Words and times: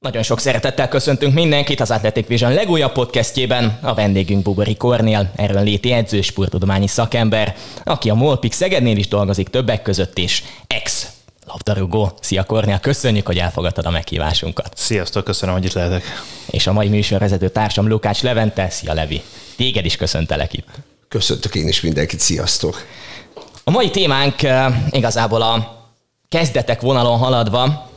Nagyon 0.00 0.22
sok 0.22 0.40
szeretettel 0.40 0.88
köszöntünk 0.88 1.34
mindenkit 1.34 1.80
az 1.80 1.90
Athletic 1.90 2.26
Vision 2.26 2.52
legújabb 2.52 2.92
podcastjében. 2.92 3.78
A 3.82 3.94
vendégünk 3.94 4.42
Bugori 4.42 4.76
Kornél, 4.76 5.32
erről 5.36 5.62
léti 5.62 5.92
edző, 5.92 6.20
sporttudományi 6.20 6.86
szakember, 6.86 7.56
aki 7.84 8.10
a 8.10 8.14
Molpik 8.14 8.52
Szegednél 8.52 8.96
is 8.96 9.08
dolgozik 9.08 9.48
többek 9.48 9.82
között, 9.82 10.18
és 10.18 10.42
ex 10.66 11.08
labdarúgó. 11.46 12.12
Szia 12.20 12.44
Kornél, 12.44 12.78
köszönjük, 12.78 13.26
hogy 13.26 13.38
elfogadtad 13.38 13.86
a 13.86 13.90
meghívásunkat. 13.90 14.72
Sziasztok, 14.76 15.24
köszönöm, 15.24 15.54
hogy 15.54 15.64
itt 15.64 15.72
lehetek. 15.72 16.02
És 16.50 16.66
a 16.66 16.72
mai 16.72 16.88
műsorvezető 16.88 17.48
társam 17.48 17.88
Lukács 17.88 18.22
Levente, 18.22 18.68
szia 18.70 18.94
Levi. 18.94 19.22
Téged 19.56 19.84
is 19.84 19.96
köszöntelek 19.96 20.52
itt. 20.52 20.68
Köszöntök 21.08 21.54
én 21.54 21.68
is 21.68 21.80
mindenkit, 21.80 22.20
sziasztok. 22.20 22.86
A 23.64 23.70
mai 23.70 23.90
témánk 23.90 24.42
eh, 24.42 24.74
igazából 24.90 25.42
a 25.42 25.78
kezdetek 26.28 26.80
vonalon 26.80 27.18
haladva 27.18 27.89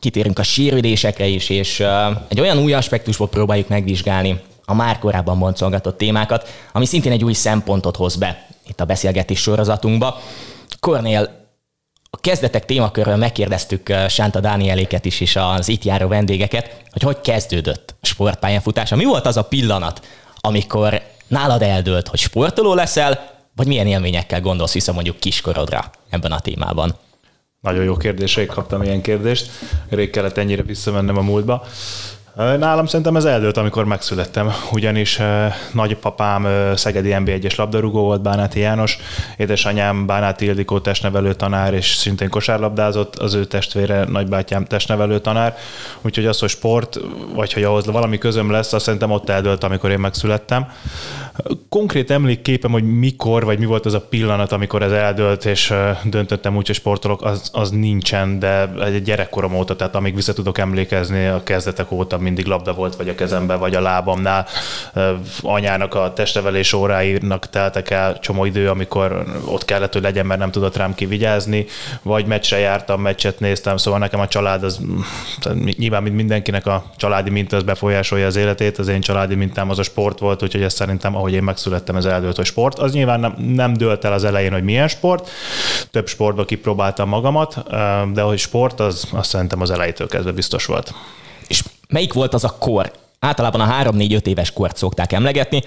kitérünk 0.00 0.38
a 0.38 0.42
sérülésekre 0.42 1.26
is, 1.26 1.48
és 1.48 1.84
egy 2.28 2.40
olyan 2.40 2.58
új 2.58 2.72
aspektusból 2.72 3.28
próbáljuk 3.28 3.68
megvizsgálni 3.68 4.40
a 4.64 4.74
már 4.74 4.98
korábban 4.98 5.38
boncolgatott 5.38 5.98
témákat, 5.98 6.48
ami 6.72 6.86
szintén 6.86 7.12
egy 7.12 7.24
új 7.24 7.32
szempontot 7.32 7.96
hoz 7.96 8.16
be 8.16 8.46
itt 8.68 8.80
a 8.80 8.84
beszélgetés 8.84 9.40
sorozatunkba. 9.40 10.20
Kornél 10.80 11.38
a 12.10 12.20
kezdetek 12.20 12.64
témakörről 12.64 13.16
megkérdeztük 13.16 13.92
Sánta 14.08 14.40
Dánieléket 14.40 15.04
is, 15.04 15.20
és 15.20 15.36
az 15.36 15.68
itt 15.68 15.84
járó 15.84 16.08
vendégeket, 16.08 16.82
hogy 16.90 17.02
hogy 17.02 17.20
kezdődött 17.20 17.94
sportpályafutása. 18.02 18.96
Mi 18.96 19.04
volt 19.04 19.26
az 19.26 19.36
a 19.36 19.44
pillanat, 19.44 20.06
amikor 20.40 21.02
nálad 21.26 21.62
eldőlt, 21.62 22.08
hogy 22.08 22.18
sportoló 22.18 22.74
leszel, 22.74 23.38
vagy 23.56 23.66
milyen 23.66 23.86
élményekkel 23.86 24.40
gondolsz 24.40 24.72
vissza 24.72 24.92
mondjuk 24.92 25.18
kiskorodra 25.18 25.90
ebben 26.10 26.32
a 26.32 26.40
témában? 26.40 26.94
Nagyon 27.60 27.84
jó 27.84 27.96
kérdés, 27.96 28.36
kaptam 28.46 28.82
ilyen 28.82 29.00
kérdést. 29.00 29.50
Rég 29.88 30.10
kellett 30.10 30.36
ennyire 30.36 30.62
visszamennem 30.62 31.16
a 31.16 31.22
múltba. 31.22 31.66
Nálam 32.34 32.86
szerintem 32.86 33.16
ez 33.16 33.24
eldőlt, 33.24 33.56
amikor 33.56 33.84
megszülettem, 33.84 34.52
ugyanis 34.72 35.20
nagypapám 35.72 36.46
Szegedi 36.76 37.14
NB1-es 37.18 37.56
labdarúgó 37.56 38.02
volt, 38.02 38.22
Bánáti 38.22 38.60
János, 38.60 38.98
édesanyám 39.36 40.06
Bánáti 40.06 40.44
Ildikó 40.44 40.80
testnevelő 40.80 41.34
tanár, 41.34 41.74
és 41.74 41.86
szintén 41.94 42.28
kosárlabdázott, 42.28 43.16
az 43.16 43.34
ő 43.34 43.44
testvére 43.44 44.04
nagybátyám 44.04 44.64
testnevelő 44.64 45.18
tanár, 45.18 45.56
úgyhogy 46.02 46.26
az, 46.26 46.38
hogy 46.38 46.48
sport, 46.48 46.98
vagy 47.34 47.52
hogy 47.52 47.62
ahhoz 47.62 47.86
valami 47.86 48.18
közöm 48.18 48.50
lesz, 48.50 48.72
azt 48.72 48.84
szerintem 48.84 49.10
ott 49.10 49.28
eldőlt, 49.28 49.64
amikor 49.64 49.90
én 49.90 49.98
megszülettem. 49.98 50.66
Konkrét 51.68 52.10
emlékképem, 52.10 52.70
hogy 52.70 52.84
mikor, 52.84 53.44
vagy 53.44 53.58
mi 53.58 53.64
volt 53.64 53.86
az 53.86 53.94
a 53.94 54.00
pillanat, 54.00 54.52
amikor 54.52 54.82
ez 54.82 54.92
eldőlt, 54.92 55.44
és 55.44 55.74
döntöttem 56.04 56.56
úgy, 56.56 56.66
hogy 56.66 56.76
sportolok, 56.76 57.24
az, 57.24 57.50
az 57.52 57.70
nincsen, 57.70 58.38
de 58.38 58.70
egy 58.84 59.02
gyerekkorom 59.02 59.54
óta, 59.54 59.76
tehát 59.76 59.94
amíg 59.94 60.14
vissza 60.14 60.32
tudok 60.32 60.58
emlékezni 60.58 61.26
a 61.26 61.42
kezdetek 61.42 61.90
óta, 61.90 62.18
mindig 62.20 62.46
labda 62.46 62.72
volt, 62.72 62.96
vagy 62.96 63.08
a 63.08 63.14
kezemben, 63.14 63.58
vagy 63.58 63.74
a 63.74 63.80
lábamnál. 63.80 64.46
Anyának 65.42 65.94
a 65.94 66.12
testevelés 66.12 66.72
óráinak 66.72 67.50
teltek 67.50 67.90
el 67.90 68.18
csomó 68.18 68.44
idő, 68.44 68.68
amikor 68.68 69.24
ott 69.44 69.64
kellett, 69.64 69.92
hogy 69.92 70.02
legyen, 70.02 70.26
mert 70.26 70.40
nem 70.40 70.50
tudott 70.50 70.76
rám 70.76 70.94
kivigyázni, 70.94 71.66
vagy 72.02 72.26
meccsre 72.26 72.58
jártam, 72.58 73.00
meccset 73.00 73.40
néztem, 73.40 73.76
szóval 73.76 73.98
nekem 74.00 74.20
a 74.20 74.28
család 74.28 74.64
az 74.64 74.80
nyilván, 75.76 76.02
mint 76.02 76.16
mindenkinek 76.16 76.66
a 76.66 76.84
családi 76.96 77.30
minta 77.30 77.56
az 77.56 77.62
befolyásolja 77.62 78.26
az 78.26 78.36
életét, 78.36 78.78
az 78.78 78.88
én 78.88 79.00
családi 79.00 79.34
mintám 79.34 79.70
az 79.70 79.78
a 79.78 79.82
sport 79.82 80.18
volt, 80.18 80.42
úgyhogy 80.42 80.62
ezt 80.62 80.76
szerintem, 80.76 81.16
ahogy 81.16 81.32
én 81.32 81.42
megszülettem, 81.42 81.96
ez 81.96 82.04
eldőlt, 82.04 82.36
hogy 82.36 82.44
sport. 82.44 82.78
Az 82.78 82.92
nyilván 82.92 83.20
nem, 83.20 83.34
nem 83.54 83.72
dőlt 83.72 84.04
el 84.04 84.12
az 84.12 84.24
elején, 84.24 84.52
hogy 84.52 84.62
milyen 84.62 84.88
sport, 84.88 85.28
több 85.90 86.08
sportba 86.08 86.44
kipróbáltam 86.44 87.08
magamat, 87.08 87.64
de 88.12 88.22
hogy 88.22 88.38
sport, 88.38 88.80
az 88.80 89.08
azt 89.12 89.30
szerintem 89.30 89.60
az 89.60 89.70
elejétől 89.70 90.08
kezdve 90.08 90.32
biztos 90.32 90.66
volt. 90.66 90.94
Melyik 91.90 92.12
volt 92.12 92.34
az 92.34 92.44
a 92.44 92.56
kor? 92.58 92.92
Általában 93.18 93.60
a 93.60 93.90
3-4-5 93.90 94.26
éves 94.26 94.52
kort 94.52 94.76
szokták 94.76 95.12
emlegetni, 95.12 95.62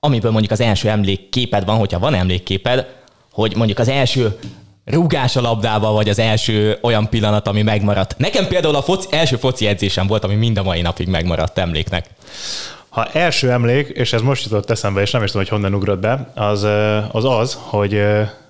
amiből 0.00 0.30
mondjuk 0.30 0.52
az 0.52 0.60
első 0.60 0.88
emlékképed 0.88 1.64
van, 1.64 1.76
hogyha 1.76 1.98
van 1.98 2.14
emlékképed, 2.14 2.86
hogy 3.32 3.56
mondjuk 3.56 3.78
az 3.78 3.88
első 3.88 4.38
rúgás 4.84 5.36
a 5.36 5.40
labdába, 5.40 5.92
vagy 5.92 6.08
az 6.08 6.18
első 6.18 6.78
olyan 6.82 7.08
pillanat, 7.08 7.48
ami 7.48 7.62
megmaradt. 7.62 8.18
Nekem 8.18 8.46
például 8.46 8.74
a 8.74 8.82
foci, 8.82 9.08
első 9.10 9.36
foci 9.36 9.66
edzésem 9.66 10.06
volt, 10.06 10.24
ami 10.24 10.34
mind 10.34 10.58
a 10.58 10.62
mai 10.62 10.80
napig 10.80 11.08
megmaradt 11.08 11.58
emléknek. 11.58 12.06
Ha 12.88 13.06
első 13.12 13.50
emlék, 13.50 13.88
és 13.88 14.12
ez 14.12 14.20
most 14.20 14.44
jutott 14.44 14.70
eszembe, 14.70 15.00
és 15.00 15.10
nem 15.10 15.22
is 15.22 15.30
tudom, 15.30 15.46
hogy 15.46 15.56
honnan 15.60 15.74
ugrott 15.74 16.00
be, 16.00 16.32
az 16.34 16.62
az, 17.12 17.24
az 17.24 17.58
hogy 17.60 18.02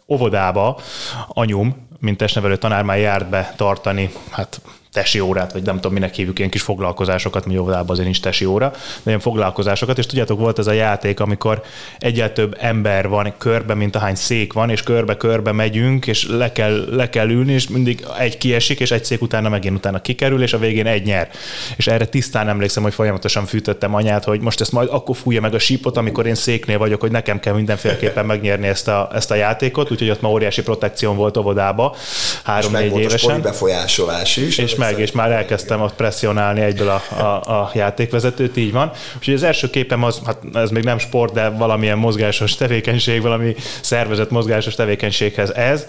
óvodába 0.07 0.81
anyum, 1.29 1.87
mint 2.01 2.17
testnevelő 2.17 2.57
tanár 2.57 2.83
már 2.83 2.99
járt 2.99 3.29
be 3.29 3.55
tartani, 3.57 4.11
hát 4.31 4.61
tesi 4.93 5.21
órát, 5.21 5.53
vagy 5.53 5.63
nem 5.63 5.75
tudom, 5.75 5.93
minek 5.93 6.15
hívjuk 6.15 6.39
ilyen 6.39 6.51
kis 6.51 6.63
foglalkozásokat, 6.63 7.47
mi 7.47 7.59
óvodában 7.59 7.91
azért 7.91 8.05
nincs 8.05 8.21
tesi 8.21 8.45
óra, 8.45 8.71
de 8.71 8.79
ilyen 9.05 9.21
foglalkozásokat, 9.21 9.99
és 9.99 10.07
tudjátok, 10.07 10.39
volt 10.39 10.59
ez 10.59 10.67
a 10.67 10.73
játék, 10.73 11.21
amikor 11.21 11.63
egyel 11.99 12.33
több 12.33 12.57
ember 12.61 13.09
van 13.09 13.33
körbe, 13.39 13.75
mint 13.75 13.97
ahány 13.97 14.15
szék 14.15 14.53
van, 14.53 14.71
és 14.71 14.83
körbe-körbe 14.83 15.53
megyünk, 15.53 16.07
és 16.07 16.27
le 16.29 16.53
kell, 16.53 16.85
le 16.91 17.09
kell 17.09 17.29
ülni, 17.29 17.53
és 17.53 17.69
mindig 17.69 18.07
egy 18.19 18.39
kiesik, 18.39 18.81
és 18.81 18.91
egy 18.91 19.05
szék 19.05 19.23
utána 19.23 19.49
megint 19.49 19.77
utána 19.77 20.01
kikerül, 20.01 20.43
és 20.43 20.53
a 20.53 20.59
végén 20.59 20.87
egy 20.87 21.05
nyer. 21.05 21.29
És 21.77 21.87
erre 21.87 22.07
tisztán 22.07 22.49
emlékszem, 22.49 22.83
hogy 22.83 22.95
folyamatosan 22.95 23.47
fűtöttem 23.47 23.95
anyát, 23.95 24.25
hogy 24.25 24.41
most 24.41 24.61
ezt 24.61 24.73
majd 24.73 24.89
akkor 24.93 25.17
fújja 25.17 25.41
meg 25.41 25.55
a 25.55 25.59
sípot, 25.59 25.97
amikor 25.97 26.27
én 26.27 26.35
széknél 26.35 26.79
vagyok, 26.79 27.01
hogy 27.01 27.11
nekem 27.11 27.41
kell 27.41 27.55
mindenféleképpen 27.55 28.27
megnyerni 28.27 28.67
ezt 28.67 28.89
a, 28.89 29.11
ezt 29.15 29.31
a 29.31 29.35
játékot, 29.35 29.91
úgyhogy 29.91 30.11
ott 30.11 30.21
ma 30.21 30.31
óriási 30.31 30.63
protekció 30.63 31.13
volt 31.13 31.37
óvodába, 31.37 31.97
három-négy 32.45 32.99
évesen. 32.99 33.35
A 33.35 33.41
befolyásolás 33.41 34.37
is. 34.37 34.59
És 34.59 34.75
meg, 34.79 34.99
és 34.99 35.13
már 35.13 35.31
elkezdtem 35.31 35.81
ott 35.81 35.95
presszionálni 35.95 36.61
egyből 36.61 36.89
a, 36.89 37.03
a, 37.23 37.61
a 37.61 37.71
játékvezetőt, 37.75 38.57
így 38.57 38.73
van. 38.73 38.91
Úgyhogy 39.17 39.35
az 39.35 39.43
első 39.43 39.71
képem 39.71 40.03
az, 40.03 40.21
hát 40.25 40.39
ez 40.55 40.71
még 40.71 40.85
nem 40.85 40.99
sport, 40.99 41.33
de 41.33 41.49
valamilyen 41.49 41.99
mozgásos 41.99 42.55
tevékenység, 42.55 43.23
valami 43.23 43.55
szervezett 43.81 44.31
mozgásos 44.31 44.75
tevékenységhez 44.75 45.51
ez. 45.51 45.87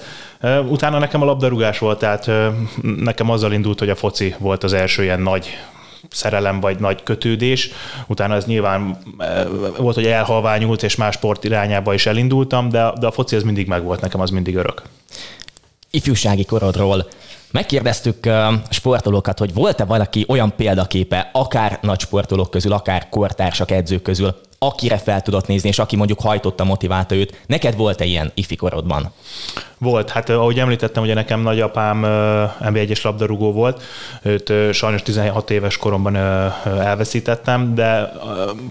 Utána 0.68 1.00
nekem 1.00 1.22
a 1.22 1.26
labdarúgás 1.26 1.80
volt, 1.80 2.00
tehát 2.00 2.32
nekem 2.82 3.30
azzal 3.30 3.52
indult, 3.52 3.80
hogy 3.80 3.90
a 3.90 3.96
foci 3.96 4.36
volt 4.40 4.64
az 4.64 4.74
első 4.74 5.04
ilyen 5.04 5.22
nagy 5.22 5.58
szerelem 6.10 6.60
vagy 6.60 6.80
nagy 6.80 7.04
kötődés. 7.04 7.72
Utána 8.08 8.36
ez 8.36 8.46
nyilván 8.46 8.98
volt, 9.78 9.96
hogy 9.96 10.06
elhalványult, 10.06 10.84
és 10.84 10.96
más 10.96 11.16
sport 11.16 11.44
irányába 11.44 11.94
is 11.94 12.06
elindultam, 12.06 12.70
de, 12.70 12.94
de 13.00 13.08
a 13.08 13.12
foci 13.12 13.36
az 13.36 13.44
mindig 13.44 13.68
megvolt 13.68 14.02
nekem, 14.02 14.22
az 14.22 14.30
mindig 14.30 14.56
örök. 14.56 14.82
Ifjúsági 15.92 16.46
korodról 16.46 17.08
Megkérdeztük 17.52 18.30
sportolókat, 18.70 19.40
hogy 19.40 19.54
volt-e 19.54 19.86
valaki 19.86 20.26
olyan 20.28 20.56
példaképe, 20.56 21.30
akár 21.34 21.80
nagy 21.82 22.00
sportolók 22.00 22.50
közül, 22.50 22.74
akár 22.74 23.10
kortársak, 23.10 23.72
edzők 23.72 24.02
közül, 24.02 24.36
akire 24.60 24.98
fel 24.98 25.22
tudott 25.22 25.48
nézni, 25.48 25.70
és 25.70 25.80
aki 25.80 25.96
mondjuk 25.96 26.20
hajtotta, 26.20 26.64
motiválta 26.64 27.16
őt. 27.16 27.42
Neked 27.48 27.76
volt-e 27.76 28.06
ilyen 28.06 28.32
ifikorodban? 28.34 29.12
Volt, 29.82 30.10
hát 30.10 30.30
ahogy 30.30 30.60
említettem, 30.60 31.04
ugye 31.04 31.14
nekem 31.14 31.42
nagyapám 31.42 32.02
NB1-es 32.62 33.04
labdarúgó 33.04 33.52
volt, 33.52 33.84
őt 34.22 34.54
sajnos 34.72 35.02
16 35.02 35.50
éves 35.50 35.78
koromban 35.78 36.16
elveszítettem, 36.66 37.76
de 37.76 38.12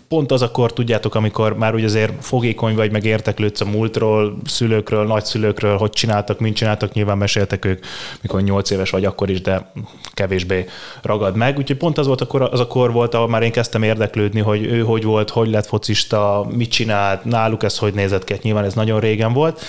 pont 0.09 0.33
az 0.33 0.43
akkor 0.43 0.73
tudjátok, 0.73 1.15
amikor 1.15 1.57
már 1.57 1.75
úgy 1.75 1.85
azért 1.85 2.13
fogékony 2.25 2.75
vagy, 2.75 2.93
meg 2.93 3.05
érteklődsz 3.05 3.61
a 3.61 3.65
múltról, 3.65 4.37
szülőkről, 4.45 5.07
nagyszülőkről, 5.07 5.77
hogy 5.77 5.91
csináltak, 5.91 6.39
mint 6.39 6.57
csináltak, 6.57 6.93
nyilván 6.93 7.19
meséltek 7.19 7.65
ők, 7.65 7.85
mikor 8.21 8.43
8 8.43 8.71
éves 8.71 8.91
vagy 8.91 9.05
akkor 9.05 9.31
is, 9.31 9.41
de 9.41 9.73
kevésbé 10.15 10.67
ragad 11.03 11.37
meg. 11.37 11.59
Úgyhogy 11.59 11.77
pont 11.77 11.99
az 11.99 12.07
volt 12.07 12.21
akkor, 12.21 12.43
az 12.43 12.61
a 12.61 12.67
kor 12.67 12.93
volt, 12.93 13.15
ahol 13.15 13.29
már 13.29 13.43
én 13.43 13.53
kezdtem 13.53 13.83
érdeklődni, 13.83 14.41
hogy 14.41 14.65
ő 14.65 14.81
hogy 14.81 15.05
volt, 15.05 15.31
hogy 15.31 15.51
lett 15.51 15.67
focista, 15.67 16.47
mit 16.57 16.71
csinált, 16.71 17.25
náluk 17.25 17.63
ez 17.63 17.79
hogy 17.79 17.95
nézett 17.95 18.25
ki, 18.25 18.33
hát 18.33 18.43
nyilván 18.43 18.65
ez 18.65 18.75
nagyon 18.75 19.01
régen 19.01 19.33
volt, 19.33 19.61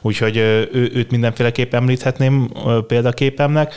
úgyhogy 0.00 0.36
ő, 0.36 0.87
őt 0.92 1.10
mindenféleképp 1.10 1.74
említhetném 1.74 2.50
példaképemnek. 2.86 3.74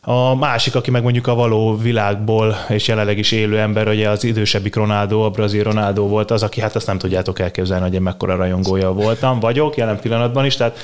A 0.00 0.34
másik, 0.34 0.74
aki 0.74 0.90
meg 0.90 1.02
mondjuk 1.02 1.26
a 1.26 1.34
való 1.34 1.76
világból 1.76 2.56
és 2.68 2.88
jelenleg 2.88 3.18
is 3.18 3.32
élő 3.32 3.58
ember, 3.58 3.88
ugye 3.88 4.08
az 4.08 4.24
idősebbik 4.24 4.74
Ronaldo, 4.74 5.20
a 5.20 5.30
brazil 5.30 5.62
Ronaldo 5.62 6.06
volt 6.06 6.30
az, 6.30 6.42
aki 6.42 6.60
hát 6.60 6.76
azt 6.76 6.86
nem 6.86 6.98
tudjátok 6.98 7.38
elképzelni, 7.38 7.84
hogy 7.84 7.94
én 7.94 8.02
mekkora 8.02 8.36
rajongója 8.36 8.92
voltam, 8.92 9.40
vagyok 9.40 9.76
jelen 9.76 10.00
pillanatban 10.00 10.44
is, 10.44 10.56
tehát 10.56 10.78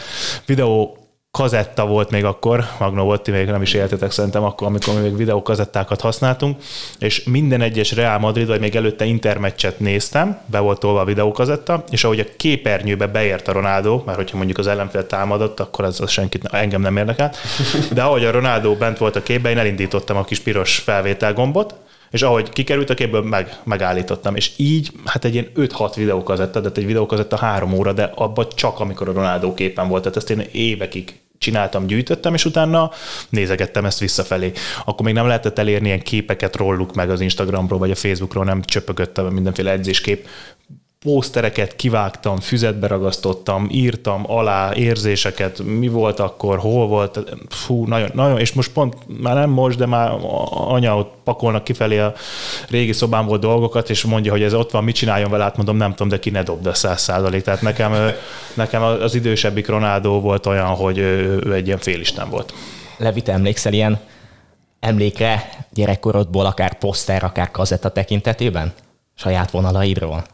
videó 0.47 1.04
kazetta 1.35 1.87
volt 1.87 2.11
még 2.11 2.25
akkor, 2.25 2.65
Magno 2.79 3.05
volt, 3.05 3.23
ti 3.23 3.31
még 3.31 3.47
nem 3.47 3.63
is 3.63 3.73
éltetek 3.73 4.11
szerintem 4.11 4.43
akkor, 4.45 4.67
amikor 4.67 4.95
mi 4.95 5.01
még 5.01 5.17
videókazettákat 5.17 6.01
használtunk, 6.01 6.63
és 6.99 7.25
minden 7.25 7.61
egyes 7.61 7.93
Real 7.93 8.19
Madrid, 8.19 8.47
vagy 8.47 8.61
még 8.61 8.77
előtte 8.77 9.05
intermeccset 9.05 9.79
néztem, 9.79 10.39
be 10.47 10.59
volt 10.59 10.79
tolva 10.79 11.01
a 11.01 11.05
videókazetta, 11.05 11.85
és 11.91 12.05
ahogy 12.05 12.21
a 12.21 12.25
képernyőbe 12.37 13.07
beért 13.07 13.49
a 13.49 13.53
Ronaldo, 13.53 14.03
mert 14.07 14.19
hogyha 14.19 14.37
mondjuk 14.37 14.59
az 14.59 14.67
ellenfél 14.67 15.07
támadott, 15.07 15.61
akkor 15.61 15.85
az, 15.85 16.01
az 16.01 16.11
senkit, 16.11 16.45
engem 16.45 16.81
nem 16.81 16.97
érdekelt, 16.97 17.37
de 17.93 18.03
ahogy 18.03 18.25
a 18.25 18.31
Ronaldo 18.31 18.75
bent 18.75 18.99
volt 18.99 19.17
a 19.17 19.23
képben, 19.23 19.53
én 19.53 19.59
elindítottam 19.59 20.17
a 20.17 20.25
kis 20.25 20.41
piros 20.41 20.79
felvételgombot, 20.79 21.75
és 22.11 22.23
ahogy 22.23 22.49
kikerült 22.51 22.91
a 22.91 22.95
képből, 22.95 23.23
meg, 23.23 23.59
megállítottam. 23.65 24.37
És 24.37 24.53
így, 24.57 24.91
hát 25.05 25.25
egy 25.25 25.35
ilyen 25.35 25.49
5-6 25.57 25.93
videókazetta, 25.97 26.61
de 26.61 26.71
egy 26.75 26.87
videókazetta 26.87 27.37
három 27.37 27.73
óra, 27.73 27.93
de 27.93 28.13
abban 28.15 28.47
csak 28.55 28.81
amikor 28.81 29.09
a 29.09 29.13
Ronaldo 29.13 29.55
képen 29.55 29.89
volt, 29.89 30.03
tehát 30.03 30.17
ezt 30.17 30.31
én 30.31 30.47
évekig 30.53 31.23
csináltam, 31.44 31.87
gyűjtöttem, 31.87 32.35
és 32.35 32.44
utána 32.44 32.91
nézegettem 33.29 33.85
ezt 33.85 33.99
visszafelé. 33.99 34.52
Akkor 34.85 35.05
még 35.05 35.14
nem 35.14 35.26
lehetett 35.26 35.58
elérni 35.58 35.87
ilyen 35.87 36.02
képeket 36.02 36.56
róluk 36.56 36.94
meg 36.94 37.11
az 37.11 37.20
Instagramról 37.20 37.79
vagy 37.79 37.91
a 37.91 37.94
Facebookról, 37.94 38.44
nem 38.44 38.62
csöpögöttem 38.62 39.26
mindenféle 39.26 39.70
edzéskép 39.70 40.26
pósztereket 41.05 41.77
kivágtam, 41.77 42.41
füzetbe 42.41 42.87
ragasztottam, 42.87 43.69
írtam 43.71 44.23
alá 44.27 44.75
érzéseket, 44.75 45.62
mi 45.62 45.89
volt 45.89 46.21
akkor, 46.21 46.59
hol 46.59 46.87
volt, 46.87 47.35
fú, 47.49 47.87
nagyon, 47.87 48.11
nagyon, 48.15 48.39
és 48.39 48.53
most 48.53 48.73
pont, 48.73 48.97
már 49.21 49.35
nem 49.35 49.51
most, 49.51 49.79
de 49.79 49.87
már 49.87 50.12
anya 50.51 50.97
ott 50.97 51.12
pakolnak 51.25 51.65
kifelé 51.65 51.99
a 51.99 52.15
régi 52.69 52.93
szobámból 52.93 53.39
dolgokat, 53.39 53.91
és 53.91 54.05
mondja, 54.05 54.33
hogy 54.33 54.43
ez 54.43 54.55
ott 54.55 54.71
van, 54.71 54.85
mit 54.85 54.95
csináljon 54.95 55.31
vele, 55.31 55.43
hát 55.43 55.56
mondom, 55.56 55.77
nem 55.77 55.91
tudom, 55.91 56.09
de 56.09 56.19
ki 56.19 56.31
ne 56.31 56.43
dobd 56.43 56.67
a 56.67 56.75
száz 56.75 57.01
százalék. 57.01 57.43
Tehát 57.43 57.62
nekem, 57.62 58.12
nekem 58.55 58.83
az 58.83 59.15
idősebbik 59.15 59.69
Ronaldo 59.69 60.21
volt 60.21 60.47
olyan, 60.47 60.67
hogy 60.67 60.99
ő 60.99 61.53
egy 61.55 61.67
ilyen 61.67 61.79
félisten 61.79 62.31
volt. 62.31 62.55
Levi, 62.97 63.23
emlékszel 63.27 63.73
ilyen 63.73 64.01
emlékre 64.81 65.49
gyerekkorodból, 65.73 66.47
akár 66.47 66.79
poszter, 66.79 67.25
akár 67.25 67.51
kazetta 67.51 67.89
tekintetében? 67.89 68.73
Saját 69.15 69.51
vonalaidról? 69.51 70.34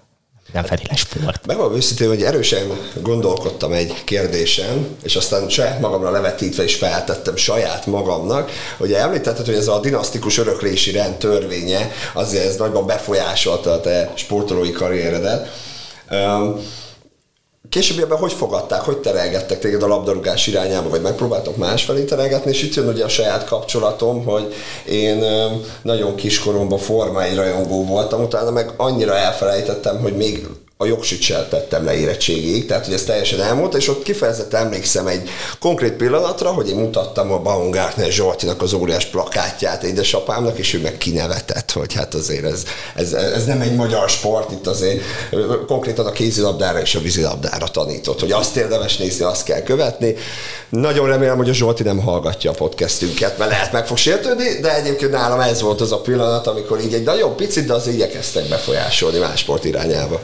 Nem 0.52 0.64
feltétlenül 0.64 1.04
sport. 1.04 1.46
Megmondom 1.46 1.76
őszintén, 1.76 2.08
hogy 2.08 2.22
erősen 2.22 2.78
gondolkodtam 3.02 3.72
egy 3.72 4.04
kérdésen, 4.04 4.96
és 5.02 5.16
aztán 5.16 5.48
saját 5.48 5.80
magamra 5.80 6.10
levetítve 6.10 6.64
is 6.64 6.74
feltettem 6.74 7.36
saját 7.36 7.86
magamnak, 7.86 8.50
hogy 8.78 8.92
említetted, 8.92 9.46
hogy 9.46 9.54
ez 9.54 9.68
a 9.68 9.80
dinasztikus 9.80 10.38
öröklési 10.38 10.90
rend 10.90 11.14
törvénye, 11.14 11.90
azért 12.14 12.46
ez 12.46 12.56
nagyban 12.56 12.86
befolyásolta 12.86 13.72
a 13.72 13.80
te 13.80 14.12
sportolói 14.14 14.72
karrieredet. 14.72 15.48
Későbbiekben 17.70 18.18
hogy 18.18 18.32
fogadták, 18.32 18.80
hogy 18.80 18.98
terelgettek 18.98 19.58
téged 19.58 19.82
a 19.82 19.86
labdarúgás 19.86 20.46
irányába, 20.46 20.88
vagy 20.88 21.00
megpróbáltok 21.00 21.56
másfelé 21.56 22.04
terelgetni, 22.04 22.50
és 22.50 22.62
itt 22.62 22.74
jön 22.74 22.88
ugye 22.88 23.04
a 23.04 23.08
saját 23.08 23.44
kapcsolatom, 23.44 24.24
hogy 24.24 24.54
én 24.86 25.24
nagyon 25.82 26.14
kiskoromban 26.14 26.78
formai 26.78 27.34
rajongó 27.34 27.84
voltam, 27.84 28.22
utána 28.22 28.50
meg 28.50 28.74
annyira 28.76 29.16
elfelejtettem, 29.16 30.00
hogy 30.00 30.16
még 30.16 30.46
a 30.82 30.86
jogsütsel 30.86 31.48
tettem 31.48 31.84
le 31.84 31.96
érettségig, 31.96 32.66
tehát 32.66 32.84
hogy 32.84 32.94
ez 32.94 33.02
teljesen 33.02 33.40
elmúlt, 33.40 33.74
és 33.74 33.88
ott 33.88 34.02
kifejezetten 34.02 34.64
emlékszem 34.64 35.06
egy 35.06 35.28
konkrét 35.58 35.92
pillanatra, 35.92 36.50
hogy 36.50 36.68
én 36.68 36.76
mutattam 36.76 37.32
a 37.32 37.38
Baumgartner 37.38 38.10
Zsoltinak 38.10 38.62
az 38.62 38.72
óriás 38.72 39.04
plakátját 39.04 39.82
édesapámnak, 39.82 40.58
és 40.58 40.74
ő 40.74 40.80
meg 40.80 40.98
kinevetett, 40.98 41.72
hogy 41.72 41.94
hát 41.94 42.14
azért 42.14 42.44
ez, 42.44 42.62
ez, 42.94 43.12
ez 43.12 43.44
nem 43.44 43.60
egy 43.60 43.74
magyar 43.74 44.08
sport, 44.08 44.50
itt 44.50 44.66
azért 44.66 45.02
konkrétan 45.66 46.06
a 46.06 46.12
kézilabdára 46.12 46.80
és 46.80 46.94
a 46.94 47.00
vízilabdára 47.00 47.66
tanított, 47.66 48.20
hogy 48.20 48.32
azt 48.32 48.56
érdemes 48.56 48.96
nézni, 48.96 49.24
azt 49.24 49.44
kell 49.44 49.62
követni. 49.62 50.14
Nagyon 50.68 51.06
remélem, 51.06 51.36
hogy 51.36 51.48
a 51.48 51.54
Zsolti 51.54 51.82
nem 51.82 51.98
hallgatja 51.98 52.50
a 52.50 52.54
podcastünket, 52.54 53.38
mert 53.38 53.50
lehet 53.50 53.72
meg 53.72 53.86
fog 53.86 53.96
sértődni, 53.96 54.60
de 54.60 54.76
egyébként 54.76 55.10
nálam 55.10 55.40
ez 55.40 55.60
volt 55.60 55.80
az 55.80 55.92
a 55.92 56.00
pillanat, 56.00 56.46
amikor 56.46 56.80
így 56.80 56.94
egy 56.94 57.04
nagyon 57.04 57.36
picit, 57.36 57.66
de 57.66 57.72
az 57.72 57.86
igyekeztek 57.86 58.48
befolyásolni 58.48 59.18
más 59.18 59.40
sport 59.40 59.64
irányába. 59.64 60.20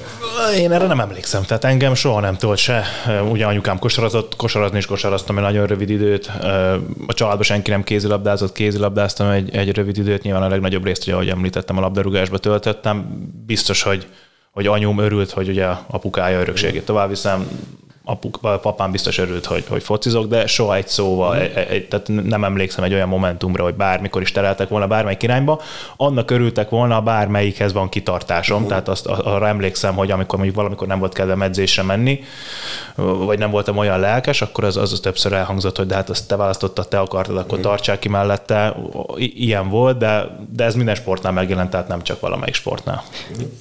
Én 0.57 0.73
erre 0.73 0.87
nem 0.87 1.01
emlékszem, 1.01 1.43
tehát 1.43 1.65
engem 1.65 1.95
soha 1.95 2.21
nem 2.21 2.37
tolt 2.37 2.59
se. 2.59 2.85
Ugye 3.31 3.47
anyukám 3.47 3.79
kosarazott, 3.79 4.37
kosarazni 4.37 4.79
is 4.79 4.87
kosaraztam 4.87 5.37
egy 5.37 5.43
nagyon 5.43 5.67
rövid 5.67 5.91
időt. 5.91 6.27
A 7.07 7.15
családban 7.15 7.43
senki 7.43 7.71
nem 7.71 7.85
kézilabdázott, 7.85 8.53
kézilabdáztam 8.53 9.29
egy, 9.29 9.57
egy 9.57 9.75
rövid 9.75 9.99
időt. 9.99 10.23
Nyilván 10.23 10.43
a 10.43 10.49
legnagyobb 10.49 10.85
részt, 10.85 11.03
ugye, 11.03 11.13
ahogy 11.13 11.29
említettem, 11.29 11.79
a 11.79 11.81
labdarúgásba 11.81 12.39
töltöttem. 12.39 13.07
Biztos, 13.47 13.83
hogy 13.83 14.07
hogy 14.57 14.67
anyum 14.67 14.99
örült, 14.99 15.31
hogy 15.31 15.49
ugye 15.49 15.67
apukája 15.67 16.41
örökségét 16.41 16.85
tovább 16.85 17.09
viszem, 17.09 17.49
apuk, 18.09 18.39
papám 18.63 18.91
biztos 18.91 19.19
örült, 19.19 19.47
hogy, 19.47 19.65
hogy 19.69 19.83
focizok, 19.83 20.27
de 20.27 20.47
soha 20.47 20.75
egy 20.75 20.89
szóval, 20.89 21.37
mm. 21.37 21.41
egy, 21.69 21.89
tehát 21.89 22.09
nem 22.09 22.45
emlékszem 22.45 22.85
egy 22.85 22.93
olyan 22.93 23.09
momentumra, 23.09 23.63
hogy 23.63 23.75
bármikor 23.75 24.23
is 24.23 24.33
tereltek 24.33 24.69
volna 24.69 24.87
bármelyik 24.87 25.23
irányba. 25.23 25.61
Annak 25.97 26.31
örültek 26.31 26.69
volna, 26.69 27.01
bármelyikhez 27.01 27.73
van 27.73 27.89
kitartásom, 27.89 28.63
mm. 28.63 28.67
tehát 28.67 28.89
azt 28.89 29.07
arra 29.07 29.49
emlékszem, 29.49 29.95
hogy 29.95 30.11
amikor 30.11 30.35
mondjuk 30.35 30.57
valamikor 30.57 30.87
nem 30.87 30.99
volt 30.99 31.13
kedvem 31.13 31.43
edzésre 31.43 31.83
menni, 31.83 32.21
vagy 32.95 33.39
nem 33.39 33.51
voltam 33.51 33.77
olyan 33.77 34.01
lelkes, 34.01 34.43
akkor 34.43 34.65
az, 34.65 34.77
az 34.77 35.01
többször 35.03 35.33
elhangzott, 35.33 35.77
hogy 35.77 35.87
de 35.87 35.95
hát 35.95 36.11
azt 36.11 36.29
te 36.29 36.37
választottad, 36.37 36.89
te 36.89 36.99
akartad, 36.99 37.37
akkor 37.37 37.59
mm. 37.59 37.63
tartsák 37.63 37.99
ki 37.99 38.09
mellette. 38.09 38.77
I- 39.17 39.45
ilyen 39.45 39.69
volt, 39.69 39.99
de, 39.99 40.39
de 40.53 40.65
ez 40.65 40.75
minden 40.75 40.95
sportnál 40.95 41.33
megjelent, 41.33 41.71
tehát 41.71 41.89
nem 41.89 42.03
csak 42.03 42.21
valamelyik 42.21 42.55
sportnál. 42.55 43.03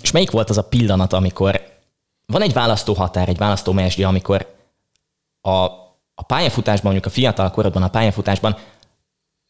És 0.01 0.11
melyik 0.11 0.31
volt 0.31 0.49
az 0.49 0.57
a 0.57 0.63
pillanat, 0.63 1.13
amikor 1.13 1.73
van 2.25 2.41
egy 2.41 2.53
választó 2.53 2.93
határ, 2.93 3.29
egy 3.29 3.37
választó 3.37 3.71
mesdje, 3.71 4.07
amikor 4.07 4.55
a, 5.41 5.51
a 6.15 6.23
pályafutásban, 6.27 6.91
mondjuk 6.91 7.05
a 7.05 7.15
fiatal 7.15 7.51
korodban 7.51 7.83
a 7.83 7.89
pályafutásban 7.89 8.57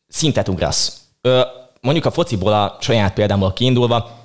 szintet 0.08 0.48
ugrasz. 0.48 1.02
Ö, 1.22 1.42
mondjuk 1.82 2.06
a 2.06 2.12
fociból 2.12 2.54
a 2.54 2.78
saját 2.80 3.14
példámból 3.14 3.54
kiindulva 3.54 4.20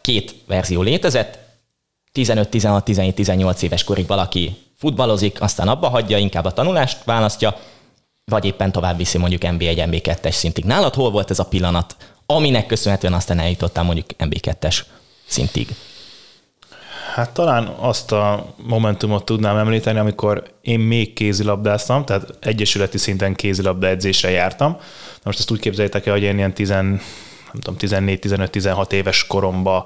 két 0.00 0.34
verzió 0.46 0.82
létezett, 0.82 1.38
15, 2.12 2.48
16, 2.48 2.84
17, 2.84 3.14
18 3.14 3.62
éves 3.62 3.84
korig 3.84 4.06
valaki 4.06 4.56
futballozik, 4.76 5.40
aztán 5.40 5.68
abba 5.68 5.88
hagyja, 5.88 6.18
inkább 6.18 6.44
a 6.44 6.52
tanulást 6.52 7.04
választja, 7.04 7.56
vagy 8.24 8.44
éppen 8.44 8.72
tovább 8.72 8.96
viszi 8.96 9.18
mondjuk 9.18 9.42
MB1, 9.44 9.88
MB2-es 9.90 10.32
szintig. 10.32 10.64
Nálad 10.64 10.94
hol 10.94 11.10
volt 11.10 11.30
ez 11.30 11.38
a 11.38 11.44
pillanat, 11.44 11.96
aminek 12.26 12.66
köszönhetően 12.66 13.12
aztán 13.12 13.38
eljutottál 13.38 13.84
mondjuk 13.84 14.06
MB2-es 14.18 14.80
szintig? 15.26 15.68
Hát 17.14 17.30
talán 17.30 17.66
azt 17.66 18.12
a 18.12 18.54
momentumot 18.56 19.24
tudnám 19.24 19.56
említeni, 19.56 19.98
amikor 19.98 20.42
én 20.60 20.80
még 20.80 21.12
kézilabdáztam, 21.12 22.04
tehát 22.04 22.36
egyesületi 22.40 22.98
szinten 22.98 23.34
kézilabda 23.34 23.86
edzésre 23.86 24.30
jártam. 24.30 24.70
Na 24.70 25.20
most 25.22 25.38
ezt 25.38 25.50
úgy 25.50 25.60
képzeljétek 25.60 26.06
el, 26.06 26.12
hogy 26.12 26.22
én 26.22 26.36
ilyen 26.36 26.54
10, 26.54 26.68
nem 26.68 27.00
tudom, 27.60 27.76
14-15-16 27.78 28.92
éves 28.92 29.26
koromban 29.26 29.84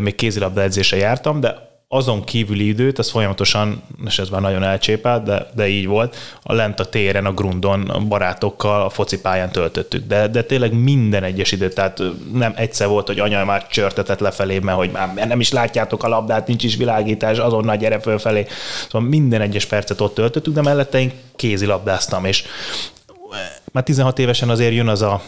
még 0.00 0.14
kézilabda 0.14 0.62
edzésre 0.62 0.96
jártam, 0.96 1.40
de 1.40 1.73
azon 1.94 2.24
kívüli 2.24 2.66
időt, 2.66 2.98
az 2.98 3.10
folyamatosan, 3.10 3.82
és 4.06 4.18
ez 4.18 4.28
már 4.28 4.40
nagyon 4.40 4.62
elcsépelt, 4.62 5.22
de, 5.22 5.46
de 5.54 5.68
így 5.68 5.86
volt, 5.86 6.16
a 6.42 6.52
lent 6.52 6.80
a 6.80 6.84
téren, 6.84 7.26
a 7.26 7.32
grundon, 7.32 7.88
a 7.88 7.98
barátokkal 7.98 8.82
a 8.82 8.88
focipályán 8.88 9.52
töltöttük. 9.52 10.06
De, 10.06 10.28
de 10.28 10.42
tényleg 10.42 10.72
minden 10.72 11.22
egyes 11.22 11.52
időt, 11.52 11.74
tehát 11.74 12.02
nem 12.32 12.52
egyszer 12.56 12.88
volt, 12.88 13.06
hogy 13.06 13.18
anya 13.18 13.44
már 13.44 13.66
csörtetett 13.68 14.18
lefelé, 14.20 14.58
mert 14.58 14.76
hogy 14.76 14.90
már 14.90 15.14
nem 15.14 15.40
is 15.40 15.52
látjátok 15.52 16.02
a 16.04 16.08
labdát, 16.08 16.46
nincs 16.46 16.64
is 16.64 16.76
világítás, 16.76 17.38
azonnal 17.38 17.76
gyere 17.76 18.00
fölfelé. 18.00 18.46
Szóval 18.90 19.08
minden 19.08 19.40
egyes 19.40 19.64
percet 19.64 20.00
ott 20.00 20.14
töltöttük, 20.14 20.54
de 20.54 20.62
mellette 20.62 21.00
én 21.00 21.12
kézilabdáztam, 21.36 22.24
és 22.24 22.44
már 23.72 23.84
16 23.84 24.18
évesen 24.18 24.48
azért 24.48 24.74
jön 24.74 24.88
az 24.88 25.02
a 25.02 25.22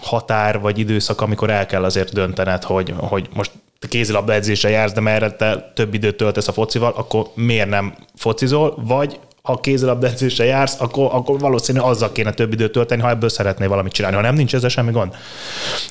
határ 0.00 0.60
vagy 0.60 0.78
időszak, 0.78 1.20
amikor 1.20 1.50
el 1.50 1.66
kell 1.66 1.84
azért 1.84 2.12
döntened, 2.12 2.62
hogy, 2.62 2.94
hogy 2.96 3.28
most 3.34 3.50
te 3.78 3.88
kézilabda 3.88 4.32
edzésre 4.32 4.68
jársz, 4.68 4.92
de 4.92 5.00
merre 5.00 5.30
te 5.30 5.72
több 5.74 5.94
időt 5.94 6.16
töltesz 6.16 6.48
a 6.48 6.52
focival, 6.52 6.92
akkor 6.96 7.26
miért 7.34 7.68
nem 7.68 7.94
focizol, 8.14 8.74
vagy 8.76 9.20
ha 9.48 9.60
kézilabdaedzésre 9.60 10.44
jársz, 10.44 10.80
akkor, 10.80 11.08
akkor 11.12 11.38
valószínű 11.38 11.78
azzal 11.78 12.12
kéne 12.12 12.32
több 12.32 12.52
időt 12.52 12.72
tölteni, 12.72 13.02
ha 13.02 13.08
ebből 13.08 13.28
szeretnél 13.28 13.68
valamit 13.68 13.92
csinálni. 13.92 14.16
Ha 14.16 14.22
nem, 14.22 14.34
nincs 14.34 14.54
ezzel 14.54 14.68
semmi 14.68 14.90
gond. 14.90 15.14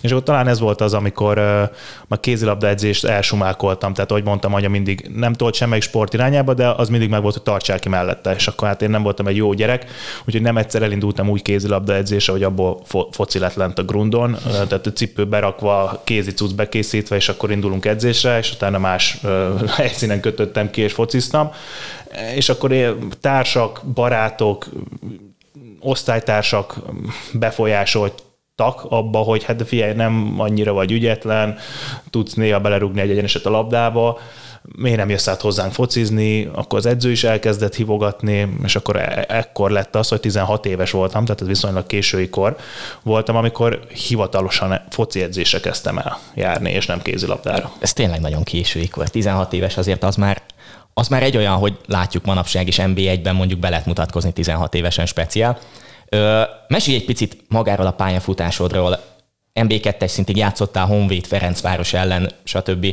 És 0.01 0.11
akkor 0.11 0.23
talán 0.23 0.47
ez 0.47 0.59
volt 0.59 0.81
az, 0.81 0.93
amikor 0.93 1.37
uh, 1.37 1.69
a 2.07 2.19
kézilabdaedzést 2.19 3.05
elsumálkoltam. 3.05 3.93
Tehát, 3.93 4.11
ahogy 4.11 4.23
mondtam, 4.23 4.53
anya 4.53 4.69
mindig 4.69 5.09
nem 5.15 5.33
tolt 5.33 5.53
semmelyik 5.53 5.83
sport 5.83 6.13
irányába, 6.13 6.53
de 6.53 6.69
az 6.69 6.89
mindig 6.89 7.09
meg 7.09 7.21
volt, 7.21 7.33
hogy 7.33 7.43
tartsák 7.43 7.79
ki 7.79 7.89
mellette. 7.89 8.33
És 8.35 8.47
akkor 8.47 8.67
hát 8.67 8.81
én 8.81 8.89
nem 8.89 9.03
voltam 9.03 9.27
egy 9.27 9.35
jó 9.35 9.53
gyerek, 9.53 9.85
úgyhogy 10.25 10.41
nem 10.41 10.57
egyszer 10.57 10.81
elindultam 10.81 11.29
úgy 11.29 11.41
kézilabdaedzésre, 11.41 12.33
hogy 12.33 12.43
abból 12.43 12.81
fo- 12.85 13.15
foci 13.15 13.39
lett 13.39 13.55
lent 13.55 13.79
a 13.79 13.83
grundon, 13.83 14.37
tehát 14.51 14.87
a 14.87 14.91
cipő 14.91 15.25
berakva, 15.25 16.01
kézi 16.03 16.31
cucc 16.31 16.55
bekészítve, 16.55 17.15
és 17.15 17.29
akkor 17.29 17.51
indulunk 17.51 17.85
edzésre, 17.85 18.37
és 18.37 18.51
utána 18.51 18.77
más 18.77 19.17
uh, 19.23 19.69
helyszínen 19.77 20.19
kötöttem 20.19 20.69
ki, 20.69 20.81
és 20.81 20.93
fociztam 20.93 21.51
és 22.35 22.49
akkor 22.49 22.97
társak, 23.21 23.81
barátok, 23.93 24.65
osztálytársak 25.79 26.75
befolyásoltak 27.33 28.85
abba, 28.89 29.19
hogy 29.19 29.43
hát 29.43 29.67
figyelj, 29.67 29.93
nem 29.93 30.35
annyira 30.37 30.73
vagy 30.73 30.91
ügyetlen, 30.91 31.57
tudsz 32.09 32.33
néha 32.33 32.59
belerugni 32.59 33.01
egy 33.01 33.09
egyeneset 33.09 33.45
a 33.45 33.49
labdába, 33.49 34.19
miért 34.75 34.97
nem 34.97 35.09
jössz 35.09 35.27
át 35.27 35.41
hozzánk 35.41 35.73
focizni, 35.73 36.49
akkor 36.53 36.77
az 36.77 36.85
edző 36.85 37.11
is 37.11 37.23
elkezdett 37.23 37.75
hívogatni, 37.75 38.53
és 38.63 38.75
akkor 38.75 38.95
e- 38.95 39.25
ekkor 39.27 39.71
lett 39.71 39.95
az, 39.95 40.07
hogy 40.07 40.19
16 40.19 40.65
éves 40.65 40.91
voltam, 40.91 41.25
tehát 41.25 41.41
ez 41.41 41.47
viszonylag 41.47 41.85
késői 41.85 42.29
kor 42.29 42.55
voltam, 43.03 43.35
amikor 43.35 43.79
hivatalosan 44.07 44.81
foci 44.89 45.21
edzésre 45.21 45.59
kezdtem 45.59 45.97
el 45.97 46.19
járni, 46.35 46.71
és 46.71 46.85
nem 46.85 47.01
kézilabdára. 47.01 47.71
Ez 47.79 47.93
tényleg 47.93 48.19
nagyon 48.19 48.43
késői 48.43 48.87
kor. 48.87 49.09
16 49.09 49.53
éves 49.53 49.77
azért 49.77 50.03
az 50.03 50.15
már 50.15 50.41
az 50.99 51.07
már 51.07 51.23
egy 51.23 51.37
olyan, 51.37 51.57
hogy 51.57 51.77
látjuk 51.85 52.25
manapság 52.25 52.67
is 52.67 52.77
NB1-ben 52.81 53.35
mondjuk 53.35 53.59
be 53.59 53.69
lehet 53.69 53.85
mutatkozni 53.85 54.33
16 54.33 54.73
évesen 54.73 55.05
speciál. 55.05 55.57
Ö, 56.09 56.41
mesélj 56.67 56.97
egy 56.97 57.05
picit 57.05 57.37
magáról 57.47 57.85
a 57.85 57.91
pályafutásodról. 57.91 58.99
MB2-es 59.53 60.07
szintig 60.07 60.37
játszottál 60.37 60.85
Honvéd, 60.85 61.25
Ferencváros 61.25 61.93
ellen, 61.93 62.31
stb. 62.43 62.85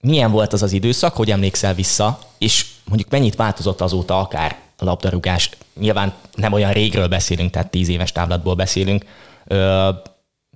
Milyen 0.00 0.30
volt 0.30 0.52
az 0.52 0.62
az 0.62 0.72
időszak, 0.72 1.16
hogy 1.16 1.30
emlékszel 1.30 1.74
vissza, 1.74 2.18
és 2.38 2.66
mondjuk 2.84 3.10
mennyit 3.10 3.36
változott 3.36 3.80
azóta 3.80 4.18
akár 4.18 4.56
a 4.78 4.84
labdarúgás, 4.84 5.50
nyilván 5.80 6.12
nem 6.34 6.52
olyan 6.52 6.72
régről 6.72 7.08
beszélünk, 7.08 7.50
tehát 7.50 7.70
tíz 7.70 7.88
éves 7.88 8.12
távlatból 8.12 8.54
beszélünk, 8.54 9.04
ö, 9.46 9.88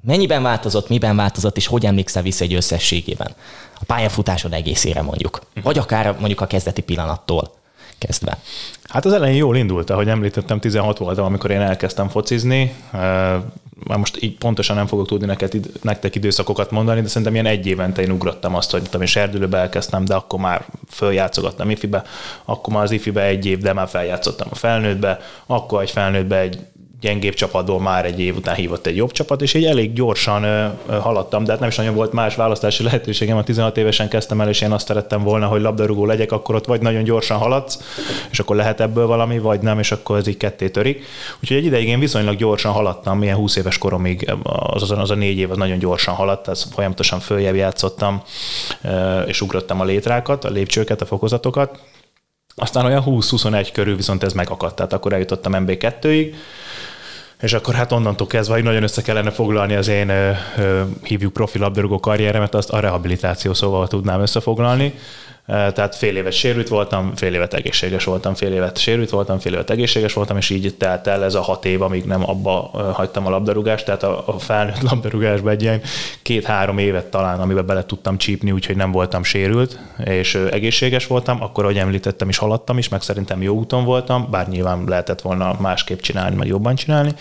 mennyiben 0.06 0.42
változott, 0.42 0.88
miben 0.88 1.16
változott, 1.16 1.56
és 1.56 1.66
hogy 1.66 1.86
emlékszel 1.86 2.22
vissza 2.22 2.44
egy 2.44 2.54
összességében? 2.54 3.34
A 3.74 3.84
pályafutásod 3.86 4.52
egészére 4.52 5.02
mondjuk, 5.02 5.40
vagy 5.62 5.78
akár 5.78 6.14
mondjuk 6.18 6.40
a 6.40 6.46
kezdeti 6.46 6.82
pillanattól 6.82 7.52
kezdve. 7.98 8.38
Hát 8.88 9.04
az 9.04 9.12
elején 9.12 9.36
jól 9.36 9.56
indult, 9.56 9.90
ahogy 9.90 10.08
említettem, 10.08 10.60
16 10.60 10.98
voltam, 10.98 11.24
amikor 11.24 11.50
én 11.50 11.60
elkezdtem 11.60 12.08
focizni. 12.08 12.74
Már 13.86 13.98
most 13.98 14.22
így 14.22 14.36
pontosan 14.38 14.76
nem 14.76 14.86
fogok 14.86 15.06
tudni 15.06 15.26
neked, 15.26 15.52
nektek 15.82 16.14
időszakokat 16.14 16.70
mondani, 16.70 17.00
de 17.00 17.08
szerintem 17.08 17.32
ilyen 17.32 17.46
egy 17.46 17.66
évente 17.66 18.02
én 18.02 18.10
ugrottam 18.10 18.54
azt, 18.54 18.70
hogy 18.70 18.82
tudom, 18.82 19.00
én 19.00 19.06
serdülőbe 19.06 19.58
elkezdtem, 19.58 20.04
de 20.04 20.14
akkor 20.14 20.38
már 20.38 20.64
följátszogattam 20.88 21.70
ifibe, 21.70 22.02
akkor 22.44 22.74
már 22.74 22.82
az 22.82 22.90
ifibe 22.90 23.22
egy 23.22 23.46
év, 23.46 23.58
de 23.58 23.72
már 23.72 23.88
feljátszottam 23.88 24.48
a 24.50 24.54
felnőttbe, 24.54 25.20
akkor 25.46 25.82
egy 25.82 25.90
felnőttbe 25.90 26.38
egy 26.38 26.58
gyengébb 27.00 27.34
csapatból 27.34 27.80
már 27.80 28.04
egy 28.04 28.20
év 28.20 28.36
után 28.36 28.54
hívott 28.54 28.86
egy 28.86 28.96
jobb 28.96 29.12
csapat, 29.12 29.42
és 29.42 29.54
így 29.54 29.64
elég 29.64 29.92
gyorsan 29.92 30.72
haladtam, 31.00 31.44
de 31.44 31.50
hát 31.50 31.60
nem 31.60 31.68
is 31.68 31.76
nagyon 31.76 31.94
volt 31.94 32.12
más 32.12 32.34
választási 32.34 32.82
lehetőségem. 32.82 33.36
A 33.36 33.42
16 33.42 33.76
évesen 33.76 34.08
kezdtem 34.08 34.40
el, 34.40 34.48
és 34.48 34.60
én 34.60 34.72
azt 34.72 34.86
szerettem 34.86 35.22
volna, 35.22 35.46
hogy 35.46 35.60
labdarúgó 35.60 36.06
legyek, 36.06 36.32
akkor 36.32 36.54
ott 36.54 36.66
vagy 36.66 36.80
nagyon 36.80 37.04
gyorsan 37.04 37.38
haladsz, 37.38 37.78
és 38.30 38.38
akkor 38.38 38.56
lehet 38.56 38.80
ebből 38.80 39.06
valami, 39.06 39.38
vagy 39.38 39.60
nem, 39.60 39.78
és 39.78 39.92
akkor 39.92 40.16
ez 40.16 40.26
így 40.26 40.36
ketté 40.36 40.68
törik. 40.68 41.04
Úgyhogy 41.40 41.56
egy 41.56 41.64
ideig 41.64 41.88
én 41.88 41.98
viszonylag 41.98 42.36
gyorsan 42.36 42.72
haladtam, 42.72 43.18
milyen 43.18 43.36
20 43.36 43.56
éves 43.56 43.78
koromig, 43.78 44.32
az, 44.42 44.82
az, 44.82 44.90
az 44.90 45.10
a 45.10 45.14
négy 45.14 45.38
év 45.38 45.50
az 45.50 45.56
nagyon 45.56 45.78
gyorsan 45.78 46.14
haladt, 46.14 46.42
tehát 46.42 46.66
folyamatosan 46.72 47.20
följebb 47.20 47.54
játszottam, 47.54 48.22
és 49.26 49.40
ugrottam 49.40 49.80
a 49.80 49.84
létrákat, 49.84 50.44
a 50.44 50.50
lépcsőket, 50.50 51.00
a 51.00 51.06
fokozatokat. 51.06 51.78
Aztán 52.58 52.84
olyan 52.84 53.02
20-21 53.06 53.68
körül 53.72 53.96
viszont 53.96 54.22
ez 54.22 54.32
megakadt, 54.32 54.76
tehát 54.76 54.92
akkor 54.92 55.12
eljutottam 55.12 55.52
MB2-ig, 55.56 56.34
és 57.40 57.52
akkor 57.52 57.74
hát 57.74 57.92
onnantól 57.92 58.26
kezdve, 58.26 58.54
hogy 58.54 58.64
nagyon 58.64 58.82
össze 58.82 59.02
kellene 59.02 59.30
foglalni 59.30 59.74
az 59.74 59.88
én 59.88 60.12
hívjuk 61.02 61.32
profi 61.32 61.58
labdarúgó 61.58 62.00
karrieremet, 62.00 62.54
azt 62.54 62.70
a 62.70 62.80
rehabilitáció 62.80 63.54
szóval 63.54 63.88
tudnám 63.88 64.20
összefoglalni. 64.20 64.94
Tehát 65.46 65.94
fél 65.94 66.16
évet 66.16 66.32
sérült 66.32 66.68
voltam, 66.68 67.12
fél 67.14 67.34
évet 67.34 67.54
egészséges 67.54 68.04
voltam, 68.04 68.34
fél 68.34 68.52
évet 68.52 68.78
sérült 68.78 69.10
voltam, 69.10 69.38
fél 69.38 69.52
évet 69.52 69.70
egészséges 69.70 70.12
voltam, 70.12 70.36
és 70.36 70.50
így 70.50 70.74
telt 70.78 71.06
el 71.06 71.24
ez 71.24 71.34
a 71.34 71.40
hat 71.40 71.64
év, 71.64 71.82
amíg 71.82 72.04
nem 72.04 72.30
abba 72.30 72.70
hagytam 72.92 73.26
a 73.26 73.30
labdarúgást. 73.30 73.84
Tehát 73.84 74.02
a, 74.02 74.22
a 74.26 74.38
felnőtt 74.38 74.82
labdarúgásban 74.90 75.52
egy 75.52 75.62
ilyen 75.62 75.80
két-három 76.22 76.78
évet 76.78 77.06
talán, 77.06 77.40
amiben 77.40 77.66
bele 77.66 77.84
tudtam 77.84 78.18
csípni, 78.18 78.50
úgyhogy 78.50 78.76
nem 78.76 78.92
voltam 78.92 79.22
sérült, 79.22 79.78
és 80.04 80.34
egészséges 80.34 81.06
voltam. 81.06 81.42
Akkor, 81.42 81.64
ahogy 81.64 81.78
említettem, 81.78 82.28
is 82.28 82.36
haladtam 82.36 82.78
is, 82.78 82.88
meg 82.88 83.02
szerintem 83.02 83.42
jó 83.42 83.54
úton 83.54 83.84
voltam, 83.84 84.28
bár 84.30 84.48
nyilván 84.48 84.84
lehetett 84.86 85.20
volna 85.20 85.56
másképp 85.60 86.00
csinálni, 86.00 86.36
meg 86.36 86.46
jobban 86.46 86.74
csinálni. 86.74 87.14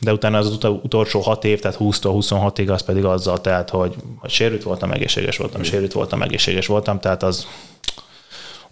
De 0.00 0.12
utána 0.12 0.38
az 0.38 0.58
utolsó 0.62 1.20
hat 1.20 1.44
év, 1.44 1.60
tehát 1.60 1.76
20-tól 1.80 2.12
26-ig, 2.20 2.70
az 2.70 2.82
pedig 2.82 3.04
azzal 3.04 3.40
tehát, 3.40 3.70
hogy, 3.70 3.94
hogy 4.18 4.30
sérült 4.30 4.62
voltam, 4.62 4.90
egészséges 4.90 5.36
voltam, 5.36 5.62
sérült 5.62 5.92
voltam, 5.92 6.22
egészséges 6.22 6.66
voltam, 6.66 7.00
tehát 7.00 7.22
az 7.22 7.46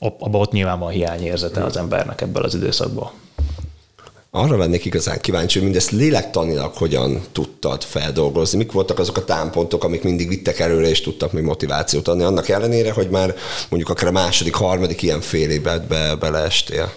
abban 0.02 0.40
ott 0.40 0.52
nyilván 0.52 0.78
van 0.78 0.90
hiányérzete 0.90 1.64
az 1.64 1.76
embernek 1.76 2.20
ebből 2.20 2.42
az 2.42 2.54
időszakból. 2.54 3.12
Arra 4.30 4.56
lennék 4.56 4.84
igazán 4.84 5.20
kíváncsi, 5.20 5.54
hogy 5.54 5.66
mindezt 5.66 5.90
lélektanilag 5.90 6.74
hogyan 6.74 7.20
tudtad 7.32 7.82
feldolgozni. 7.82 8.58
Mik 8.58 8.72
voltak 8.72 8.98
azok 8.98 9.16
a 9.16 9.24
támpontok, 9.24 9.84
amik 9.84 10.02
mindig 10.02 10.28
vittek 10.28 10.58
előre, 10.58 10.88
és 10.88 11.00
tudtak 11.00 11.32
még 11.32 11.44
motivációt 11.44 12.08
adni, 12.08 12.22
annak 12.22 12.48
ellenére, 12.48 12.92
hogy 12.92 13.10
már 13.10 13.34
mondjuk 13.68 13.90
akár 13.92 14.08
a 14.08 14.12
második, 14.12 14.54
harmadik 14.54 15.02
ilyen 15.02 15.20
fél 15.20 15.50
évet 15.50 15.86
be, 15.86 16.14
beleestél? 16.14 16.92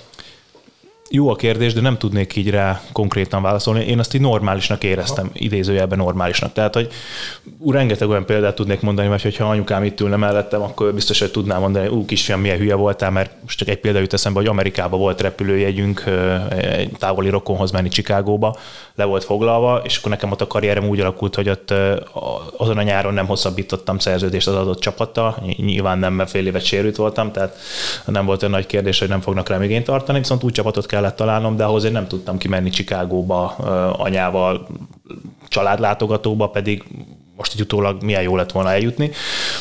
Jó 1.10 1.30
a 1.30 1.36
kérdés, 1.36 1.74
de 1.74 1.82
nem 1.82 1.98
tudnék 1.98 2.36
így 2.36 2.50
rá 2.50 2.82
konkrétan 2.92 3.42
válaszolni. 3.42 3.86
Én 3.86 4.00
azt 4.00 4.14
így 4.14 4.22
normálisnak 4.22 4.84
éreztem, 4.84 5.30
idézőjelben 5.34 5.98
normálisnak. 5.98 6.54
Tehát, 6.54 6.74
hogy 6.74 6.88
ú, 7.58 7.72
rengeteg 7.72 8.10
olyan 8.10 8.26
példát 8.26 8.56
tudnék 8.56 8.82
mondani, 8.82 9.08
mert 9.08 9.22
hogyha 9.22 9.50
anyukám 9.50 9.84
itt 9.84 10.00
ülne 10.00 10.16
mellettem, 10.16 10.62
akkor 10.62 10.94
biztos, 10.94 11.20
hogy 11.20 11.32
tudnám 11.32 11.60
mondani, 11.60 11.88
ú, 11.88 12.06
kisfiam, 12.06 12.40
milyen 12.40 12.58
hülye 12.58 12.76
voltál, 12.76 13.12
mert 13.12 13.32
most 13.42 13.58
csak 13.58 13.68
egy 13.68 13.80
példa 13.80 14.00
jut 14.00 14.14
eszembe, 14.14 14.40
hogy 14.40 14.48
Amerikában 14.48 15.00
volt 15.00 15.22
repülőjegyünk 15.22 16.04
egy 16.58 16.92
távoli 16.98 17.30
rokonhoz 17.30 17.72
menni 17.72 17.90
Csikágóba, 17.90 18.58
le 18.96 19.04
volt 19.04 19.24
foglalva, 19.24 19.82
és 19.84 19.98
akkor 19.98 20.12
nekem 20.12 20.32
ott 20.32 20.42
a 20.42 20.48
karrierem 20.48 20.88
úgy 20.88 21.00
alakult, 21.00 21.36
hogy 21.36 21.50
ott 21.50 21.74
azon 22.58 22.78
a 22.78 22.82
nyáron 22.82 23.14
nem 23.14 23.28
hosszabbítottam 23.28 24.00
szerződést 24.00 24.48
az 24.48 24.56
adott 24.56 24.80
csapattal, 24.80 25.44
nyilván 25.58 25.98
nem, 25.98 26.14
mert 26.14 26.30
fél 26.30 26.48
évet 26.48 26.66
sérült 26.66 26.96
voltam, 26.96 27.32
tehát 27.32 27.58
nem 28.06 28.26
volt 28.26 28.42
olyan 28.42 28.54
nagy 28.54 28.66
kérdés, 28.66 29.00
hogy 29.00 29.08
nem 29.08 29.22
fognak 29.22 29.50
rám 29.50 29.62
igényt 29.62 29.86
tartani, 29.86 30.20
viszont 30.20 30.44
úgy 30.44 30.52
csapatot 30.52 30.86
kellett 30.96 31.16
találnom, 31.16 31.56
de 31.56 31.64
ahhoz 31.64 31.84
én 31.84 31.92
nem 31.92 32.08
tudtam 32.08 32.38
kimenni 32.38 32.70
Csikágóba 32.70 33.46
anyával, 33.98 34.68
családlátogatóba, 35.48 36.50
pedig 36.50 36.84
most 37.38 37.54
egy 37.54 37.62
utólag 37.62 38.04
milyen 38.04 38.22
jó 38.22 38.36
lett 38.36 38.52
volna 38.52 38.72
eljutni. 38.72 39.12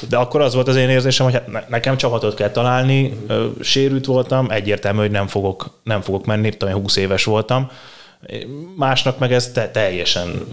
De 0.08 0.16
akkor 0.16 0.40
az 0.40 0.54
volt 0.54 0.68
az 0.68 0.76
én 0.76 0.88
érzésem, 0.88 1.26
hogy 1.26 1.34
hát 1.34 1.68
nekem 1.68 1.96
csapatot 1.96 2.34
kell 2.34 2.50
találni, 2.50 3.18
sérült 3.60 4.06
voltam, 4.06 4.50
egyértelmű, 4.50 4.98
hogy 4.98 5.10
nem 5.10 5.26
fogok, 5.26 5.80
nem 5.82 6.00
fogok 6.00 6.26
menni, 6.26 6.50
tudom, 6.50 6.74
20 6.74 6.96
éves 6.96 7.24
voltam, 7.24 7.70
Másnak 8.76 9.18
meg 9.18 9.32
ez 9.32 9.52
te, 9.52 9.70
teljesen 9.70 10.46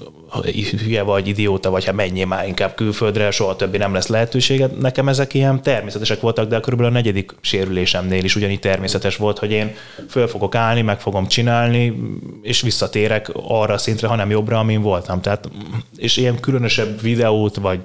hülye 0.83 1.01
vagy, 1.01 1.27
idióta 1.27 1.69
vagy, 1.69 1.85
ha 1.85 1.91
menjél 1.91 2.25
már 2.25 2.47
inkább 2.47 2.75
külföldre, 2.75 3.31
soha 3.31 3.55
többi 3.55 3.77
nem 3.77 3.93
lesz 3.93 4.07
lehetőséged. 4.07 4.77
Nekem 4.77 5.07
ezek 5.07 5.33
ilyen 5.33 5.61
természetesek 5.61 6.19
voltak, 6.19 6.49
de 6.49 6.59
körülbelül 6.59 6.91
a 6.93 6.95
negyedik 6.95 7.31
sérülésemnél 7.41 8.23
is 8.23 8.35
ugyanígy 8.35 8.59
természetes 8.59 9.15
volt, 9.15 9.39
hogy 9.39 9.51
én 9.51 9.75
föl 10.09 10.27
fogok 10.27 10.55
állni, 10.55 10.81
meg 10.81 10.99
fogom 10.99 11.27
csinálni, 11.27 11.93
és 12.41 12.61
visszatérek 12.61 13.31
arra 13.33 13.73
a 13.73 13.77
szintre, 13.77 14.07
hanem 14.07 14.29
jobbra, 14.29 14.59
amin 14.59 14.81
voltam. 14.81 15.21
Tehát, 15.21 15.49
és 15.97 16.17
ilyen 16.17 16.39
különösebb 16.39 17.01
videót, 17.01 17.55
vagy 17.55 17.81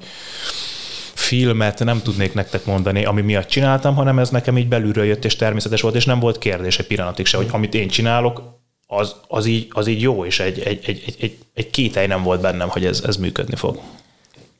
filmet 1.15 1.85
nem 1.85 2.03
tudnék 2.03 2.35
nektek 2.35 2.65
mondani, 2.65 3.05
ami 3.05 3.21
miatt 3.21 3.49
csináltam, 3.49 3.95
hanem 3.95 4.19
ez 4.19 4.31
nekem 4.31 4.59
így 4.59 4.69
belülről 4.69 5.05
jött, 5.05 5.25
és 5.25 5.37
természetes 5.37 5.81
volt, 5.81 5.95
és 5.95 6.05
nem 6.05 6.21
volt 6.21 6.39
kérdés 6.39 6.79
egy 6.79 6.87
pillanatig 6.87 7.27
se, 7.27 7.37
hogy 7.37 7.49
amit 7.51 7.75
én 7.75 7.89
csinálok, 7.89 8.56
az, 8.87 9.15
az, 9.29 9.47
így, 9.47 9.67
az 9.71 9.87
így 9.87 10.01
jó, 10.01 10.25
és 10.25 10.41
egy, 10.41 10.59
egy, 10.61 10.85
egy, 10.87 11.15
egy, 11.19 11.39
egy, 11.55 11.71
kételj 11.71 12.07
nem 12.07 12.23
volt 12.23 12.41
bennem, 12.41 12.69
hogy 12.69 12.85
ez, 12.85 13.03
ez 13.07 13.17
működni 13.17 13.57
fog. 13.57 13.81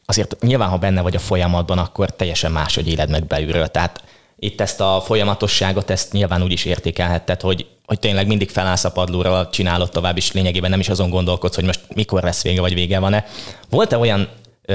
Azért 0.07 0.37
nyilván, 0.41 0.69
ha 0.69 0.79
benne 0.79 1.01
vagy 1.01 1.17
a 1.17 1.19
folyamatban, 1.19 1.79
akkor 1.79 2.11
teljesen 2.11 2.53
máshogy 2.53 2.89
éled 2.89 3.11
meg 3.11 3.27
belülről. 3.27 3.67
Tehát 3.67 4.05
itt 4.39 4.61
ezt 4.61 4.81
a 4.81 5.03
folyamatosságot, 5.05 5.91
ezt 5.91 6.13
nyilván 6.13 6.43
úgy 6.43 6.53
is 6.53 6.65
értékelhetted, 6.65 7.41
hogy, 7.41 7.67
hogy 7.87 7.99
tényleg 7.99 8.27
mindig 8.27 8.51
felállsz 8.51 8.85
a 8.85 8.93
padlóra, 8.93 9.49
csinálod 9.49 9.91
tovább, 9.91 10.17
és 10.17 10.33
lényegében 10.33 10.71
nem 10.71 10.81
is 10.81 10.89
azon 10.89 11.11
gondolkodsz, 11.11 11.55
hogy 11.55 11.65
most 11.65 11.81
mikor 11.95 12.23
lesz 12.23 12.43
vége, 12.43 12.61
vagy 12.61 12.75
vége 12.75 12.99
van-e. 12.99 13.25
Volt-e 13.71 13.99
olyan 13.99 14.29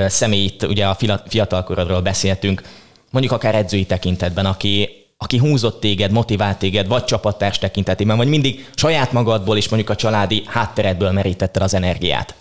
személy, 0.08 0.43
itt 0.43 0.63
ugye 0.63 0.88
a 0.88 0.98
fiatalkorodról 1.27 2.01
beszéltünk, 2.01 2.62
mondjuk 3.10 3.34
akár 3.34 3.55
edzői 3.55 3.86
tekintetben, 3.86 4.46
aki, 4.46 5.00
aki 5.23 5.37
húzott 5.37 5.79
téged, 5.79 6.11
motivált 6.11 6.57
téged, 6.57 6.87
vagy 6.87 7.03
csapattárs 7.03 7.57
tekintetében, 7.57 8.17
vagy 8.17 8.27
mindig 8.27 8.69
saját 8.75 9.11
magadból 9.11 9.57
is 9.57 9.69
mondjuk 9.69 9.91
a 9.91 9.95
családi 9.95 10.43
hátteredből 10.45 11.11
merítetted 11.11 11.61
az 11.61 11.73
energiát? 11.73 12.35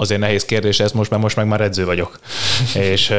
Azért 0.00 0.20
nehéz 0.20 0.44
kérdés 0.44 0.80
ez 0.80 0.92
most, 0.92 1.10
mert 1.10 1.22
most 1.22 1.36
meg 1.36 1.46
már 1.46 1.60
edző 1.60 1.84
vagyok. 1.84 2.18
és 2.74 3.12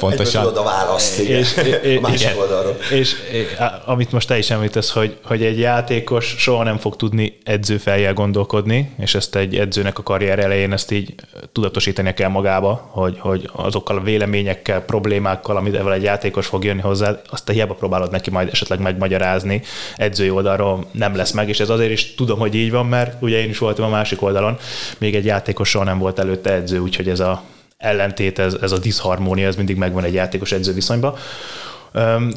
pontosan. 0.00 0.42
Tudod 0.42 0.56
a 0.56 0.62
választ, 0.62 1.18
igen. 1.18 1.38
És, 1.38 1.56
és, 1.82 1.96
a 1.96 2.00
másik 2.00 2.20
igen. 2.20 2.36
oldalról. 2.38 2.76
És, 2.90 3.14
és 3.30 3.46
amit 3.84 4.12
most 4.12 4.28
te 4.28 4.38
is 4.38 4.50
említesz, 4.50 4.90
hogy, 4.90 5.16
hogy 5.24 5.42
egy 5.42 5.58
játékos 5.58 6.34
soha 6.38 6.62
nem 6.62 6.78
fog 6.78 6.96
tudni 6.96 7.38
edzőfejjel 7.44 8.12
gondolkodni, 8.12 8.92
és 8.98 9.14
ezt 9.14 9.36
egy 9.36 9.56
edzőnek 9.56 9.98
a 9.98 10.02
karrier 10.02 10.38
elején 10.38 10.72
ezt 10.72 10.90
így 10.90 11.14
tudatosítani 11.52 12.14
kell 12.14 12.28
magába, 12.28 12.88
hogy, 12.90 13.16
hogy 13.18 13.50
azokkal 13.52 13.96
a 13.96 14.00
véleményekkel, 14.00 14.80
problémákkal, 14.80 15.56
amit 15.56 15.74
egy 15.74 16.02
játékos 16.02 16.46
fog 16.46 16.64
jönni 16.64 16.80
hozzá, 16.80 17.20
azt 17.30 17.44
te 17.44 17.52
hiába 17.52 17.74
próbálod 17.74 18.10
neki 18.10 18.30
majd 18.30 18.48
esetleg 18.52 18.80
megmagyarázni, 18.80 19.62
edzői 19.96 20.30
oldalról 20.30 20.86
nem 20.92 21.16
lesz 21.16 21.32
meg, 21.32 21.48
és 21.48 21.60
ez 21.60 21.68
azért 21.68 21.90
is 21.90 22.14
tudom, 22.14 22.38
hogy 22.38 22.54
így 22.54 22.70
van, 22.70 22.86
mert 22.86 23.22
ugye 23.22 23.40
én 23.42 23.48
is 23.48 23.58
voltam 23.58 23.84
a 23.84 23.88
másik 23.88 24.22
oldalon, 24.22 24.56
még 24.98 25.14
egy 25.14 25.24
játékos 25.24 25.68
soha 25.68 25.84
nem 25.84 25.98
volt 25.98 26.07
volt 26.08 26.18
előtte 26.18 26.52
edző, 26.52 26.78
úgyhogy 26.78 27.08
ez 27.08 27.20
a 27.20 27.42
ellentét, 27.78 28.38
ez, 28.38 28.54
ez 28.54 28.72
a 28.72 28.78
diszharmónia, 28.78 29.46
ez 29.46 29.56
mindig 29.56 29.76
megvan 29.76 30.04
egy 30.04 30.14
játékos 30.14 30.52
edző 30.52 30.72
viszonyban. 30.72 31.14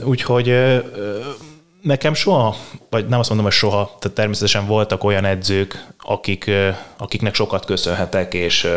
Úgyhogy 0.03 0.53
nekem 1.81 2.13
soha, 2.13 2.55
vagy 2.89 3.07
nem 3.07 3.19
azt 3.19 3.29
mondom, 3.29 3.47
hogy 3.47 3.55
soha, 3.55 3.97
tehát 3.99 4.17
természetesen 4.17 4.65
voltak 4.65 5.03
olyan 5.03 5.25
edzők, 5.25 5.85
akik, 6.03 6.51
akiknek 6.97 7.35
sokat 7.35 7.65
köszönhetek, 7.65 8.33
és 8.33 8.67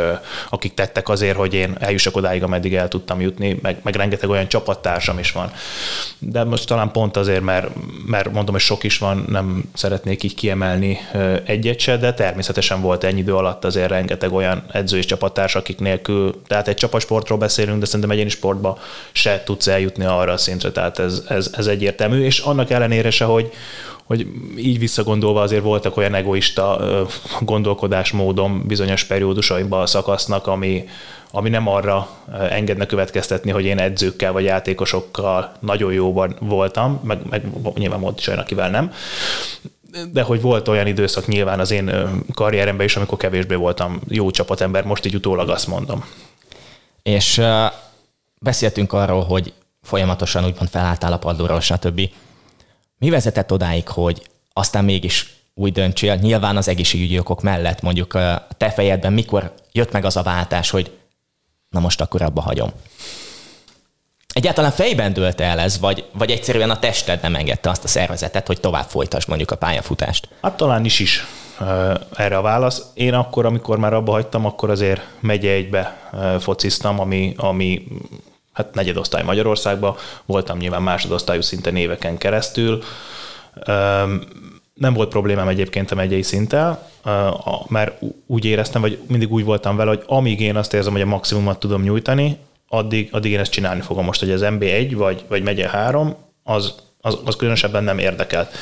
akik 0.50 0.74
tettek 0.74 1.08
azért, 1.08 1.36
hogy 1.36 1.54
én 1.54 1.76
eljussak 1.78 2.16
odáig, 2.16 2.42
ameddig 2.42 2.74
el 2.74 2.88
tudtam 2.88 3.20
jutni, 3.20 3.58
meg, 3.62 3.78
meg 3.82 3.94
rengeteg 3.94 4.30
olyan 4.30 4.48
csapattársam 4.48 5.18
is 5.18 5.32
van. 5.32 5.52
De 6.18 6.44
most 6.44 6.66
talán 6.66 6.90
pont 6.90 7.16
azért, 7.16 7.42
mert, 7.42 7.68
mert 8.06 8.32
mondom, 8.32 8.54
hogy 8.54 8.62
sok 8.62 8.84
is 8.84 8.98
van, 8.98 9.24
nem 9.28 9.64
szeretnék 9.74 10.22
így 10.22 10.34
kiemelni 10.34 10.98
egyet 11.44 11.78
se, 11.78 11.96
de 11.96 12.14
természetesen 12.14 12.80
volt 12.80 13.04
ennyi 13.04 13.20
idő 13.20 13.34
alatt 13.34 13.64
azért 13.64 13.88
rengeteg 13.88 14.32
olyan 14.32 14.64
edző 14.72 14.96
és 14.96 15.04
csapattárs, 15.04 15.54
akik 15.54 15.78
nélkül, 15.78 16.42
tehát 16.46 16.68
egy 16.68 16.76
csapasportról 16.76 17.38
beszélünk, 17.38 17.78
de 17.78 17.86
szerintem 17.86 18.10
egyéni 18.10 18.28
sportba 18.28 18.78
se 19.12 19.42
tudsz 19.44 19.66
eljutni 19.66 20.04
arra 20.04 20.32
a 20.32 20.36
szintre, 20.36 20.70
tehát 20.70 20.98
ez, 20.98 21.22
ez, 21.28 21.50
ez 21.56 21.66
egyértelmű, 21.66 22.24
és 22.24 22.38
annak 22.38 22.70
ellenére 22.70 22.93
ellenére 22.94 23.10
se, 23.10 23.24
hogy, 23.24 23.52
hogy 24.04 24.26
így 24.56 24.78
visszagondolva 24.78 25.40
azért 25.40 25.62
voltak 25.62 25.96
olyan 25.96 26.14
egoista 26.14 26.80
gondolkodásmódom 27.40 28.66
bizonyos 28.66 29.04
periódusaimban 29.04 29.80
a 29.80 29.86
szakasznak, 29.86 30.46
ami, 30.46 30.88
ami 31.30 31.48
nem 31.48 31.68
arra 31.68 32.08
engedne 32.50 32.86
következtetni, 32.86 33.50
hogy 33.50 33.64
én 33.64 33.78
edzőkkel 33.78 34.32
vagy 34.32 34.44
játékosokkal 34.44 35.52
nagyon 35.60 35.92
jóban 35.92 36.36
voltam, 36.40 37.00
meg, 37.02 37.18
meg 37.30 37.46
nyilván 37.74 38.00
volt 38.00 38.18
is 38.18 38.26
olyan, 38.26 38.40
akivel 38.40 38.70
nem, 38.70 38.92
de 40.12 40.22
hogy 40.22 40.40
volt 40.40 40.68
olyan 40.68 40.86
időszak 40.86 41.26
nyilván 41.26 41.60
az 41.60 41.70
én 41.70 41.90
karrieremben 42.34 42.86
is, 42.86 42.96
amikor 42.96 43.18
kevésbé 43.18 43.54
voltam 43.54 44.00
jó 44.08 44.30
csapatember, 44.30 44.84
most 44.84 45.06
így 45.06 45.14
utólag 45.14 45.48
azt 45.48 45.66
mondom. 45.66 46.04
És 47.02 47.38
uh, 47.38 47.46
beszéltünk 48.38 48.92
arról, 48.92 49.24
hogy 49.24 49.52
folyamatosan 49.82 50.44
úgymond 50.44 50.68
felálltál 50.68 51.12
a 51.12 51.18
padlóról, 51.18 51.60
stb. 51.60 52.00
Mi 52.98 53.10
vezetett 53.10 53.52
odáig, 53.52 53.88
hogy 53.88 54.22
aztán 54.52 54.84
mégis 54.84 55.34
úgy 55.54 55.72
döntsél, 55.72 56.14
nyilván 56.14 56.56
az 56.56 56.68
egészségügyi 56.68 57.18
okok 57.18 57.42
mellett 57.42 57.80
mondjuk 57.80 58.14
a 58.14 58.46
te 58.56 58.70
fejedben 58.70 59.12
mikor 59.12 59.54
jött 59.72 59.92
meg 59.92 60.04
az 60.04 60.16
a 60.16 60.22
váltás, 60.22 60.70
hogy 60.70 60.98
na 61.68 61.80
most 61.80 62.00
akkor 62.00 62.22
abba 62.22 62.40
hagyom? 62.40 62.70
Egyáltalán 64.34 64.70
fejben 64.70 65.12
dőlt 65.12 65.40
el 65.40 65.58
ez, 65.58 65.78
vagy, 65.78 66.04
vagy 66.12 66.30
egyszerűen 66.30 66.70
a 66.70 66.78
tested 66.78 67.22
nem 67.22 67.34
engedte 67.34 67.70
azt 67.70 67.84
a 67.84 67.88
szervezetet, 67.88 68.46
hogy 68.46 68.60
tovább 68.60 68.88
folytasd 68.88 69.28
mondjuk 69.28 69.50
a 69.50 69.56
pályafutást? 69.56 70.28
Hát 70.42 70.56
talán 70.56 70.84
is 70.84 70.98
is 70.98 71.24
erre 72.16 72.36
a 72.36 72.42
válasz. 72.42 72.82
Én 72.94 73.14
akkor, 73.14 73.46
amikor 73.46 73.78
már 73.78 73.92
abba 73.92 74.12
hagytam, 74.12 74.44
akkor 74.46 74.70
azért 74.70 75.00
megye 75.20 75.52
egybe 75.52 76.10
fociztam, 76.40 77.00
ami, 77.00 77.34
ami 77.36 77.86
hát 78.54 78.74
negyedosztály 78.74 79.22
Magyarországban, 79.22 79.96
voltam 80.24 80.58
nyilván 80.58 80.82
másodosztályú 80.82 81.40
szinte 81.40 81.72
éveken 81.72 82.16
keresztül. 82.16 82.82
Nem 84.74 84.94
volt 84.94 85.08
problémám 85.08 85.48
egyébként 85.48 85.90
a 85.90 85.94
megyei 85.94 86.22
szinttel, 86.22 86.88
mert 87.68 88.02
úgy 88.26 88.44
éreztem, 88.44 88.80
vagy 88.80 88.98
mindig 89.08 89.32
úgy 89.32 89.44
voltam 89.44 89.76
vele, 89.76 89.90
hogy 89.90 90.02
amíg 90.06 90.40
én 90.40 90.56
azt 90.56 90.74
érzem, 90.74 90.92
hogy 90.92 91.00
a 91.00 91.06
maximumot 91.06 91.58
tudom 91.58 91.82
nyújtani, 91.82 92.38
addig, 92.68 93.08
addig 93.12 93.32
én 93.32 93.38
ezt 93.38 93.52
csinálni 93.52 93.80
fogom. 93.80 94.04
Most, 94.04 94.20
hogy 94.20 94.30
az 94.30 94.42
MB1 94.44 94.92
vagy, 94.96 95.24
vagy 95.28 95.42
megye 95.42 95.68
3, 95.68 96.14
az, 96.42 96.74
az, 97.06 97.18
az 97.24 97.36
különösebben 97.36 97.84
nem 97.84 97.98
érdekelt. 97.98 98.54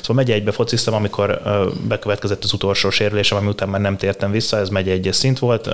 Szóval 0.00 0.16
megye 0.16 0.34
egybe 0.34 0.50
fociztam, 0.50 0.94
amikor 0.94 1.42
bekövetkezett 1.88 2.44
az 2.44 2.52
utolsó 2.52 2.90
sérülésem, 2.90 3.38
ami 3.38 3.48
után 3.48 3.68
már 3.68 3.80
nem 3.80 3.96
tértem 3.96 4.30
vissza, 4.30 4.58
ez 4.58 4.68
megye 4.68 4.92
egyes 4.92 5.16
szint 5.16 5.38
volt. 5.38 5.68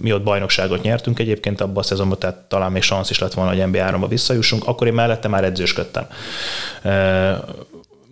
Mi 0.00 0.12
ott 0.12 0.22
bajnokságot 0.22 0.82
nyertünk 0.82 1.18
egyébként 1.18 1.60
abban 1.60 1.76
a 1.76 1.82
szezonban, 1.82 2.18
tehát 2.18 2.36
talán 2.36 2.72
még 2.72 2.82
szansz 2.82 3.10
is 3.10 3.18
lett 3.18 3.34
volna, 3.34 3.50
hogy 3.50 3.62
MB3-ba 3.72 4.06
visszajussunk, 4.08 4.66
akkor 4.66 4.86
én 4.86 4.92
mellette 4.92 5.28
már 5.28 5.44
edzősködtem 5.44 6.06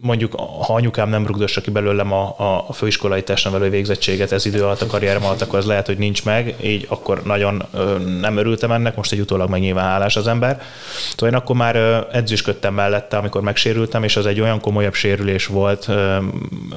mondjuk 0.05 0.35
ha 0.35 0.75
anyukám 0.75 1.09
nem 1.09 1.27
rugdossa 1.27 1.61
ki 1.61 1.71
belőlem 1.71 2.13
a, 2.13 2.35
a 2.67 2.73
főiskolai 2.73 3.23
testnevelő 3.23 3.71
végzettséget 3.71 4.33
ez 4.33 4.47
idő 4.47 4.63
alatt, 4.63 4.81
a 4.81 4.87
karrierem 4.87 5.25
alatt, 5.25 5.41
akkor 5.41 5.59
az 5.59 5.67
lehet, 5.67 5.87
hogy 5.87 5.99
nincs 5.99 6.25
meg, 6.25 6.55
így 6.63 6.87
akkor 6.89 7.23
nagyon 7.23 7.63
ö, 7.73 7.99
nem 8.21 8.37
örültem 8.37 8.73
ennek, 8.73 8.97
most 8.97 9.13
egy 9.13 9.21
utólag 9.21 9.51
meg 9.51 9.61
nyilván 9.61 9.85
hálás 9.85 10.17
az 10.17 10.27
ember. 10.27 10.63
Szóval 11.11 11.29
én 11.29 11.41
akkor 11.41 11.57
már 11.57 11.77
ö, 11.77 11.99
edzősködtem 12.13 12.75
mellette, 12.75 13.17
amikor 13.17 13.41
megsérültem, 13.41 14.05
és 14.05 14.17
az 14.17 14.27
egy 14.27 14.41
olyan 14.41 14.61
komolyabb 14.61 14.95
sérülés 14.95 15.47
volt, 15.47 15.89
ö, 15.89 16.17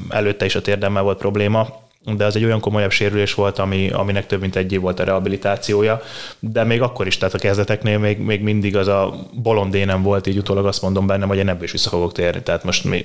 előtte 0.10 0.46
is 0.46 0.56
a 0.56 0.62
térdemmel 0.62 1.04
volt 1.04 1.18
probléma, 1.18 1.68
de 2.16 2.26
az 2.26 2.36
egy 2.36 2.44
olyan 2.44 2.60
komolyabb 2.60 2.92
sérülés 2.92 3.34
volt, 3.34 3.60
ami, 3.60 3.90
aminek 3.90 4.26
több 4.26 4.42
mint 4.42 4.56
egy 4.56 4.72
év 4.72 4.82
volt 4.82 5.00
a 5.00 5.04
rehabilitációja, 5.04 6.02
de 6.40 6.64
még 6.64 6.82
akkor 6.82 7.08
is, 7.08 7.18
tehát 7.18 7.34
a 7.34 7.38
kezdeteknél 7.38 7.98
még, 7.98 8.18
még 8.18 8.42
mindig 8.42 8.76
az 8.76 8.88
a 8.88 9.16
bolondénem 9.34 10.02
volt, 10.02 10.28
így 10.28 10.38
utólag 10.38 10.66
azt 10.66 10.82
mondom 10.82 11.08
bennem, 11.08 11.28
hogy 11.28 11.38
én 11.38 11.50
ebből 11.50 11.64
is 11.64 11.72
vissza 11.72 11.90
fogok 11.90 12.12
térni, 12.12 12.42
tehát 12.42 12.64
most 12.64 12.84
mi, 12.84 13.04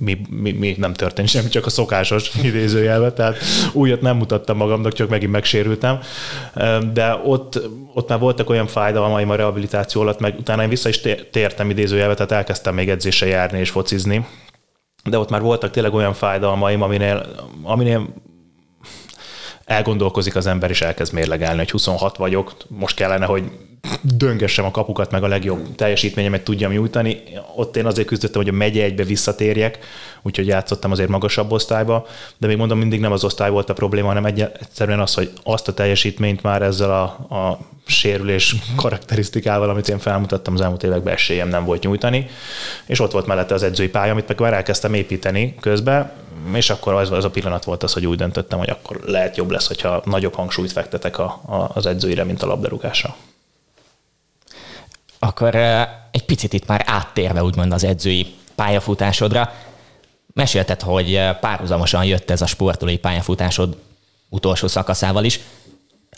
mi, 0.00 0.20
mi, 0.30 0.52
mi 0.52 0.74
nem 0.78 0.92
történt 0.92 1.28
semmi, 1.28 1.48
csak 1.48 1.66
a 1.66 1.70
szokásos 1.70 2.30
idézőjelve, 2.42 3.12
tehát 3.12 3.36
újat 3.72 4.00
nem 4.00 4.16
mutattam 4.16 4.56
magamnak, 4.56 4.92
csak 4.92 5.08
megint 5.08 5.32
megsérültem, 5.32 5.98
de 6.92 7.20
ott, 7.24 7.60
ott 7.94 8.08
már 8.08 8.18
voltak 8.18 8.50
olyan 8.50 8.66
fájdalmaim 8.66 9.30
a 9.30 9.34
rehabilitáció 9.34 10.00
alatt, 10.00 10.20
meg 10.20 10.34
utána 10.38 10.62
én 10.62 10.68
vissza 10.68 10.88
is 10.88 11.00
tértem 11.30 11.70
idézőjelve, 11.70 12.14
tehát 12.14 12.32
elkezdtem 12.32 12.74
még 12.74 12.88
edzésre 12.88 13.26
járni 13.26 13.58
és 13.58 13.70
focizni, 13.70 14.26
de 15.04 15.18
ott 15.18 15.30
már 15.30 15.40
voltak 15.40 15.70
tényleg 15.70 15.94
olyan 15.94 16.12
fájdalmaim, 16.12 16.82
aminél, 16.82 17.26
aminél 17.62 18.08
elgondolkozik 19.70 20.36
az 20.36 20.46
ember, 20.46 20.70
és 20.70 20.82
elkezd 20.82 21.12
mérlegelni, 21.12 21.58
hogy 21.58 21.70
26 21.70 22.16
vagyok, 22.16 22.52
most 22.68 22.96
kellene, 22.96 23.24
hogy 23.24 23.42
döngessem 24.00 24.64
a 24.64 24.70
kapukat, 24.70 25.10
meg 25.10 25.22
a 25.22 25.28
legjobb 25.28 25.74
teljesítményemet 25.74 26.44
tudjam 26.44 26.72
nyújtani. 26.72 27.22
Ott 27.56 27.76
én 27.76 27.86
azért 27.86 28.06
küzdöttem, 28.06 28.42
hogy 28.42 28.50
a 28.50 28.56
megye 28.56 28.84
egybe 28.84 29.04
visszatérjek, 29.04 29.78
úgyhogy 30.22 30.46
játszottam 30.46 30.90
azért 30.90 31.08
magasabb 31.08 31.52
osztályba, 31.52 32.06
de 32.38 32.46
még 32.46 32.56
mondom, 32.56 32.78
mindig 32.78 33.00
nem 33.00 33.12
az 33.12 33.24
osztály 33.24 33.50
volt 33.50 33.70
a 33.70 33.74
probléma, 33.74 34.06
hanem 34.06 34.24
egyszerűen 34.24 35.00
az, 35.00 35.14
hogy 35.14 35.30
azt 35.42 35.68
a 35.68 35.74
teljesítményt 35.74 36.42
már 36.42 36.62
ezzel 36.62 36.90
a, 36.90 37.02
a 37.36 37.58
sérülés 37.86 38.54
karakterisztikával, 38.76 39.70
amit 39.70 39.88
én 39.88 39.98
felmutattam 39.98 40.54
az 40.54 40.60
elmúlt 40.60 40.82
években 40.82 41.14
esélyem 41.14 41.48
nem 41.48 41.64
volt 41.64 41.82
nyújtani, 41.82 42.26
és 42.86 43.00
ott 43.00 43.12
volt 43.12 43.26
mellette 43.26 43.54
az 43.54 43.62
edzői 43.62 43.88
pálya, 43.88 44.12
amit 44.12 44.28
meg 44.28 44.40
már 44.40 44.52
elkezdtem 44.52 44.94
építeni 44.94 45.54
közben, 45.60 46.12
és 46.52 46.70
akkor 46.70 46.94
az, 46.94 47.10
az 47.10 47.24
a 47.24 47.30
pillanat 47.30 47.64
volt 47.64 47.82
az, 47.82 47.92
hogy 47.92 48.06
úgy 48.06 48.16
döntöttem, 48.16 48.58
hogy 48.58 48.70
akkor 48.70 49.00
lehet 49.06 49.36
jobb 49.36 49.50
lesz, 49.50 49.59
hogyha 49.66 50.02
nagyobb 50.04 50.34
hangsúlyt 50.34 50.72
fektetek 50.72 51.18
a, 51.18 51.40
a, 51.46 51.70
az 51.74 51.86
edzőire, 51.86 52.24
mint 52.24 52.42
a 52.42 52.46
labdarúgásra. 52.46 53.16
Akkor 55.18 55.54
egy 56.10 56.24
picit 56.24 56.52
itt 56.52 56.66
már 56.66 56.82
áttérve 56.86 57.42
úgymond 57.42 57.72
az 57.72 57.84
edzői 57.84 58.34
pályafutásodra, 58.54 59.52
mesélted, 60.32 60.80
hogy 60.80 61.20
párhuzamosan 61.40 62.04
jött 62.04 62.30
ez 62.30 62.42
a 62.42 62.46
sportolói 62.46 62.98
pályafutásod 62.98 63.76
utolsó 64.28 64.66
szakaszával 64.66 65.24
is. 65.24 65.40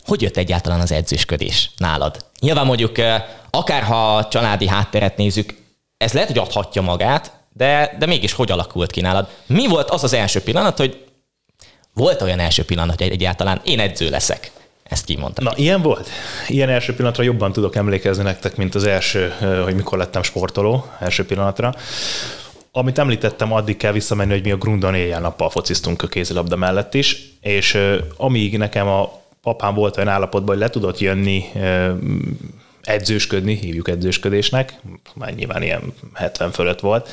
Hogy 0.04 0.22
jött 0.22 0.36
egyáltalán 0.36 0.80
az 0.80 0.92
edzősködés 0.92 1.70
nálad? 1.76 2.24
Nyilván 2.40 2.66
mondjuk, 2.66 2.96
akárha 3.50 4.16
a 4.16 4.28
családi 4.28 4.66
hátteret 4.66 5.16
nézzük, 5.16 5.54
ez 5.96 6.12
lehet, 6.12 6.28
hogy 6.28 6.38
adhatja 6.38 6.82
magát, 6.82 7.32
de, 7.52 7.96
de 7.98 8.06
mégis 8.06 8.32
hogy 8.32 8.50
alakult 8.50 8.90
ki 8.90 9.00
nálad? 9.00 9.28
Mi 9.46 9.68
volt 9.68 9.90
az 9.90 10.04
az 10.04 10.12
első 10.12 10.42
pillanat, 10.42 10.78
hogy 10.78 11.04
volt 11.94 12.22
olyan 12.22 12.38
első 12.38 12.64
pillanat, 12.64 12.98
hogy 12.98 13.10
egyáltalán 13.10 13.60
én 13.64 13.80
edző 13.80 14.10
leszek? 14.10 14.50
Ezt 14.82 15.04
kimondtam. 15.04 15.44
Na, 15.44 15.52
ilyen 15.56 15.82
volt. 15.82 16.08
Ilyen 16.48 16.68
első 16.68 16.94
pillanatra 16.94 17.22
jobban 17.22 17.52
tudok 17.52 17.76
emlékezni 17.76 18.22
nektek, 18.22 18.56
mint 18.56 18.74
az 18.74 18.84
első, 18.84 19.32
hogy 19.64 19.74
mikor 19.74 19.98
lettem 19.98 20.22
sportoló, 20.22 20.86
első 21.00 21.26
pillanatra. 21.26 21.74
Amit 22.72 22.98
említettem, 22.98 23.52
addig 23.52 23.76
kell 23.76 23.92
visszamenni, 23.92 24.32
hogy 24.32 24.42
mi 24.42 24.50
a 24.50 24.56
Grundon 24.56 24.94
éjjel-nappal 24.94 25.50
fociztunk 25.50 26.02
a 26.02 26.06
kézilabda 26.06 26.56
mellett 26.56 26.94
is, 26.94 27.18
és 27.40 27.78
amíg 28.16 28.58
nekem 28.58 28.88
a 28.88 29.20
papám 29.42 29.74
volt 29.74 29.96
olyan 29.96 30.08
állapotban, 30.08 30.48
hogy 30.54 30.64
le 30.64 30.70
tudott 30.70 30.98
jönni 30.98 31.44
edzősködni, 32.82 33.54
hívjuk 33.54 33.88
edzősködésnek, 33.88 34.74
már 35.14 35.34
nyilván 35.34 35.62
ilyen 35.62 35.94
70 36.14 36.50
fölött 36.50 36.80
volt. 36.80 37.08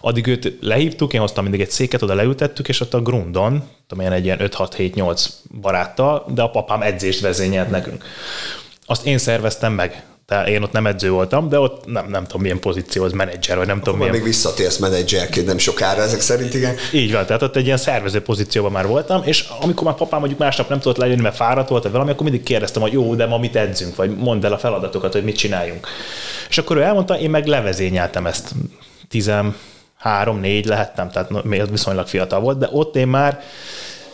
Addig 0.00 0.26
őt 0.26 0.52
lehívtuk, 0.60 1.12
én 1.12 1.20
hoztam 1.20 1.42
mindig 1.42 1.60
egy 1.60 1.70
széket, 1.70 2.02
oda 2.02 2.14
leültettük, 2.14 2.68
és 2.68 2.80
ott 2.80 2.94
a 2.94 3.02
grundon, 3.02 3.68
tudom 3.86 4.04
én, 4.04 4.12
egy 4.12 4.24
ilyen 4.24 4.38
5-6-7-8 4.42 5.28
baráttal, 5.60 6.26
de 6.34 6.42
a 6.42 6.50
papám 6.50 6.82
edzést 6.82 7.20
vezényelt 7.20 7.70
nekünk. 7.70 8.04
Azt 8.86 9.06
én 9.06 9.18
szerveztem 9.18 9.72
meg. 9.72 10.04
Tehát 10.26 10.48
én 10.48 10.62
ott 10.62 10.72
nem 10.72 10.86
edző 10.86 11.10
voltam, 11.10 11.48
de 11.48 11.58
ott 11.58 11.86
nem, 11.86 12.08
nem 12.08 12.24
tudom 12.24 12.42
milyen 12.42 12.60
pozíció, 12.60 13.04
az 13.04 13.12
menedzser, 13.12 13.56
vagy 13.56 13.66
nem 13.66 13.74
Akkor 13.76 13.88
tudom 13.88 13.98
milyen. 13.98 14.14
még 14.14 14.24
visszatérsz 14.24 14.76
menedzserként 14.76 15.46
nem 15.46 15.58
sokára 15.58 16.02
ezek 16.02 16.20
szerint, 16.20 16.54
igen. 16.54 16.74
Így 16.92 17.12
van, 17.12 17.26
tehát 17.26 17.42
ott 17.42 17.56
egy 17.56 17.64
ilyen 17.66 17.76
szervező 17.76 18.22
pozícióban 18.22 18.72
már 18.72 18.86
voltam, 18.86 19.22
és 19.24 19.48
amikor 19.60 19.84
már 19.84 19.94
papám 19.94 20.18
mondjuk 20.18 20.40
másnap 20.40 20.68
nem 20.68 20.80
tudott 20.80 20.96
lejönni, 20.96 21.20
mert 21.20 21.36
fáradt 21.36 21.68
volt, 21.68 21.82
vagy 21.82 21.92
valami, 21.92 22.10
akkor 22.10 22.22
mindig 22.22 22.42
kérdeztem, 22.42 22.82
hogy 22.82 22.92
jó, 22.92 23.14
de 23.14 23.26
ma 23.26 23.38
mit 23.38 23.56
edzünk, 23.56 23.96
vagy 23.96 24.16
mondd 24.16 24.44
el 24.44 24.52
a 24.52 24.58
feladatokat, 24.58 25.12
hogy 25.12 25.24
mit 25.24 25.36
csináljunk. 25.36 25.86
És 26.48 26.58
akkor 26.58 26.76
ő 26.76 26.82
elmondta, 26.82 27.18
én 27.18 27.30
meg 27.30 27.46
levezényeltem 27.46 28.26
ezt. 28.26 28.50
13, 29.08 30.40
4 30.40 30.66
lehettem, 30.66 31.10
tehát 31.10 31.30
viszonylag 31.70 32.06
fiatal 32.06 32.40
volt, 32.40 32.58
de 32.58 32.68
ott 32.72 32.96
én 32.96 33.08
már 33.08 33.40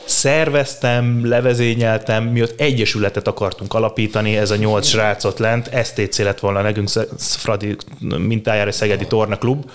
szerveztem, 0.05 1.29
levezényeltem, 1.29 2.25
mi 2.25 2.43
ott 2.43 2.61
egyesületet 2.61 3.29
akartunk 3.29 3.75
alapítani, 3.75 4.37
ez 4.37 4.51
a 4.51 4.57
nyolc 4.57 4.87
srácot 4.87 5.39
lent, 5.39 5.71
STC 5.85 6.19
lett 6.19 6.41
volna 6.41 6.63
nekünk 6.63 6.89
Fradi 7.19 7.77
mintájára 8.19 8.73
Szegedi 8.73 9.07
Torna 9.07 9.37
Klub. 9.37 9.71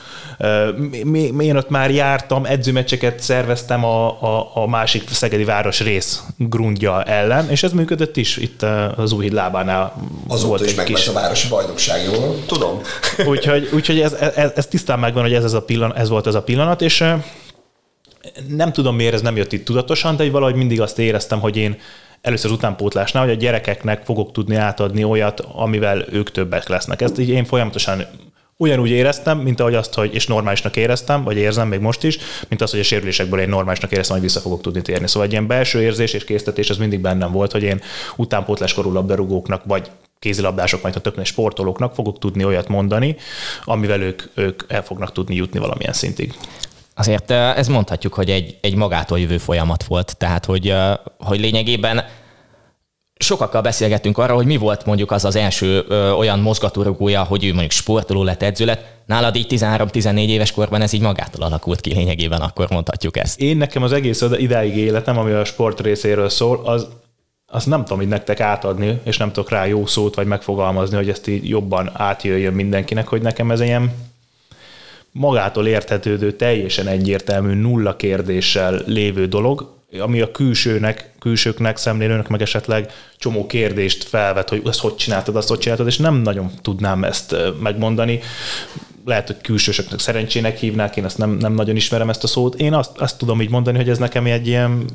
Én 1.40 1.56
ott 1.56 1.70
már 1.70 1.92
jártam, 1.92 2.46
edzőmeccseket 2.46 3.20
szerveztem 3.20 3.84
a, 3.84 4.22
a, 4.22 4.52
a 4.54 4.68
másik 4.68 5.10
Szegedi 5.10 5.44
város 5.44 5.80
rész 5.80 6.22
grundja 6.38 7.04
ellen, 7.04 7.50
és 7.50 7.64
ez 7.64 7.72
működött 7.72 8.18
is 8.18 8.38
itt 8.38 8.66
az 8.96 9.12
Újhíd 9.12 9.34
lábánál. 9.34 9.94
Azóta 10.28 10.48
volt 10.48 10.66
is 10.66 10.84
kis... 10.84 11.08
a 11.08 11.14
városi 11.14 11.48
bajnokság, 11.48 12.04
jól 12.04 12.36
tudom. 12.46 12.82
úgyhogy, 13.26 13.70
úgyhogy 13.74 14.00
ez, 14.00 14.14
ez, 14.14 14.52
ez, 14.56 14.68
tisztán 14.68 15.00
megvan, 15.00 15.24
hogy 15.24 15.34
ez, 15.34 15.44
ez, 15.44 15.54
a 15.54 15.62
pillanat, 15.62 15.98
ez 15.98 16.10
volt 16.10 16.28
ez 16.28 16.36
a 16.36 16.42
pillanat, 16.42 16.82
és 16.82 17.04
nem 18.48 18.72
tudom 18.72 18.96
miért 18.96 19.14
ez 19.14 19.22
nem 19.22 19.36
jött 19.36 19.54
itt 19.54 19.66
tudatosan, 19.66 20.16
de 20.16 20.30
valahogy 20.30 20.56
mindig 20.56 20.82
azt 20.82 21.00
éreztem, 21.00 21.40
hogy 21.40 21.58
én 21.58 21.78
először 22.22 22.52
az 22.52 22.58
utánpótlásnál, 22.58 23.24
hogy 23.24 23.34
a 23.34 23.38
gyerekeknek 23.38 24.04
fogok 24.04 24.32
tudni 24.32 24.56
átadni 24.56 25.04
olyat, 25.04 25.40
amivel 25.40 26.06
ők 26.12 26.32
többek 26.32 26.68
lesznek. 26.68 27.02
Ezt 27.02 27.20
így 27.20 27.30
én 27.30 27.46
folyamatosan 27.46 28.06
ugyanúgy 28.58 28.90
éreztem, 28.90 29.38
mint 29.38 29.60
ahogy 29.60 29.76
azt, 29.76 29.94
hogy 29.94 30.14
és 30.14 30.28
normálisnak 30.28 30.76
éreztem, 30.76 31.24
vagy 31.24 31.38
érzem 31.38 31.68
még 31.68 31.80
most 31.80 32.04
is, 32.04 32.18
mint 32.48 32.62
azt, 32.62 32.72
hogy 32.72 32.80
a 32.80 32.84
sérülésekből 32.84 33.40
én 33.40 33.50
normálisnak 33.50 33.92
éreztem, 33.92 34.16
hogy 34.16 34.26
vissza 34.26 34.40
fogok 34.40 34.62
tudni 34.62 34.82
térni. 34.82 35.08
Szóval 35.08 35.28
egy 35.28 35.32
ilyen 35.32 35.48
belső 35.48 35.82
érzés 35.82 36.14
és 36.14 36.24
késztetés 36.24 36.70
az 36.70 36.78
mindig 36.78 37.00
bennem 37.00 37.32
volt, 37.32 37.52
hogy 37.52 37.64
én 37.64 37.82
utánpótláskorú 38.16 38.92
labdarúgóknak, 38.92 39.62
vagy 39.66 39.92
kézilabdások, 40.20 40.82
majd 40.82 40.96
a 40.96 41.00
többnél 41.02 41.24
sportolóknak 41.24 41.94
fogok 41.94 42.20
tudni 42.20 42.44
olyat 42.44 42.68
mondani, 42.68 43.16
amivel 43.66 44.02
ők, 44.02 44.22
ők 44.34 44.64
el 44.68 44.84
fognak 44.84 45.12
tudni 45.12 45.36
jutni 45.36 45.60
valamilyen 45.60 45.94
szintig. 45.94 46.34
Azért 46.98 47.32
ez 47.32 47.68
mondhatjuk, 47.68 48.14
hogy 48.14 48.30
egy, 48.30 48.58
egy 48.62 48.76
magától 48.76 49.20
jövő 49.20 49.38
folyamat 49.38 49.84
volt, 49.84 50.18
tehát 50.18 50.46
hogy, 50.46 50.74
hogy 51.18 51.40
lényegében 51.40 52.06
sokakkal 53.20 53.62
beszélgettünk 53.62 54.18
arra, 54.18 54.36
hogy 54.36 54.46
mi 54.46 54.58
volt 54.58 54.86
mondjuk 54.86 55.12
az 55.12 55.26
az 55.26 55.36
első 55.36 55.86
ö, 55.88 56.12
olyan 56.12 56.40
mozgatórugója, 56.40 57.24
hogy 57.24 57.46
ő 57.46 57.50
mondjuk 57.50 57.72
sportoló 57.72 58.24
lett, 58.24 58.44
edző 58.44 58.66
lett. 58.66 58.86
Nálad 59.06 59.36
így 59.36 59.46
13-14 59.50 60.28
éves 60.28 60.52
korban 60.52 60.82
ez 60.82 60.94
így 60.94 61.02
magától 61.02 61.44
alakult 61.44 61.82
ki 61.82 61.94
lényegében, 61.94 62.42
akkor 62.42 62.70
mondhatjuk 62.70 63.18
ezt. 63.18 63.40
Én 63.40 63.58
nekem 63.58 63.84
az 63.84 63.92
egész 63.92 64.24
idáig 64.38 64.78
életem, 64.78 65.18
ami 65.18 65.32
a 65.32 65.46
sport 65.46 65.80
részéről 65.80 66.30
szól, 66.30 66.62
az 66.66 66.88
azt 67.52 67.68
nem 67.68 67.86
tudom 67.86 68.02
így 68.02 68.08
nektek 68.08 68.40
átadni, 68.40 69.00
és 69.04 69.18
nem 69.18 69.32
tudok 69.32 69.50
rá 69.50 69.66
jó 69.66 69.86
szót 69.86 70.16
vagy 70.16 70.28
megfogalmazni, 70.28 70.96
hogy 70.96 71.10
ezt 71.10 71.28
így 71.28 71.50
jobban 71.50 71.92
átjöjjön 71.94 72.54
mindenkinek, 72.54 73.08
hogy 73.08 73.22
nekem 73.22 73.52
ez 73.52 73.62
ilyen 73.62 73.92
magától 75.12 75.68
érthetődő, 75.68 76.32
teljesen 76.32 76.88
egyértelmű, 76.88 77.54
nulla 77.54 77.96
kérdéssel 77.96 78.82
lévő 78.86 79.28
dolog, 79.28 79.76
ami 80.00 80.22
a 80.22 80.32
külsőnek, 80.32 81.12
külsőknek, 81.20 81.78
szemlélőnek 81.78 82.28
meg 82.28 82.42
esetleg 82.42 82.92
csomó 83.18 83.46
kérdést 83.46 84.04
felvet, 84.04 84.50
hogy 84.50 84.62
ezt 84.66 84.80
hogy 84.80 84.96
csináltad, 84.96 85.36
azt 85.36 85.48
hogy 85.48 85.60
csináltad, 85.60 85.88
és 85.88 85.98
nem 85.98 86.16
nagyon 86.16 86.52
tudnám 86.62 87.04
ezt 87.04 87.36
megmondani. 87.62 88.20
Lehet, 89.06 89.28
hogy 89.28 89.38
külsősöknek 89.42 90.00
szerencsének 90.00 90.58
hívnák, 90.58 90.96
én 90.98 91.06
ezt 91.06 91.18
nem, 91.18 91.32
nem 91.32 91.54
nagyon 91.54 91.76
ismerem 91.76 92.10
ezt 92.10 92.24
a 92.24 92.28
szót. 92.28 92.56
Én 92.56 92.74
azt, 92.74 92.98
azt 92.98 93.18
tudom 93.18 93.42
így 93.42 93.50
mondani, 93.50 93.78
hogy 93.78 93.90
ez 93.90 93.98
nekem 93.98 94.26
egy 94.26 94.48
ilyen 94.48 94.86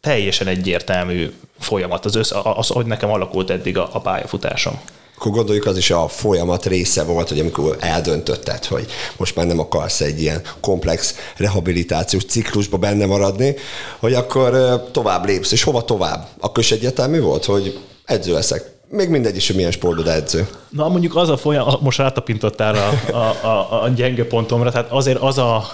teljesen 0.00 0.46
egyértelmű 0.46 1.32
folyamat, 1.58 2.04
az, 2.04 2.14
össz, 2.14 2.32
az 2.42 2.68
hogy 2.68 2.86
nekem 2.86 3.10
alakult 3.10 3.50
eddig 3.50 3.78
a, 3.78 3.88
a 3.92 4.00
pályafutásom 4.00 4.80
akkor 5.18 5.32
gondoljuk 5.32 5.66
az 5.66 5.76
is 5.76 5.90
a 5.90 6.08
folyamat 6.08 6.66
része 6.66 7.04
volt, 7.04 7.28
hogy 7.28 7.38
amikor 7.38 7.76
eldöntötted, 7.80 8.64
hogy 8.64 8.86
most 9.16 9.36
már 9.36 9.46
nem 9.46 9.58
akarsz 9.58 10.00
egy 10.00 10.20
ilyen 10.20 10.40
komplex 10.60 11.14
rehabilitációs 11.36 12.24
ciklusba 12.24 12.76
benne 12.76 13.06
maradni, 13.06 13.54
hogy 13.98 14.14
akkor 14.14 14.82
tovább 14.92 15.26
lépsz, 15.26 15.52
és 15.52 15.62
hova 15.62 15.84
tovább? 15.84 16.26
Akkor 16.40 16.62
is 16.62 16.72
egyértelmű 16.72 17.20
volt, 17.20 17.44
hogy 17.44 17.78
edző 18.04 18.32
leszek. 18.32 18.70
Még 18.90 19.08
mindegy 19.08 19.36
is, 19.36 19.46
hogy 19.46 19.56
milyen 19.56 19.70
sportban 19.70 20.08
edző. 20.08 20.48
Na 20.68 20.88
mondjuk 20.88 21.16
az 21.16 21.28
a 21.28 21.36
folyamat, 21.36 21.80
most 21.80 21.98
rátapintottál 21.98 22.74
a, 22.74 23.12
a, 23.16 23.46
a, 23.46 23.82
a 23.82 23.88
gyenge 23.88 24.26
pontomra, 24.26 24.70
tehát 24.70 24.90
azért 24.90 25.18
az 25.18 25.38
a 25.38 25.64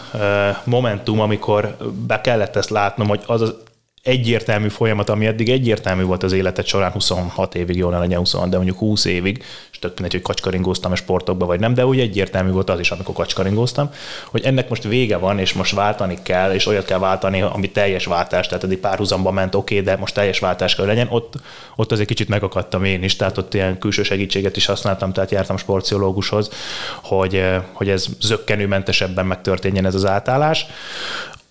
momentum, 0.65 1.21
amikor 1.21 1.77
be 2.07 2.21
kellett 2.21 2.57
ezt 2.57 2.71
látnom, 2.71 3.09
hogy 3.09 3.21
az 3.27 3.41
az 3.41 3.55
egyértelmű 4.05 4.69
folyamat, 4.69 5.09
ami 5.09 5.27
eddig 5.27 5.49
egyértelmű 5.49 6.03
volt 6.03 6.23
az 6.23 6.33
életed 6.33 6.67
során 6.67 6.91
26 6.91 7.55
évig, 7.55 7.77
jól 7.77 7.91
ne 7.91 7.99
legyen 7.99 8.19
26, 8.19 8.49
de 8.49 8.57
mondjuk 8.57 8.79
20 8.79 9.05
évig, 9.05 9.45
és 9.73 9.79
tök 9.79 9.93
mindegy, 9.93 10.13
hogy 10.13 10.23
kacskaringóztam 10.23 10.93
a 10.93 10.95
sportokba 10.95 11.47
vagy 11.47 11.61
nem, 11.61 11.75
de 11.75 11.87
úgy 11.87 12.01
egyértelmű 12.01 12.51
volt 12.51 12.71
az 12.71 12.81
is, 12.81 12.91
amikor 12.91 13.15
kacskaringóztam, 13.15 13.91
hogy 14.27 14.43
ennek 14.45 14.69
most 14.69 14.83
vége 14.83 15.17
van, 15.17 15.39
és 15.39 15.53
most 15.53 15.75
váltani 15.75 16.19
kell, 16.23 16.53
és 16.53 16.67
olyat 16.67 16.85
kell 16.85 16.99
váltani, 16.99 17.41
ami 17.41 17.71
teljes 17.71 18.05
váltás, 18.05 18.47
tehát 18.47 18.65
eddig 18.65 18.79
párhuzamban 18.79 19.35
ment, 19.35 19.55
oké, 19.55 19.79
okay, 19.79 19.93
de 19.93 20.01
most 20.01 20.15
teljes 20.15 20.39
váltás 20.39 20.75
kell 20.75 20.87
legyen, 20.87 21.07
ott, 21.11 21.35
ott 21.77 21.93
azért 21.93 22.09
kicsit 22.09 22.29
megakadtam 22.29 22.85
én 22.85 23.03
is, 23.03 23.17
tehát 23.17 23.39
ott 23.39 23.55
ilyen 23.55 23.79
külső 23.79 24.03
segítséget 24.03 24.57
is 24.57 24.67
használtam, 24.67 25.13
tehát 25.13 25.31
jártam 25.31 25.57
sportpszichológushoz, 25.57 26.51
hogy, 27.03 27.45
hogy 27.73 27.89
ez 27.89 28.07
zöggenőmentesebben 28.21 29.27
megtörténjen 29.27 29.87
ez 29.87 29.95
az 29.95 30.07
átállás. 30.07 30.67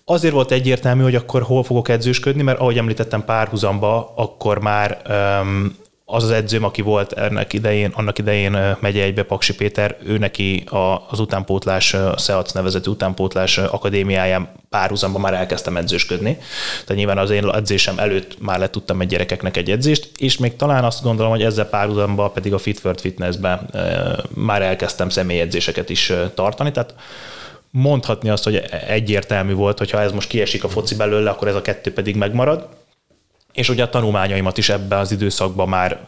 Azért 0.06 0.34
volt 0.34 0.50
egyértelmű, 0.50 1.02
hogy 1.02 1.14
akkor 1.14 1.42
hol 1.42 1.62
fogok 1.62 1.88
edzősködni, 1.88 2.42
mert 2.42 2.58
ahogy 2.58 2.78
említettem 2.78 3.24
párhuzamba, 3.24 4.12
akkor 4.16 4.58
már 4.58 5.02
um, 5.08 5.76
az 6.04 6.24
az 6.24 6.30
edzőm, 6.30 6.64
aki 6.64 6.82
volt 6.82 7.12
ennek 7.12 7.52
idején, 7.52 7.90
annak 7.94 8.18
idején 8.18 8.76
megye 8.80 9.02
egybe 9.02 9.22
Paksi 9.22 9.54
Péter, 9.54 9.96
ő 10.04 10.18
neki 10.18 10.64
az 11.10 11.20
utánpótlás, 11.20 11.94
a 11.94 12.16
SEAC 12.18 12.52
nevezetű 12.52 12.90
utánpótlás 12.90 13.58
akadémiáján 13.58 14.48
párhuzamban 14.70 15.20
már 15.20 15.34
elkezdtem 15.34 15.76
edzősködni. 15.76 16.38
Tehát 16.72 16.94
nyilván 16.94 17.18
az 17.18 17.30
én 17.30 17.50
edzésem 17.54 17.98
előtt 17.98 18.40
már 18.40 18.58
le 18.58 18.70
tudtam 18.70 19.00
egy 19.00 19.08
gyerekeknek 19.08 19.56
egy 19.56 19.70
edzést, 19.70 20.10
és 20.16 20.38
még 20.38 20.56
talán 20.56 20.84
azt 20.84 21.02
gondolom, 21.02 21.32
hogy 21.32 21.42
ezzel 21.42 21.68
párhuzamban 21.68 22.32
pedig 22.32 22.52
a 22.52 22.58
Fit 22.58 22.80
World 22.84 23.00
Fitnessben 23.00 23.70
már 24.34 24.62
elkezdtem 24.62 25.08
személyedzéseket 25.08 25.90
is 25.90 26.12
tartani. 26.34 26.70
Tehát 26.70 26.94
mondhatni 27.76 28.28
azt, 28.28 28.44
hogy 28.44 28.56
egyértelmű 28.86 29.54
volt, 29.54 29.78
hogy 29.78 29.90
ha 29.90 30.00
ez 30.00 30.12
most 30.12 30.28
kiesik 30.28 30.64
a 30.64 30.68
foci 30.68 30.94
belőle, 30.94 31.30
akkor 31.30 31.48
ez 31.48 31.54
a 31.54 31.62
kettő 31.62 31.92
pedig 31.92 32.16
megmarad. 32.16 32.68
És 33.52 33.68
ugye 33.68 33.82
a 33.82 33.88
tanulmányaimat 33.88 34.58
is 34.58 34.68
ebben 34.68 34.98
az 34.98 35.12
időszakban 35.12 35.68
már 35.68 36.00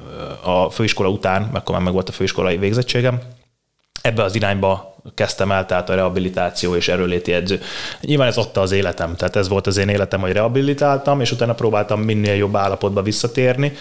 a 0.43 0.71
főiskola 0.71 1.09
után, 1.09 1.43
mert 1.43 1.57
akkor 1.57 1.75
már 1.75 1.85
meg 1.85 1.93
volt 1.93 2.09
a 2.09 2.13
főiskolai 2.13 2.57
végzettségem, 2.57 3.21
ebbe 4.03 4.23
az 4.23 4.35
irányba 4.35 4.97
kezdtem 5.15 5.53
el, 5.53 5.67
tehát 5.67 5.91
a 5.91 5.95
rehabilitáció 5.95 6.77
és 6.77 6.89
erőléti 6.89 7.33
edző. 7.33 7.61
Nyilván 8.01 8.29
ez 8.29 8.37
adta 8.37 8.61
az 8.61 8.73
életem, 8.73 9.17
tehát 9.17 9.37
ez 9.37 9.49
volt 9.49 9.67
az 9.67 9.77
én 9.77 9.89
életem, 9.89 10.21
hogy 10.21 10.33
rehabilitáltam, 10.33 11.21
és 11.21 11.33
utána 11.33 11.55
próbáltam 11.55 12.01
minél 12.01 12.35
jobb 12.35 12.57
állapotba 12.57 13.03
visszatérni. 13.03 13.73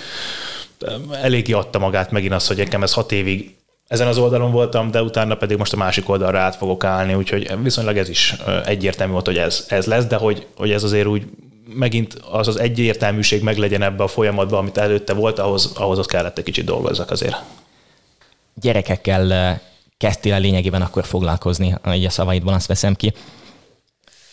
Eléggé 1.11 1.51
adta 1.51 1.79
magát 1.79 2.11
megint 2.11 2.33
az, 2.33 2.47
hogy 2.47 2.57
nekem 2.57 2.83
ez 2.83 2.93
hat 2.93 3.11
évig 3.11 3.55
ezen 3.87 4.07
az 4.07 4.17
oldalon 4.17 4.51
voltam, 4.51 4.91
de 4.91 5.01
utána 5.01 5.35
pedig 5.35 5.57
most 5.57 5.73
a 5.73 5.77
másik 5.77 6.09
oldalra 6.09 6.39
át 6.39 6.55
fogok 6.55 6.83
állni, 6.83 7.13
úgyhogy 7.13 7.63
viszonylag 7.63 7.97
ez 7.97 8.09
is 8.09 8.35
egyértelmű 8.65 9.13
volt, 9.13 9.25
hogy 9.25 9.37
ez, 9.37 9.65
ez 9.69 9.85
lesz, 9.85 10.05
de 10.05 10.15
hogy, 10.15 10.47
hogy 10.55 10.71
ez 10.71 10.83
azért 10.83 11.07
úgy 11.07 11.25
megint 11.67 12.13
az 12.31 12.47
az 12.47 12.59
egyértelműség 12.59 13.43
meglegyen 13.43 13.81
ebbe 13.81 14.03
a 14.03 14.07
folyamatban, 14.07 14.59
amit 14.59 14.77
előtte 14.77 15.13
volt, 15.13 15.39
ahhoz, 15.39 15.71
ahhoz 15.75 15.97
az 15.97 16.05
kellett 16.05 16.37
egy 16.37 16.43
kicsit 16.43 16.65
dolgozzak 16.65 17.11
azért. 17.11 17.43
Gyerekekkel 18.53 19.61
kezdtél 19.97 20.33
el 20.33 20.39
lényegében 20.39 20.81
akkor 20.81 21.05
foglalkozni, 21.05 21.75
így 21.93 22.05
a 22.05 22.09
szavaidból 22.09 22.53
azt 22.53 22.67
veszem 22.67 22.95
ki. 22.95 23.13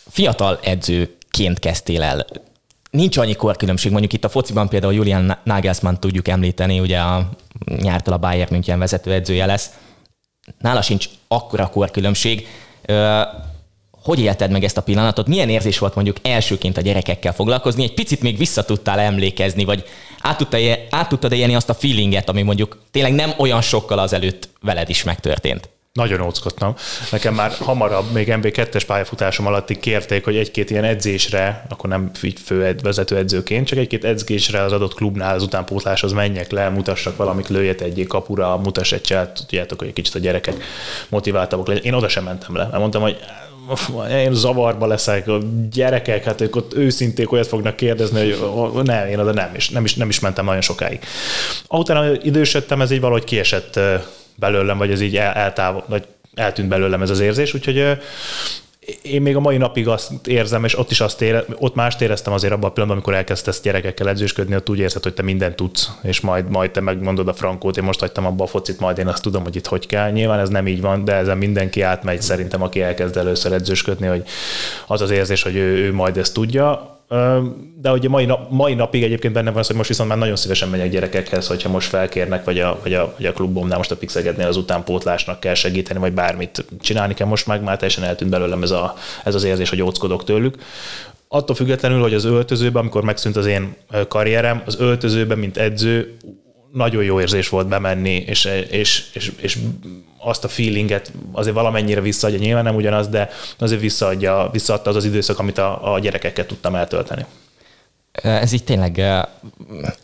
Fiatal 0.08 0.58
edzőként 0.62 1.58
kezdtél 1.58 2.02
el 2.02 2.26
nincs 2.92 3.16
annyi 3.16 3.34
korkülönbség. 3.34 3.90
Mondjuk 3.90 4.12
itt 4.12 4.24
a 4.24 4.28
fociban 4.28 4.68
például 4.68 4.94
Julian 4.94 5.36
Nagelsmann 5.44 6.00
tudjuk 6.00 6.28
említeni, 6.28 6.80
ugye 6.80 6.98
a 6.98 7.30
nyártal 7.66 8.12
a 8.12 8.18
Bayern 8.18 8.52
München 8.52 8.78
vezetőedzője 8.78 9.46
lesz. 9.46 9.70
Nála 10.58 10.82
sincs 10.82 11.08
akkora 11.28 11.68
korkülönbség. 11.68 12.46
Hogy 13.90 14.20
élted 14.20 14.50
meg 14.50 14.64
ezt 14.64 14.76
a 14.76 14.82
pillanatot? 14.82 15.26
Milyen 15.26 15.48
érzés 15.48 15.78
volt 15.78 15.94
mondjuk 15.94 16.16
elsőként 16.22 16.76
a 16.76 16.80
gyerekekkel 16.80 17.32
foglalkozni? 17.32 17.82
Egy 17.82 17.94
picit 17.94 18.22
még 18.22 18.36
vissza 18.36 18.64
tudtál 18.64 18.98
emlékezni, 18.98 19.64
vagy 19.64 19.84
át, 20.20 20.36
tudtad, 20.36 20.60
át 20.90 21.08
tudtad 21.08 21.32
élni 21.32 21.54
azt 21.54 21.68
a 21.68 21.74
feelinget, 21.74 22.28
ami 22.28 22.42
mondjuk 22.42 22.82
tényleg 22.90 23.12
nem 23.12 23.32
olyan 23.36 23.60
sokkal 23.60 23.98
azelőtt 23.98 24.48
veled 24.60 24.88
is 24.88 25.02
megtörtént? 25.02 25.68
Nagyon 25.92 26.20
óckodtam. 26.20 26.74
Nekem 27.10 27.34
már 27.34 27.52
hamarabb, 27.58 28.12
még 28.12 28.28
MB2-es 28.30 28.82
pályafutásom 28.86 29.46
alatt 29.46 29.78
kérték, 29.78 30.24
hogy 30.24 30.36
egy-két 30.36 30.70
ilyen 30.70 30.84
edzésre, 30.84 31.66
akkor 31.68 31.88
nem 31.90 32.10
fő 32.44 32.76
vezető 32.82 33.16
edzőként, 33.16 33.66
csak 33.66 33.78
egy-két 33.78 34.04
edzésre 34.04 34.62
az 34.62 34.72
adott 34.72 34.94
klubnál 34.94 35.34
az 35.34 35.42
utánpótláshoz 35.42 36.12
menjek 36.12 36.50
le, 36.50 36.68
mutassak 36.68 37.16
valamit, 37.16 37.48
lőjet 37.48 37.80
egy 37.80 38.04
kapura, 38.08 38.56
mutass 38.56 38.92
egy 38.92 39.00
cselt, 39.00 39.38
tudjátok, 39.46 39.78
hogy 39.78 39.88
egy 39.88 39.94
kicsit 39.94 40.14
a 40.14 40.18
gyerekek 40.18 40.64
motiváltabbak 41.08 41.66
legyen. 41.66 41.82
Én 41.82 41.94
oda 41.94 42.08
sem 42.08 42.24
mentem 42.24 42.56
le, 42.56 42.62
mert 42.62 42.78
mondtam, 42.78 43.02
hogy 43.02 43.18
én 44.10 44.34
zavarba 44.34 44.86
leszek, 44.86 45.28
a 45.28 45.38
gyerekek, 45.72 46.24
hát 46.24 46.40
ők 46.40 46.56
ott 46.56 46.74
őszinték 46.74 47.32
olyat 47.32 47.46
fognak 47.46 47.76
kérdezni, 47.76 48.30
hogy 48.32 48.84
nem, 48.84 49.08
én 49.08 49.18
oda 49.18 49.32
nem, 49.32 49.50
és 49.54 49.68
nem 49.68 49.84
is, 49.84 49.94
nem 49.94 50.08
is 50.08 50.20
mentem 50.20 50.44
nagyon 50.44 50.60
sokáig. 50.60 51.00
Utána 51.68 52.12
idősödtem, 52.22 52.80
ez 52.80 52.90
így 52.90 53.00
valahogy 53.00 53.24
kiesett 53.24 53.80
belőlem, 54.34 54.78
vagy 54.78 54.90
ez 54.90 55.00
így 55.00 55.16
el, 55.16 55.32
eltávol, 55.32 55.84
vagy 55.88 56.06
eltűnt 56.34 56.68
belőlem 56.68 57.02
ez 57.02 57.10
az 57.10 57.20
érzés, 57.20 57.54
úgyhogy 57.54 57.98
én 59.02 59.22
még 59.22 59.36
a 59.36 59.40
mai 59.40 59.56
napig 59.56 59.88
azt 59.88 60.26
érzem, 60.26 60.64
és 60.64 60.78
ott 60.78 60.90
is 60.90 61.00
azt 61.00 61.22
ére, 61.22 61.44
ott 61.58 61.74
mást 61.74 62.00
éreztem 62.00 62.32
azért 62.32 62.52
abban 62.52 62.68
a 62.68 62.72
pillanatban, 62.72 62.96
amikor 62.96 63.14
elkezdesz 63.14 63.60
gyerekekkel 63.60 64.08
edzősködni, 64.08 64.54
ott 64.54 64.70
úgy 64.70 64.78
érzed, 64.78 65.02
hogy 65.02 65.14
te 65.14 65.22
mindent 65.22 65.56
tudsz, 65.56 65.90
és 66.02 66.20
majd, 66.20 66.48
majd 66.48 66.70
te 66.70 66.80
megmondod 66.80 67.28
a 67.28 67.32
frankót, 67.32 67.76
én 67.76 67.84
most 67.84 68.00
hagytam 68.00 68.26
abba 68.26 68.44
a 68.44 68.46
focit, 68.46 68.80
majd 68.80 68.98
én 68.98 69.06
azt 69.06 69.22
tudom, 69.22 69.42
hogy 69.42 69.56
itt 69.56 69.66
hogy 69.66 69.86
kell. 69.86 70.10
Nyilván 70.10 70.38
ez 70.38 70.48
nem 70.48 70.66
így 70.66 70.80
van, 70.80 71.04
de 71.04 71.14
ezen 71.14 71.38
mindenki 71.38 71.80
átmegy 71.80 72.22
szerintem, 72.22 72.62
aki 72.62 72.82
elkezd 72.82 73.16
először 73.16 73.52
edzősködni, 73.52 74.06
hogy 74.06 74.22
az 74.86 75.00
az 75.00 75.10
érzés, 75.10 75.42
hogy 75.42 75.56
ő, 75.56 75.76
ő 75.76 75.92
majd 75.92 76.16
ezt 76.16 76.34
tudja 76.34 76.91
de 77.80 77.92
ugye 77.92 78.08
mai, 78.08 78.24
nap, 78.24 78.50
mai 78.50 78.74
napig 78.74 79.02
egyébként 79.02 79.34
benne 79.34 79.50
van 79.50 79.58
az, 79.58 79.66
hogy 79.66 79.76
most 79.76 79.88
viszont 79.88 80.08
már 80.08 80.18
nagyon 80.18 80.36
szívesen 80.36 80.68
megyek 80.68 80.90
gyerekekhez, 80.90 81.46
hogyha 81.46 81.68
most 81.68 81.88
felkérnek, 81.88 82.44
vagy 82.44 82.58
a, 82.58 82.78
vagy 82.82 82.94
a, 82.94 83.14
vagy 83.16 83.26
a 83.26 83.32
klubomnál 83.32 83.76
most 83.76 83.90
a 83.90 83.96
Pixegednél 83.96 84.46
az 84.46 84.56
utánpótlásnak 84.56 85.40
kell 85.40 85.54
segíteni, 85.54 85.98
vagy 85.98 86.12
bármit 86.12 86.64
csinálni 86.80 87.14
kell. 87.14 87.26
Most 87.26 87.46
meg 87.46 87.62
már 87.62 87.76
teljesen 87.76 88.04
eltűnt 88.04 88.30
belőlem 88.30 88.62
ez, 88.62 88.70
a, 88.70 88.94
ez 89.24 89.34
az 89.34 89.44
érzés, 89.44 89.68
hogy 89.68 89.82
óckodok 89.82 90.24
tőlük. 90.24 90.56
Attól 91.28 91.56
függetlenül, 91.56 92.00
hogy 92.00 92.14
az 92.14 92.24
öltözőben, 92.24 92.82
amikor 92.82 93.02
megszűnt 93.02 93.36
az 93.36 93.46
én 93.46 93.76
karrierem, 94.08 94.62
az 94.66 94.76
öltözőben, 94.80 95.38
mint 95.38 95.56
edző, 95.56 96.16
nagyon 96.72 97.04
jó 97.04 97.20
érzés 97.20 97.48
volt 97.48 97.68
bemenni, 97.68 98.24
és, 98.26 98.48
és, 98.70 99.04
és, 99.12 99.32
és 99.40 99.58
azt 100.24 100.44
a 100.44 100.48
feelinget 100.48 101.12
azért 101.32 101.54
valamennyire 101.54 102.00
visszaadja, 102.00 102.38
nyilván 102.38 102.64
nem 102.64 102.74
ugyanaz, 102.74 103.08
de 103.08 103.30
azért 103.58 103.80
visszaadja, 103.80 104.48
visszaadta 104.52 104.90
az 104.90 104.96
az 104.96 105.04
időszak, 105.04 105.38
amit 105.38 105.58
a, 105.58 105.92
a 105.92 105.98
gyerekekkel 105.98 106.46
tudtam 106.46 106.74
eltölteni. 106.74 107.24
Ez 108.12 108.52
így 108.52 108.64
tényleg 108.64 109.02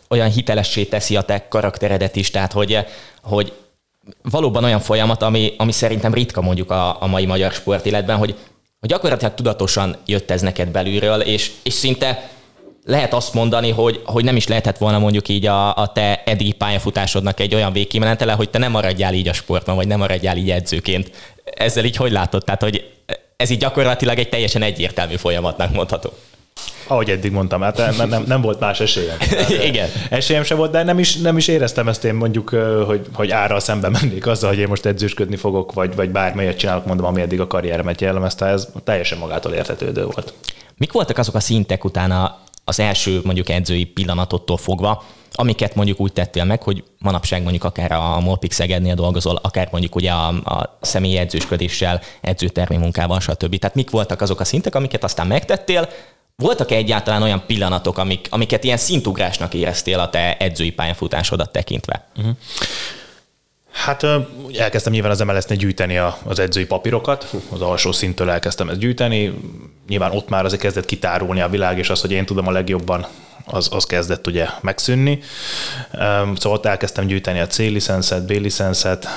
olyan 0.09 0.29
hitelessé 0.29 0.83
teszi 0.83 1.15
a 1.15 1.21
te 1.21 1.47
karakteredet 1.47 2.15
is, 2.15 2.31
tehát 2.31 2.51
hogy, 2.51 2.85
hogy 3.21 3.53
valóban 4.21 4.63
olyan 4.63 4.79
folyamat, 4.79 5.21
ami, 5.21 5.53
ami 5.57 5.71
szerintem 5.71 6.13
ritka 6.13 6.41
mondjuk 6.41 6.71
a, 6.71 7.01
a 7.01 7.07
mai 7.07 7.25
magyar 7.25 7.51
sportéletben, 7.51 8.17
hogy, 8.17 8.35
hogy 8.79 8.89
gyakorlatilag 8.89 9.33
tudatosan 9.33 9.95
jött 10.05 10.31
ez 10.31 10.41
neked 10.41 10.69
belülről, 10.69 11.21
és, 11.21 11.51
és 11.63 11.73
szinte 11.73 12.29
lehet 12.85 13.13
azt 13.13 13.33
mondani, 13.33 13.71
hogy, 13.71 14.01
hogy 14.05 14.23
nem 14.23 14.35
is 14.35 14.47
lehetett 14.47 14.77
volna 14.77 14.99
mondjuk 14.99 15.27
így 15.27 15.45
a, 15.45 15.75
a 15.75 15.91
te 15.91 16.23
eddigi 16.25 16.51
pályafutásodnak 16.51 17.39
egy 17.39 17.55
olyan 17.55 17.73
végkimenetele, 17.73 18.33
hogy 18.33 18.49
te 18.49 18.57
nem 18.57 18.71
maradjál 18.71 19.13
így 19.13 19.27
a 19.27 19.33
sportban, 19.33 19.75
vagy 19.75 19.87
nem 19.87 19.99
maradjál 19.99 20.37
így 20.37 20.51
edzőként. 20.51 21.11
Ezzel 21.43 21.85
így 21.85 21.95
hogy 21.95 22.11
látod? 22.11 22.43
Tehát, 22.43 22.63
hogy 22.63 22.91
ez 23.37 23.49
így 23.49 23.59
gyakorlatilag 23.59 24.19
egy 24.19 24.29
teljesen 24.29 24.61
egyértelmű 24.61 25.15
folyamatnak 25.15 25.73
mondható. 25.73 26.13
Ahogy 26.87 27.09
eddig 27.09 27.31
mondtam, 27.31 27.61
hát 27.61 27.77
nem, 27.97 28.09
nem, 28.09 28.23
nem 28.27 28.41
volt 28.41 28.59
más 28.59 28.79
esélyem. 28.79 29.17
Igen. 29.69 29.89
Esélyem 30.09 30.43
se 30.43 30.55
volt, 30.55 30.71
de 30.71 30.83
nem 30.83 30.99
is, 30.99 31.15
nem 31.15 31.37
is 31.37 31.47
éreztem 31.47 31.87
ezt 31.87 32.03
én 32.03 32.13
mondjuk, 32.13 32.49
hogy, 32.85 33.05
hogy 33.13 33.31
ára 33.31 33.59
szembe 33.59 33.89
mennék 33.89 34.27
azzal, 34.27 34.49
hogy 34.49 34.59
én 34.59 34.67
most 34.67 34.85
edzősködni 34.85 35.35
fogok, 35.35 35.73
vagy, 35.73 35.95
vagy 35.95 36.09
bármelyet 36.09 36.57
csinálok, 36.57 36.85
mondom, 36.85 37.05
ami 37.05 37.21
eddig 37.21 37.39
a 37.39 37.47
karrieremet 37.47 38.01
jellemezte, 38.01 38.45
ez 38.45 38.67
teljesen 38.83 39.17
magától 39.17 39.53
értetődő 39.53 40.03
volt. 40.03 40.33
Mik 40.77 40.91
voltak 40.91 41.17
azok 41.17 41.35
a 41.35 41.39
szintek 41.39 41.83
utána 41.83 42.39
az 42.69 42.79
első 42.79 43.21
mondjuk 43.23 43.49
edzői 43.49 43.83
pillanatottól 43.83 44.57
fogva, 44.57 45.03
amiket 45.33 45.75
mondjuk 45.75 45.99
úgy 45.99 46.13
tettél 46.13 46.43
meg, 46.43 46.63
hogy 46.63 46.83
manapság 46.97 47.41
mondjuk 47.41 47.63
akár 47.63 47.91
a 47.91 48.19
Molpix 48.19 48.55
Szegednél 48.55 48.95
dolgozol, 48.95 49.39
akár 49.41 49.67
mondjuk 49.71 49.95
ugye 49.95 50.11
a, 50.11 50.27
a 50.27 50.77
személyi 50.81 51.17
edzősködéssel, 51.17 52.01
edzőtermi 52.21 52.77
munkával, 52.77 53.19
stb. 53.19 53.57
Tehát 53.57 53.75
mik 53.75 53.89
voltak 53.89 54.21
azok 54.21 54.39
a 54.39 54.43
szintek, 54.43 54.75
amiket 54.75 55.03
aztán 55.03 55.27
megtettél, 55.27 55.89
voltak-e 56.35 56.75
egyáltalán 56.75 57.21
olyan 57.21 57.43
pillanatok, 57.47 57.97
amik, 57.97 58.27
amiket 58.29 58.63
ilyen 58.63 58.77
szintugrásnak 58.77 59.53
éreztél 59.53 59.99
a 59.99 60.09
te 60.09 60.37
edzői 60.37 60.71
pályafutásodat 60.71 61.51
tekintve? 61.51 62.07
Uh-huh. 62.17 62.35
Hát 63.85 64.05
elkezdtem 64.57 64.93
nyilván 64.93 65.11
az 65.11 65.19
MLS-nél 65.19 65.57
gyűjteni 65.57 65.97
az 66.23 66.39
edzői 66.39 66.65
papírokat, 66.65 67.33
az 67.49 67.61
alsó 67.61 67.91
szinttől 67.91 68.29
elkezdtem 68.29 68.69
ezt 68.69 68.79
gyűjteni, 68.79 69.33
nyilván 69.87 70.11
ott 70.11 70.29
már 70.29 70.45
azért 70.45 70.61
kezdett 70.61 70.85
kitárulni 70.85 71.41
a 71.41 71.49
világ, 71.49 71.77
és 71.77 71.89
az, 71.89 72.01
hogy 72.01 72.11
én 72.11 72.25
tudom 72.25 72.47
a 72.47 72.51
legjobban 72.51 73.07
az, 73.51 73.67
az 73.71 73.85
kezdett 73.85 74.27
ugye 74.27 74.47
megszűnni. 74.61 75.19
Szóval 76.35 76.57
ott 76.57 76.65
elkezdtem 76.65 77.05
gyűjteni 77.05 77.39
a 77.39 77.47
C-licenszet, 77.47 78.25
B-licenszet, 78.25 79.07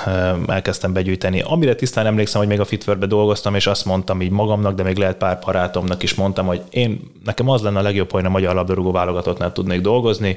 elkezdtem 0.47 0.93
begyűjteni. 0.93 1.43
Amire 1.45 1.75
tisztán 1.75 2.07
emlékszem, 2.07 2.41
hogy 2.41 2.51
még 2.51 2.61
a 2.61 2.65
Fitwörbe 2.65 3.07
dolgoztam, 3.07 3.55
és 3.55 3.67
azt 3.67 3.85
mondtam 3.85 4.23
így 4.23 4.31
magamnak, 4.31 4.75
de 4.75 4.83
még 4.83 4.97
lehet 4.97 5.17
pár 5.17 5.39
barátomnak 5.45 6.03
is 6.03 6.15
mondtam, 6.15 6.47
hogy 6.47 6.61
én, 6.71 7.11
nekem 7.25 7.49
az 7.49 7.63
lenne 7.63 7.79
a 7.79 7.83
legjobb, 7.83 8.11
hogy 8.13 8.25
a 8.25 8.31
magyar 8.31 8.55
labdarúgó 8.55 8.93
válogatottnál 8.93 9.53
tudnék 9.53 9.81
dolgozni, 9.81 10.37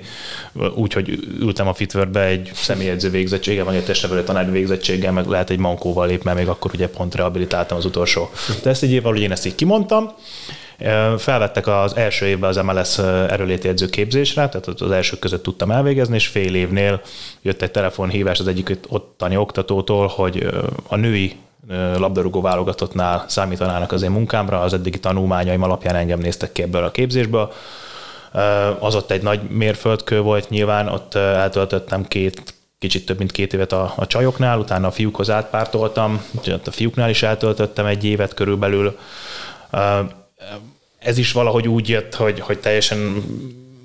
úgyhogy 0.76 1.20
ültem 1.40 1.68
a 1.68 1.74
Fitwörbe 1.74 2.22
egy 2.22 2.52
személyedző 2.54 3.10
végzettséggel, 3.10 3.66
vagy 3.66 3.76
egy 3.76 3.86
testnevelő 3.86 4.24
tanári 4.24 4.52
végzettséggel, 4.52 5.12
meg 5.12 5.28
lehet 5.28 5.50
egy 5.50 5.60
mankóval 5.60 6.08
lép, 6.08 6.24
mert 6.24 6.38
még 6.38 6.48
akkor 6.48 6.72
ugye 6.74 6.90
pont 6.90 7.16
rehabilitáltam 7.16 7.78
az 7.78 7.86
utolsó 7.86 8.30
tesztegyével, 8.62 9.12
hogy 9.12 9.22
én 9.22 9.32
ezt 9.32 9.46
így 9.46 9.56
kimondtam, 9.56 10.14
Felvettek 11.18 11.68
az 11.68 11.96
első 11.96 12.26
évben 12.26 12.50
az 12.50 12.56
MLS 12.56 12.98
erőléti 13.30 13.68
edző 13.68 13.86
képzésre, 13.86 14.50
tehát 14.50 14.68
az 14.68 14.92
első 14.92 15.18
között 15.18 15.44
tudtam 15.44 15.72
elvégezni, 15.72 16.16
és 16.16 16.28
fél 16.28 16.56
évnél 16.56 17.02
jött 17.42 17.62
egy 17.62 17.72
telefonhívás 17.72 18.40
az 18.40 18.48
egyik 18.48 18.78
ottani 18.88 19.38
oktatótól, 19.38 20.08
hogy 20.08 20.48
a 20.88 20.96
női 20.96 21.36
labdarúgó 21.98 22.42
válogatottnál 22.42 23.26
számítanának 23.28 23.92
az 23.92 24.02
én 24.02 24.12
munkámra, 24.12 24.62
az 24.62 24.74
eddigi 24.74 25.00
tanulmányaim 25.00 25.64
alapján 25.64 25.96
engem 25.96 26.20
néztek 26.20 26.52
ki 26.52 26.62
ebből 26.62 26.84
a 26.84 26.92
képzésből. 26.92 27.54
Az 28.80 28.96
ott 28.96 29.12
egy 29.12 29.22
nagy 29.22 29.42
mérföldkő 29.50 30.22
volt 30.22 30.50
nyilván, 30.50 30.88
ott 30.88 31.16
eltöltöttem 31.16 32.08
két 32.08 32.54
kicsit 32.80 33.06
több 33.06 33.18
mint 33.18 33.32
két 33.32 33.54
évet 33.54 33.72
a, 33.72 33.94
a 33.96 34.08
csajoknál, 34.08 34.60
utána 34.60 34.88
a 34.88 34.92
fiúkhoz 34.92 35.30
átpártoltam, 35.30 36.26
a 36.66 36.72
fiúknál 36.72 37.10
is 37.10 37.24
eltöltöttem 37.24 37.86
egy 37.86 38.04
évet 38.04 38.34
körülbelül 38.34 38.98
ez 41.00 41.18
is 41.18 41.32
valahogy 41.32 41.68
úgy 41.68 41.90
jött, 41.90 42.16
hogy, 42.16 42.40
hogy 42.40 42.60
teljesen 42.60 43.24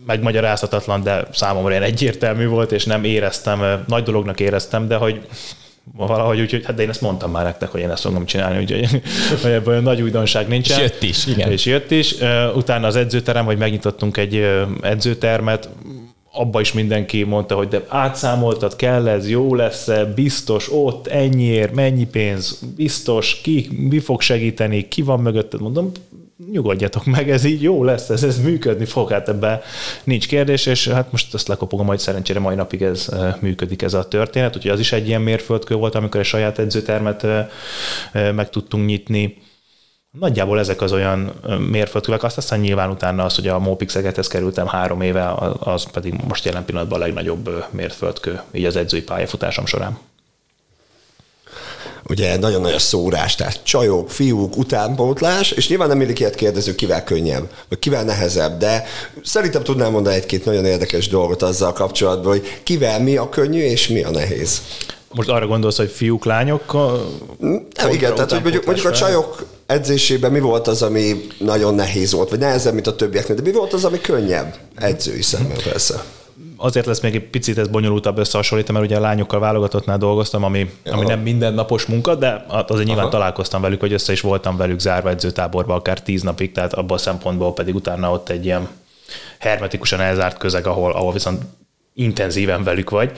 megmagyarázhatatlan, 0.06 1.02
de 1.02 1.26
számomra 1.32 1.70
ilyen 1.70 1.82
egyértelmű 1.82 2.46
volt, 2.46 2.72
és 2.72 2.84
nem 2.84 3.04
éreztem, 3.04 3.84
nagy 3.86 4.02
dolognak 4.02 4.40
éreztem, 4.40 4.88
de 4.88 4.96
hogy 4.96 5.20
valahogy 5.96 6.40
úgy, 6.40 6.50
hogy 6.50 6.64
hát 6.64 6.74
de 6.74 6.82
én 6.82 6.88
ezt 6.88 7.00
mondtam 7.00 7.30
már 7.30 7.44
nektek, 7.44 7.68
hogy 7.68 7.80
én 7.80 7.90
ezt 7.90 8.02
fogom 8.02 8.24
csinálni, 8.24 8.58
úgyhogy 8.58 9.02
hogy 9.42 9.50
ebből 9.50 9.80
nagy 9.80 10.02
újdonság 10.02 10.48
nincsen. 10.48 10.78
És 10.78 10.82
jött 10.82 11.02
is, 11.02 11.26
igen. 11.26 11.50
És 11.50 11.64
jött 11.64 11.90
is. 11.90 12.14
Utána 12.54 12.86
az 12.86 12.96
edzőterem, 12.96 13.44
hogy 13.44 13.58
megnyitottunk 13.58 14.16
egy 14.16 14.46
edzőtermet, 14.80 15.68
abba 16.32 16.60
is 16.60 16.72
mindenki 16.72 17.22
mondta, 17.22 17.54
hogy 17.54 17.68
de 17.68 17.84
átszámoltad, 17.88 18.76
kell 18.76 19.08
ez, 19.08 19.28
jó 19.28 19.54
lesz 19.54 19.88
-e, 19.88 20.04
biztos, 20.04 20.72
ott, 20.72 21.06
ennyiért, 21.06 21.74
mennyi 21.74 22.06
pénz, 22.06 22.62
biztos, 22.76 23.40
ki, 23.40 23.68
mi 23.88 23.98
fog 23.98 24.20
segíteni, 24.20 24.88
ki 24.88 25.02
van 25.02 25.20
mögötted, 25.20 25.60
mondom, 25.60 25.92
nyugodjatok 26.52 27.04
meg, 27.04 27.30
ez 27.30 27.44
így 27.44 27.62
jó 27.62 27.84
lesz, 27.84 28.08
ez, 28.08 28.22
ez 28.22 28.42
működni 28.42 28.84
fog, 28.84 29.10
hát 29.10 29.28
ebben 29.28 29.60
nincs 30.04 30.28
kérdés, 30.28 30.66
és 30.66 30.88
hát 30.88 31.12
most 31.12 31.34
azt 31.34 31.48
lekopogom, 31.48 31.86
hogy 31.86 31.98
szerencsére 31.98 32.40
mai 32.40 32.54
napig 32.54 32.82
ez 32.82 33.08
működik 33.40 33.82
ez 33.82 33.94
a 33.94 34.08
történet, 34.08 34.56
úgyhogy 34.56 34.70
az 34.70 34.80
is 34.80 34.92
egy 34.92 35.06
ilyen 35.06 35.22
mérföldkő 35.22 35.74
volt, 35.74 35.94
amikor 35.94 36.20
egy 36.20 36.26
saját 36.26 36.58
edzőtermet 36.58 37.26
meg 38.12 38.50
tudtunk 38.50 38.86
nyitni, 38.86 39.36
Nagyjából 40.18 40.58
ezek 40.58 40.80
az 40.80 40.92
olyan 40.92 41.32
mérföldkövek, 41.70 42.22
azt 42.22 42.36
aztán 42.36 42.60
nyilván 42.60 42.90
utána 42.90 43.24
az, 43.24 43.34
hogy 43.34 43.48
a 43.48 43.58
Mópixegethez 43.58 44.26
kerültem 44.26 44.66
három 44.66 45.00
éve, 45.00 45.34
az 45.58 45.90
pedig 45.90 46.14
most 46.28 46.44
jelen 46.44 46.64
pillanatban 46.64 47.00
a 47.00 47.04
legnagyobb 47.04 47.64
mérföldkő, 47.70 48.40
így 48.52 48.64
az 48.64 48.76
edzői 48.76 49.02
pályafutásom 49.02 49.66
során 49.66 49.98
ugye 52.08 52.36
nagyon 52.36 52.60
nagy 52.60 52.72
a 52.72 52.78
szórás, 52.78 53.34
tehát 53.34 53.60
csajok, 53.62 54.10
fiúk, 54.10 54.56
utánpótlás, 54.56 55.50
és 55.50 55.68
nyilván 55.68 55.88
nem 55.88 55.98
mindig 55.98 56.18
ilyet 56.18 56.34
kérdezünk, 56.34 56.76
kivel 56.76 57.04
könnyebb, 57.04 57.50
vagy 57.68 57.78
kivel 57.78 58.04
nehezebb, 58.04 58.58
de 58.58 58.84
szerintem 59.24 59.62
tudnám 59.62 59.92
mondani 59.92 60.16
egy-két 60.16 60.44
nagyon 60.44 60.64
érdekes 60.64 61.08
dolgot 61.08 61.42
azzal 61.42 61.72
kapcsolatban, 61.72 62.32
hogy 62.32 62.60
kivel 62.62 63.00
mi 63.00 63.16
a 63.16 63.28
könnyű 63.28 63.60
és 63.60 63.88
mi 63.88 64.02
a 64.02 64.10
nehéz. 64.10 64.62
Most 65.14 65.28
arra 65.28 65.46
gondolsz, 65.46 65.76
hogy 65.76 65.90
fiúk, 65.90 66.24
lányok? 66.24 66.72
Nem, 67.38 67.90
igen, 67.90 68.14
tehát 68.14 68.30
hogy 68.30 68.42
mondjuk, 68.42 68.64
mondjuk 68.64 68.86
a 68.86 68.92
csajok 68.92 69.44
edzésében 69.66 70.32
mi 70.32 70.40
volt 70.40 70.68
az, 70.68 70.82
ami 70.82 71.26
nagyon 71.38 71.74
nehéz 71.74 72.12
volt, 72.12 72.30
vagy 72.30 72.38
nehezebb, 72.38 72.74
mint 72.74 72.86
a 72.86 72.96
többieknek, 72.96 73.36
de 73.36 73.42
mi 73.42 73.52
volt 73.52 73.72
az, 73.72 73.84
ami 73.84 74.00
könnyebb 74.00 74.56
edzői 74.76 75.22
szemben 75.22 75.58
persze? 75.64 76.04
Azért 76.62 76.86
lesz 76.86 77.00
még 77.00 77.14
egy 77.14 77.24
picit 77.24 77.58
ez 77.58 77.68
bonyolultabb 77.68 78.18
összehasonlítani, 78.18 78.78
mert 78.78 78.90
ugye 78.90 79.00
a 79.00 79.02
lányokkal 79.02 79.40
válogatottnál 79.40 79.98
dolgoztam, 79.98 80.44
ami, 80.44 80.70
ami 80.84 81.04
nem 81.04 81.20
mindennapos 81.20 81.86
munka, 81.86 82.14
de 82.14 82.44
azért 82.48 82.86
nyilván 82.86 83.04
Aha. 83.04 83.12
találkoztam 83.12 83.60
velük, 83.60 83.80
hogy 83.80 83.92
össze 83.92 84.12
is 84.12 84.20
voltam 84.20 84.56
velük 84.56 84.78
zárva 84.78 85.08
edzőtáborba 85.08 85.74
akár 85.74 86.02
tíz 86.02 86.22
napig, 86.22 86.52
tehát 86.52 86.72
abban 86.72 86.96
a 86.96 87.00
szempontból 87.00 87.52
pedig 87.52 87.74
utána 87.74 88.10
ott 88.10 88.28
egy 88.28 88.44
ilyen 88.44 88.68
hermetikusan 89.38 90.00
elzárt 90.00 90.38
közeg, 90.38 90.66
ahol, 90.66 90.92
ahol 90.92 91.12
viszont 91.12 91.42
intenzíven 91.94 92.64
velük 92.64 92.90
vagy. 92.90 93.12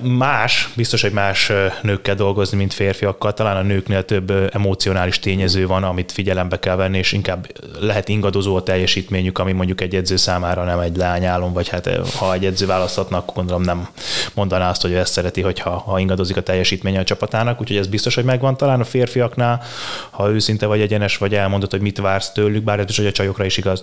Más, 0.00 0.68
biztos, 0.76 1.02
hogy 1.02 1.12
más 1.12 1.52
nőkkel 1.82 2.14
dolgozni, 2.14 2.56
mint 2.56 2.74
férfiakkal. 2.74 3.34
Talán 3.34 3.56
a 3.56 3.62
nőknél 3.62 4.04
több 4.04 4.50
emocionális 4.52 5.18
tényező 5.18 5.66
van, 5.66 5.84
amit 5.84 6.12
figyelembe 6.12 6.58
kell 6.58 6.76
venni, 6.76 6.98
és 6.98 7.12
inkább 7.12 7.46
lehet 7.80 8.08
ingadozó 8.08 8.56
a 8.56 8.62
teljesítményük, 8.62 9.38
ami 9.38 9.52
mondjuk 9.52 9.80
egy 9.80 9.94
edző 9.94 10.16
számára 10.16 10.64
nem 10.64 10.78
egy 10.78 10.96
lányálom, 10.96 11.52
vagy 11.52 11.68
hát 11.68 11.90
ha 12.18 12.32
egy 12.32 12.44
edző 12.44 12.66
választhatna, 12.66 13.16
akkor 13.16 13.34
gondolom 13.34 13.62
nem 13.62 13.88
mondaná 14.34 14.68
azt, 14.68 14.82
hogy 14.82 14.90
ő 14.90 14.98
ezt 14.98 15.12
szereti, 15.12 15.40
hogyha 15.40 15.70
ha 15.70 15.98
ingadozik 15.98 16.36
a 16.36 16.42
teljesítménye 16.42 16.98
a 17.00 17.04
csapatának, 17.04 17.60
úgyhogy 17.60 17.76
ez 17.76 17.86
biztos, 17.86 18.14
hogy 18.14 18.24
megvan. 18.24 18.56
Talán 18.56 18.80
a 18.80 18.84
férfiaknál, 18.84 19.62
ha 20.10 20.30
őszinte 20.30 20.66
vagy 20.66 20.80
egyenes, 20.80 21.16
vagy 21.16 21.34
elmondod, 21.34 21.70
hogy 21.70 21.80
mit 21.80 21.98
vársz 21.98 22.32
tőlük, 22.32 22.62
bár 22.62 22.78
ez 22.78 22.86
is, 22.88 22.96
hogy 22.96 23.06
a 23.06 23.12
csajokra 23.12 23.44
is 23.44 23.56
igaz, 23.56 23.82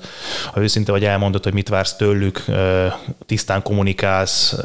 ha 0.53 0.61
őszinte 0.61 0.91
vagy 0.91 1.05
elmondod, 1.05 1.43
hogy 1.43 1.53
mit 1.53 1.69
vársz 1.69 1.95
tőlük, 1.95 2.45
tisztán 3.25 3.61
kommunikálsz, 3.61 4.55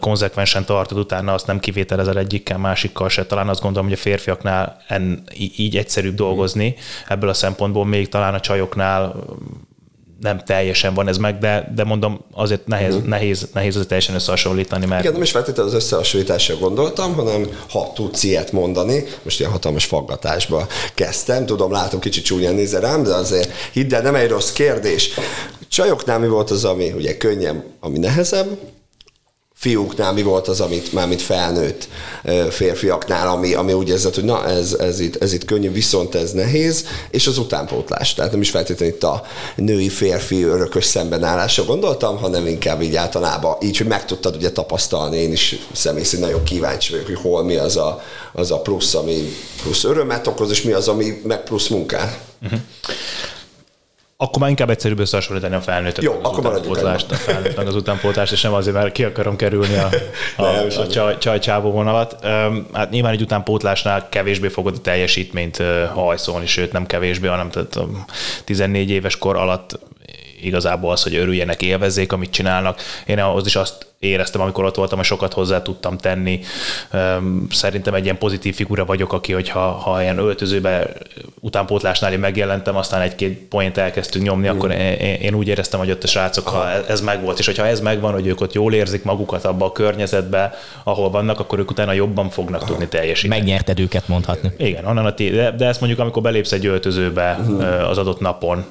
konzekvens 0.00 0.54
teljesen 0.56 0.64
tartod, 0.64 0.98
utána 0.98 1.34
azt 1.34 1.46
nem 1.46 1.58
kivételezel 1.58 2.18
egyikkel, 2.18 2.58
másikkal 2.58 3.08
se. 3.08 3.26
Talán 3.26 3.48
azt 3.48 3.60
gondolom, 3.60 3.88
hogy 3.88 3.98
a 3.98 4.00
férfiaknál 4.00 4.76
en, 4.88 5.22
így 5.56 5.76
egyszerűbb 5.76 6.14
dolgozni, 6.14 6.74
ebből 7.08 7.28
a 7.28 7.34
szempontból 7.34 7.84
még 7.86 8.08
talán 8.08 8.34
a 8.34 8.40
csajoknál 8.40 9.14
nem 10.20 10.38
teljesen 10.38 10.94
van 10.94 11.08
ez 11.08 11.16
meg, 11.16 11.38
de, 11.38 11.72
de 11.74 11.84
mondom, 11.84 12.20
azért 12.32 12.66
nehéz, 12.66 12.94
uh-huh. 12.94 13.08
nehéz, 13.08 13.48
nehéz 13.52 13.72
azért 13.72 13.88
teljesen 13.88 14.14
összehasonlítani. 14.14 14.86
Mert... 14.86 15.00
Igen, 15.00 15.12
nem 15.12 15.22
is 15.22 15.30
feltétlenül 15.30 15.70
az 15.70 15.76
összehasonlításra 15.76 16.56
gondoltam, 16.56 17.14
hanem 17.14 17.48
ha 17.70 17.92
tudsz 17.94 18.22
ilyet 18.22 18.52
mondani, 18.52 19.04
most 19.22 19.38
ilyen 19.38 19.50
hatalmas 19.50 19.84
faggatásba 19.84 20.66
kezdtem, 20.94 21.46
tudom, 21.46 21.72
látom, 21.72 22.00
kicsit 22.00 22.24
csúnyán 22.24 22.54
nézel 22.54 22.80
rám, 22.80 23.02
de 23.02 23.14
azért 23.14 23.52
hidd 23.72 23.94
el, 23.94 24.02
nem 24.02 24.14
egy 24.14 24.28
rossz 24.28 24.52
kérdés. 24.52 25.10
Csajoknál 25.68 26.18
mi 26.18 26.28
volt 26.28 26.50
az, 26.50 26.64
ami 26.64 26.92
ugye 26.92 27.16
könnyebb, 27.16 27.64
ami 27.80 27.98
nehezebb, 27.98 28.58
fiúknál 29.58 30.12
mi 30.12 30.22
volt 30.22 30.48
az, 30.48 30.60
amit 30.60 30.92
már 30.92 31.08
mint 31.08 31.22
felnőtt 31.22 31.88
férfiaknál, 32.50 33.28
ami, 33.28 33.54
ami 33.54 33.72
úgy 33.72 33.88
érzett, 33.88 34.14
hogy 34.14 34.24
na 34.24 34.46
ez, 34.46 34.72
ez, 34.72 35.00
itt, 35.00 35.22
ez 35.22 35.32
itt 35.32 35.44
könnyű, 35.44 35.70
viszont 35.72 36.14
ez 36.14 36.32
nehéz, 36.32 36.84
és 37.10 37.26
az 37.26 37.38
utánpótlás. 37.38 38.14
Tehát 38.14 38.30
nem 38.30 38.40
is 38.40 38.50
feltétlenül 38.50 38.94
itt 38.94 39.02
a 39.02 39.22
női-férfi 39.56 40.42
örökös 40.42 40.84
szembenállásra 40.84 41.64
gondoltam, 41.64 42.16
hanem 42.16 42.46
inkább 42.46 42.82
így 42.82 42.96
általában 42.96 43.56
így, 43.62 43.76
hogy 43.76 43.86
meg 43.86 44.04
tudtad 44.04 44.36
ugye 44.36 44.50
tapasztalni, 44.50 45.16
én 45.16 45.32
is 45.32 45.56
személy 45.72 46.04
szerint 46.04 46.26
nagyon 46.28 46.44
kíváncsi 46.44 46.90
vagyok, 46.92 47.06
hogy 47.06 47.20
hol 47.20 47.44
mi 47.44 47.56
az 47.56 47.76
a, 47.76 48.02
az 48.32 48.50
a 48.50 48.60
plusz, 48.60 48.94
ami 48.94 49.32
plusz 49.62 49.84
örömet 49.84 50.26
okoz, 50.26 50.50
és 50.50 50.62
mi 50.62 50.72
az, 50.72 50.88
ami 50.88 51.20
meg 51.24 51.42
plusz 51.42 51.68
munkát. 51.68 52.18
Uh-huh 52.42 52.60
akkor 54.16 54.40
már 54.40 54.50
inkább 54.50 54.70
egyszerűbb 54.70 54.98
összehasonlítani 54.98 55.54
a 55.54 55.60
felnőttet. 55.60 56.04
Jó, 56.04 56.18
akkor 56.22 56.46
utánpótlást, 56.46 57.10
a 57.10 57.14
felnőtt 57.14 57.56
meg 57.56 57.66
az 57.66 57.74
utánpótlást, 57.74 58.32
és 58.32 58.42
nem 58.42 58.52
azért, 58.52 58.76
mert 58.76 58.92
ki 58.92 59.04
akarom 59.04 59.36
kerülni 59.36 59.76
a, 59.76 59.88
a, 60.42 60.80
a 60.80 60.86
csaj, 60.86 61.18
csajcsávó 61.18 61.70
vonalat. 61.70 62.24
Hát 62.72 62.90
nyilván 62.90 63.12
egy 63.12 63.22
utánpótlásnál 63.22 64.08
kevésbé 64.08 64.48
fogod 64.48 64.74
a 64.76 64.80
teljesítményt 64.80 65.62
hajszolni, 65.94 66.46
sőt 66.46 66.72
nem 66.72 66.86
kevésbé, 66.86 67.26
hanem 67.26 67.50
tehát 67.50 67.78
14 68.44 68.90
éves 68.90 69.18
kor 69.18 69.36
alatt 69.36 69.78
igazából 70.46 70.92
az, 70.92 71.02
hogy 71.02 71.14
örüljenek, 71.14 71.62
élvezzék, 71.62 72.12
amit 72.12 72.30
csinálnak. 72.30 72.80
Én 73.06 73.18
ahhoz 73.18 73.46
is 73.46 73.56
azt 73.56 73.86
éreztem, 73.98 74.40
amikor 74.40 74.64
ott 74.64 74.74
voltam, 74.74 74.98
hogy 74.98 75.06
sokat 75.06 75.32
hozzá 75.32 75.62
tudtam 75.62 75.98
tenni. 75.98 76.40
Szerintem 77.50 77.94
egy 77.94 78.04
ilyen 78.04 78.18
pozitív 78.18 78.54
figura 78.54 78.84
vagyok, 78.84 79.12
aki, 79.12 79.32
hogyha 79.32 79.70
ha 79.70 80.02
ilyen 80.02 80.18
öltözőbe 80.18 80.88
utánpótlásnál 81.40 82.12
én 82.12 82.18
megjelentem, 82.18 82.76
aztán 82.76 83.00
egy-két 83.00 83.38
point 83.38 83.78
elkezdtünk 83.78 84.24
nyomni, 84.24 84.48
mm. 84.48 84.50
akkor 84.50 84.70
én, 85.20 85.34
úgy 85.34 85.48
éreztem, 85.48 85.78
hogy 85.78 85.90
ott 85.90 86.02
a 86.02 86.06
srácok, 86.06 86.48
ha 86.48 86.70
ez 86.70 87.00
megvolt, 87.00 87.38
és 87.38 87.46
hogyha 87.46 87.66
ez 87.66 87.80
megvan, 87.80 88.12
hogy 88.12 88.26
ők 88.26 88.40
ott 88.40 88.52
jól 88.52 88.74
érzik 88.74 89.04
magukat 89.04 89.44
abba 89.44 89.64
a 89.64 89.72
környezetbe, 89.72 90.54
ahol 90.82 91.10
vannak, 91.10 91.40
akkor 91.40 91.58
ők 91.58 91.70
utána 91.70 91.92
jobban 91.92 92.30
fognak 92.30 92.60
Aha. 92.60 92.70
tudni 92.70 92.88
teljesíteni. 92.88 93.40
Megnyerted 93.40 93.80
őket 93.80 94.08
mondhatni. 94.08 94.50
Igen, 94.58 94.84
onnan 94.84 95.06
a 95.06 95.14
té- 95.14 95.34
de, 95.34 95.50
de 95.50 95.66
ezt 95.66 95.80
mondjuk, 95.80 96.00
amikor 96.00 96.22
belépsz 96.22 96.52
egy 96.52 96.66
öltözőbe 96.66 97.38
mm. 97.42 97.58
az 97.60 97.98
adott 97.98 98.20
napon, 98.20 98.64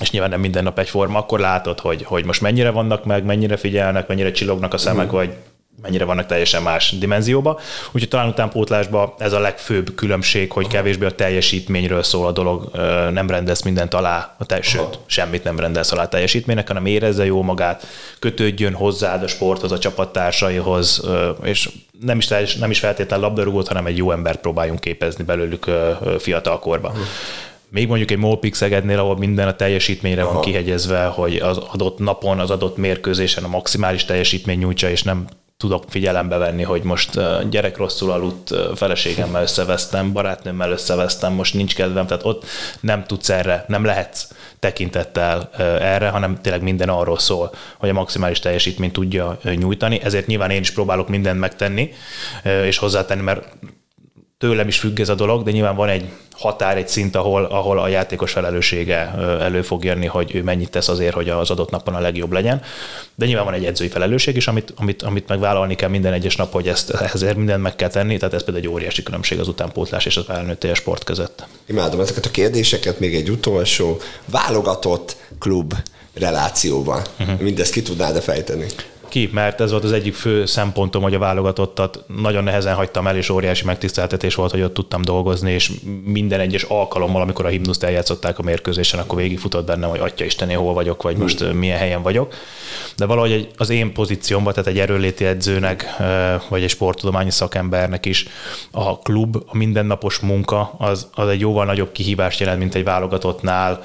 és 0.00 0.10
nyilván 0.10 0.30
nem 0.30 0.40
minden 0.40 0.62
nap 0.62 0.78
egyforma, 0.78 1.18
akkor 1.18 1.40
látod, 1.40 1.80
hogy, 1.80 2.02
hogy 2.04 2.24
most 2.24 2.40
mennyire 2.40 2.70
vannak 2.70 3.04
meg, 3.04 3.24
mennyire 3.24 3.56
figyelnek, 3.56 4.06
mennyire 4.06 4.30
csillognak 4.30 4.74
a 4.74 4.78
szemek, 4.78 5.04
uh-huh. 5.04 5.20
vagy 5.20 5.34
mennyire 5.82 6.04
vannak 6.04 6.26
teljesen 6.26 6.62
más 6.62 6.98
dimenzióba. 6.98 7.60
Úgyhogy 7.86 8.08
talán 8.08 8.28
utánpótlásban 8.28 9.12
ez 9.18 9.32
a 9.32 9.38
legfőbb 9.38 9.94
különbség, 9.94 10.52
hogy 10.52 10.66
kevésbé 10.66 11.06
a 11.06 11.14
teljesítményről 11.14 12.02
szól 12.02 12.26
a 12.26 12.32
dolog, 12.32 12.70
nem 13.12 13.30
rendez 13.30 13.62
mindent 13.62 13.94
alá, 13.94 14.34
a 14.38 14.44
te, 14.44 14.62
sőt, 14.62 14.98
semmit 15.06 15.44
nem 15.44 15.58
rendez 15.58 15.92
alá 15.92 16.02
a 16.02 16.08
teljesítménynek, 16.08 16.68
hanem 16.68 16.86
érezze 16.86 17.24
jó 17.24 17.42
magát, 17.42 17.86
kötődjön 18.18 18.74
hozzád 18.74 19.22
a 19.22 19.26
sporthoz, 19.26 19.72
a 19.72 19.78
csapattársaihoz, 19.78 21.02
és 21.42 21.70
nem 22.00 22.18
is, 22.18 22.54
nem 22.54 22.70
is 22.70 22.78
feltétlenül 22.78 23.24
labdarúgót, 23.24 23.68
hanem 23.68 23.86
egy 23.86 23.96
jó 23.96 24.10
embert 24.10 24.40
próbáljunk 24.40 24.80
képezni 24.80 25.24
belőlük 25.24 25.70
fiatalkorban. 26.18 26.90
Uh-huh 26.90 27.06
még 27.74 27.88
mondjuk 27.88 28.10
egy 28.10 28.18
Molpix 28.18 28.58
Szegednél, 28.58 28.98
ahol 28.98 29.16
minden 29.16 29.48
a 29.48 29.56
teljesítményre 29.56 30.22
Aha. 30.22 30.32
van 30.32 30.42
kihegyezve, 30.42 31.04
hogy 31.04 31.36
az 31.36 31.56
adott 31.56 31.98
napon, 31.98 32.40
az 32.40 32.50
adott 32.50 32.76
mérkőzésen 32.76 33.44
a 33.44 33.48
maximális 33.48 34.04
teljesítmény 34.04 34.58
nyújtsa, 34.58 34.90
és 34.90 35.02
nem 35.02 35.26
tudok 35.56 35.84
figyelembe 35.88 36.36
venni, 36.36 36.62
hogy 36.62 36.82
most 36.82 37.20
gyerek 37.50 37.76
rosszul 37.76 38.10
aludt, 38.10 38.54
feleségemmel 38.74 39.42
összevesztem, 39.42 40.12
barátnőmmel 40.12 40.70
összevesztem, 40.70 41.32
most 41.32 41.54
nincs 41.54 41.74
kedvem, 41.74 42.06
tehát 42.06 42.24
ott 42.24 42.44
nem 42.80 43.04
tudsz 43.04 43.28
erre, 43.28 43.64
nem 43.68 43.84
lehetsz 43.84 44.28
tekintettel 44.58 45.50
erre, 45.80 46.08
hanem 46.08 46.40
tényleg 46.40 46.62
minden 46.62 46.88
arról 46.88 47.18
szól, 47.18 47.54
hogy 47.78 47.88
a 47.88 47.92
maximális 47.92 48.38
teljesítményt 48.38 48.92
tudja 48.92 49.38
nyújtani, 49.54 50.00
ezért 50.02 50.26
nyilván 50.26 50.50
én 50.50 50.60
is 50.60 50.70
próbálok 50.70 51.08
mindent 51.08 51.40
megtenni, 51.40 51.92
és 52.64 52.78
hozzátenni, 52.78 53.22
mert 53.22 53.46
tőlem 54.38 54.68
is 54.68 54.78
függ 54.78 55.00
ez 55.00 55.08
a 55.08 55.14
dolog, 55.14 55.44
de 55.44 55.50
nyilván 55.50 55.76
van 55.76 55.88
egy 55.88 56.08
határ, 56.32 56.76
egy 56.76 56.88
szint, 56.88 57.16
ahol, 57.16 57.44
ahol 57.44 57.78
a 57.78 57.88
játékos 57.88 58.32
felelőssége 58.32 59.14
elő 59.40 59.62
fog 59.62 59.84
jönni, 59.84 60.06
hogy 60.06 60.34
ő 60.34 60.42
mennyit 60.42 60.70
tesz 60.70 60.88
azért, 60.88 61.14
hogy 61.14 61.28
az 61.28 61.50
adott 61.50 61.70
napon 61.70 61.94
a 61.94 62.00
legjobb 62.00 62.32
legyen. 62.32 62.62
De 63.14 63.26
nyilván 63.26 63.44
van 63.44 63.54
egy 63.54 63.64
edzői 63.64 63.88
felelősség 63.88 64.36
is, 64.36 64.46
amit, 64.46 64.72
amit, 64.76 65.02
amit 65.02 65.28
megvállalni 65.28 65.74
kell 65.74 65.88
minden 65.88 66.12
egyes 66.12 66.36
nap, 66.36 66.52
hogy 66.52 66.68
ezt 66.68 66.90
ezért 67.14 67.36
mindent 67.36 67.62
meg 67.62 67.76
kell 67.76 67.88
tenni, 67.88 68.16
tehát 68.16 68.34
ez 68.34 68.44
például 68.44 68.66
egy 68.66 68.72
óriási 68.72 69.02
különbség 69.02 69.38
az 69.38 69.48
utánpótlás 69.48 70.06
és 70.06 70.16
az 70.16 70.24
felnőtt 70.24 70.74
sport 70.74 71.04
között. 71.04 71.46
Imádom 71.66 72.00
ezeket 72.00 72.26
a 72.26 72.30
kérdéseket, 72.30 72.98
még 73.00 73.14
egy 73.14 73.30
utolsó 73.30 74.00
válogatott 74.24 75.16
klub 75.38 75.74
relációban. 76.14 77.02
Uh-huh. 77.20 77.40
Mindezt 77.40 77.72
ki 77.72 77.82
tudnád-e 77.82 78.20
fejteni? 78.20 78.66
Ki, 79.14 79.30
mert 79.32 79.60
ez 79.60 79.70
volt 79.70 79.84
az 79.84 79.92
egyik 79.92 80.14
fő 80.14 80.46
szempontom, 80.46 81.02
hogy 81.02 81.14
a 81.14 81.18
válogatottat 81.18 82.04
nagyon 82.16 82.44
nehezen 82.44 82.74
hagytam 82.74 83.06
el, 83.06 83.16
és 83.16 83.28
óriási 83.28 83.64
megtiszteltetés 83.64 84.34
volt, 84.34 84.50
hogy 84.50 84.62
ott 84.62 84.74
tudtam 84.74 85.02
dolgozni, 85.02 85.52
és 85.52 85.72
minden 86.04 86.40
egyes 86.40 86.62
alkalommal, 86.62 87.22
amikor 87.22 87.44
a 87.46 87.48
himnuszt 87.48 87.82
eljátszották 87.82 88.38
a 88.38 88.42
mérkőzésen, 88.42 89.00
akkor 89.00 89.18
végigfutott 89.18 89.66
bennem, 89.66 89.88
hogy 89.90 90.00
atya 90.00 90.24
Istené, 90.24 90.52
hol 90.52 90.72
vagyok, 90.72 91.02
vagy 91.02 91.16
most 91.16 91.40
hmm. 91.40 91.56
milyen 91.56 91.78
helyen 91.78 92.02
vagyok. 92.02 92.34
De 92.96 93.04
valahogy 93.04 93.48
az 93.56 93.70
én 93.70 93.92
pozíciómban, 93.92 94.52
tehát 94.52 94.68
egy 94.68 94.78
erőléti 94.78 95.24
edzőnek, 95.24 95.86
vagy 96.48 96.62
egy 96.62 96.70
sporttudományi 96.70 97.30
szakembernek 97.30 98.06
is 98.06 98.26
a 98.70 98.98
klub, 98.98 99.36
a 99.46 99.56
mindennapos 99.56 100.18
munka, 100.18 100.74
az, 100.78 101.08
az 101.14 101.28
egy 101.28 101.40
jóval 101.40 101.64
nagyobb 101.64 101.92
kihívást 101.92 102.40
jelent, 102.40 102.58
mint 102.58 102.74
egy 102.74 102.84
válogatottnál, 102.84 103.84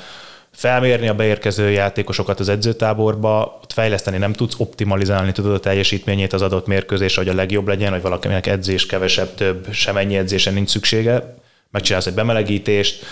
felmérni 0.59 1.07
a 1.07 1.13
beérkező 1.13 1.69
játékosokat 1.69 2.39
az 2.39 2.49
edzőtáborba, 2.49 3.59
ott 3.61 3.73
fejleszteni 3.73 4.17
nem 4.17 4.33
tudsz, 4.33 4.55
optimalizálni 4.57 5.31
tudod 5.31 5.53
a 5.53 5.59
teljesítményét 5.59 6.33
az 6.33 6.41
adott 6.41 6.67
mérkőzés, 6.67 7.15
hogy 7.15 7.27
a 7.27 7.33
legjobb 7.33 7.67
legyen, 7.67 7.91
hogy 7.91 8.01
valakinek 8.01 8.47
edzés 8.47 8.85
kevesebb, 8.85 9.35
több, 9.35 9.67
sem 9.71 9.97
ennyi 9.97 10.17
edzésen 10.17 10.53
nincs 10.53 10.69
szüksége, 10.69 11.35
megcsinálsz 11.71 12.05
egy 12.05 12.13
bemelegítést, 12.13 13.05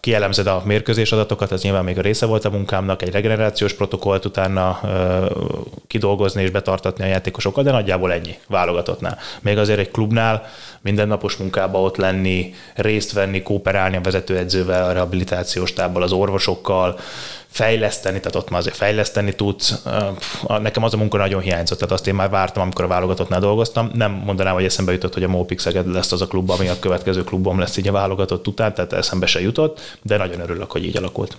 kielemzed 0.00 0.46
a 0.46 0.62
mérkőzés 0.64 1.12
adatokat, 1.12 1.52
ez 1.52 1.62
nyilván 1.62 1.84
még 1.84 1.98
a 1.98 2.02
része 2.02 2.26
volt 2.26 2.44
a 2.44 2.50
munkámnak, 2.50 3.02
egy 3.02 3.10
regenerációs 3.10 3.72
protokollt 3.72 4.24
utána 4.24 4.80
kidolgozni 5.86 6.42
és 6.42 6.50
betartatni 6.50 7.04
a 7.04 7.06
játékosokat, 7.06 7.64
de 7.64 7.70
nagyjából 7.70 8.12
ennyi 8.12 8.38
válogatottnál. 8.48 9.18
Még 9.40 9.58
azért 9.58 9.78
egy 9.78 9.90
klubnál 9.90 10.44
mindennapos 10.82 11.36
munkába 11.36 11.80
ott 11.80 11.96
lenni, 11.96 12.54
részt 12.74 13.12
venni, 13.12 13.42
kooperálni 13.42 13.96
a 13.96 14.00
vezetőedzővel, 14.00 14.84
a 14.84 14.92
rehabilitációs 14.92 15.72
tábbal, 15.72 16.02
az 16.02 16.12
orvosokkal, 16.12 16.98
fejleszteni, 17.52 18.18
tehát 18.18 18.36
ott 18.36 18.50
már 18.50 18.60
azért 18.60 18.76
fejleszteni 18.76 19.34
tudsz. 19.34 19.82
Nekem 20.46 20.82
az 20.82 20.94
a 20.94 20.96
munka 20.96 21.16
nagyon 21.16 21.40
hiányzott, 21.40 21.78
tehát 21.78 21.94
azt 21.94 22.06
én 22.06 22.14
már 22.14 22.30
vártam, 22.30 22.62
amikor 22.62 22.84
a 22.84 22.88
válogatottnál 22.88 23.40
dolgoztam. 23.40 23.90
Nem 23.94 24.12
mondanám, 24.12 24.54
hogy 24.54 24.64
eszembe 24.64 24.92
jutott, 24.92 25.14
hogy 25.14 25.22
a 25.22 25.28
Mópix 25.28 25.64
lesz 25.84 26.12
az 26.12 26.22
a 26.22 26.26
klub, 26.26 26.50
ami 26.50 26.68
a 26.68 26.78
következő 26.78 27.24
klubom 27.24 27.58
lesz 27.58 27.76
így 27.76 27.88
a 27.88 27.92
válogatott 27.92 28.46
után, 28.46 28.74
tehát 28.74 28.92
eszembe 28.92 29.26
se 29.26 29.40
jutott, 29.40 29.98
de 30.02 30.16
nagyon 30.16 30.40
örülök, 30.40 30.70
hogy 30.70 30.84
így 30.84 30.96
alakult. 30.96 31.36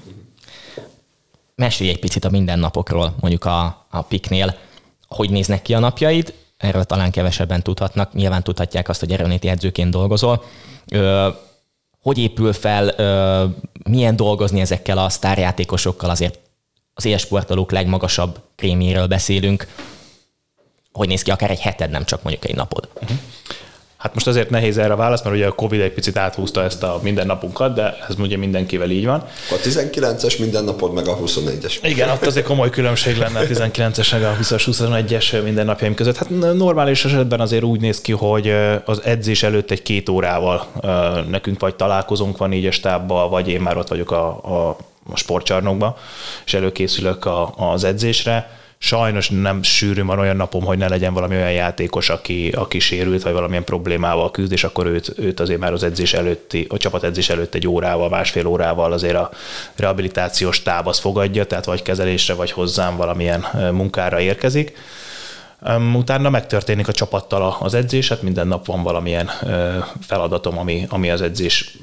Mesélj 1.56 1.90
egy 1.90 2.00
picit 2.00 2.26
a 2.26 2.30
mindennapokról, 2.30 3.16
mondjuk 3.20 3.46
a, 3.46 3.86
a 3.90 4.02
piknél. 4.02 4.56
Hogy 5.08 5.30
néznek 5.30 5.62
ki 5.62 5.74
a 5.74 5.80
napjaid? 5.80 6.34
Erről 6.64 6.84
talán 6.84 7.12
kevesebben 7.12 7.62
tudhatnak. 7.62 8.14
Nyilván 8.14 8.44
tudhatják 8.44 8.90
azt, 8.90 9.00
hogy 9.00 9.12
erőnéti 9.12 9.48
edzőként 9.48 9.92
dolgozol. 9.92 10.44
Ö, 10.88 11.30
hogy 12.02 12.18
épül 12.18 12.54
fel, 12.54 12.96
milyen 13.90 14.16
dolgozni 14.16 14.60
ezekkel 14.60 14.98
a 14.98 15.10
sztárjátékosokkal, 15.10 16.10
azért 16.10 16.40
az 16.94 17.06
élsportolók 17.06 17.72
legmagasabb 17.72 18.40
krémjéről 18.56 19.08
beszélünk. 19.08 19.68
Hogy 20.92 21.08
néz 21.08 21.22
ki 21.22 21.32
akár 21.32 21.52
egy 21.52 21.60
heted, 21.60 21.90
nem 21.90 22.06
csak 22.06 22.24
mondjuk 22.24 22.46
egy 22.46 22.56
napod? 22.56 22.90
Uh-huh. 23.02 23.18
Hát 24.04 24.14
most 24.14 24.28
azért 24.28 24.50
nehéz 24.50 24.78
erre 24.78 24.94
a 24.94 24.96
válasz, 24.96 25.24
mert 25.24 25.36
ugye 25.36 25.48
a 25.48 25.52
Covid 25.52 25.82
egy 25.82 25.92
picit 25.94 26.18
áthúzta 26.18 26.64
ezt 26.64 26.84
a 26.84 27.00
mindennapunkat, 27.02 27.74
de 27.74 27.98
ez 28.10 28.16
ugye 28.20 28.38
mindenkivel 28.38 28.90
így 28.90 29.06
van. 29.06 29.24
A 29.50 29.56
19-es 29.64 30.40
mindennapod, 30.40 30.94
meg 30.94 31.08
a 31.08 31.18
21-es. 31.18 31.78
Igen, 31.82 32.10
ott 32.10 32.26
azért 32.26 32.46
komoly 32.46 32.70
különbség 32.70 33.18
lenne 33.18 33.40
a 33.40 33.44
19-es, 33.44 34.12
meg 34.12 34.24
a 34.24 34.38
20-as, 34.42 34.64
21-es 34.66 35.44
mindennapjaim 35.44 35.94
között. 35.94 36.18
Hát 36.18 36.30
normális 36.54 37.06
esetben 37.06 37.40
azért 37.40 37.64
úgy 37.64 37.80
néz 37.82 38.02
ki, 38.02 38.12
hogy 38.12 38.56
az 38.86 39.02
edzés 39.04 39.44
előtt 39.44 39.72
egy 39.72 39.82
két 39.82 40.10
órával 40.10 40.68
nekünk 41.30 41.60
vagy 41.60 41.76
találkozunk 41.76 42.38
van 42.38 42.54
így 42.54 42.66
a 42.66 42.72
stábbal, 42.72 43.30
vagy 43.30 43.48
én 43.48 43.62
már 43.62 43.78
ott 43.78 43.88
vagyok 43.88 44.12
a, 44.12 44.26
a, 44.28 44.78
a 45.12 45.16
sportcsarnokban, 45.16 45.96
és 46.46 46.54
előkészülök 46.54 47.26
a, 47.26 47.54
az 47.58 47.84
edzésre 47.84 48.62
sajnos 48.84 49.30
nem 49.30 49.64
sűrű 49.64 50.04
van 50.04 50.20
olyan 50.20 50.36
napom, 50.36 50.64
hogy 50.64 50.78
ne 50.78 50.88
legyen 50.88 51.14
valami 51.14 51.36
olyan 51.36 51.52
játékos, 51.52 52.10
aki, 52.10 52.50
aki 52.50 52.80
sérült, 52.80 53.24
vagy 53.24 53.34
valamilyen 53.34 53.64
problémával 53.64 54.32
küzd, 54.32 54.52
és 54.52 54.64
akkor 54.64 54.86
őt, 54.86 55.14
őt 55.18 55.40
azért 55.40 55.60
már 55.60 55.74
az 55.74 55.84
edzés 55.84 56.14
előtti, 56.14 56.66
a 56.70 56.78
csapat 56.78 57.04
edzés 57.04 57.30
előtt 57.30 57.56
egy 57.56 57.68
órával, 57.68 58.10
másfél 58.10 58.46
órával 58.46 58.92
azért 58.92 59.16
a 59.16 59.32
rehabilitációs 59.76 60.62
táb 60.62 60.88
az 60.88 61.00
fogadja, 61.00 61.46
tehát 61.46 61.66
vagy 61.66 61.82
kezelésre, 61.82 62.34
vagy 62.34 62.52
hozzám 62.52 62.96
valamilyen 62.96 63.46
munkára 63.72 64.20
érkezik. 64.20 64.78
Utána 65.94 66.30
megtörténik 66.30 66.88
a 66.88 66.92
csapattal 66.92 67.58
az 67.60 67.74
edzés, 67.74 68.10
hát 68.10 68.22
minden 68.22 68.48
nap 68.48 68.66
van 68.66 68.84
valamilyen 68.84 69.30
feladatom, 70.02 70.58
ami, 70.58 70.86
ami 70.90 71.10
az 71.10 71.22
edzés 71.22 71.78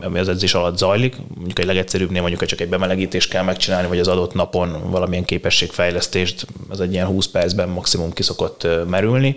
ami 0.00 0.18
az 0.18 0.28
edzés 0.28 0.54
alatt 0.54 0.78
zajlik. 0.78 1.16
Mondjuk 1.34 1.58
egy 1.58 1.66
legegyszerűbbnél 1.66 2.20
mondjuk, 2.20 2.44
csak 2.44 2.60
egy 2.60 2.68
bemelegítést 2.68 3.30
kell 3.30 3.42
megcsinálni, 3.42 3.88
vagy 3.88 3.98
az 3.98 4.08
adott 4.08 4.34
napon 4.34 4.90
valamilyen 4.90 5.24
képességfejlesztést, 5.24 6.46
az 6.68 6.80
egy 6.80 6.92
ilyen 6.92 7.06
20 7.06 7.26
percben 7.26 7.68
maximum 7.68 8.12
kiszokott 8.12 8.66
merülni. 8.88 9.36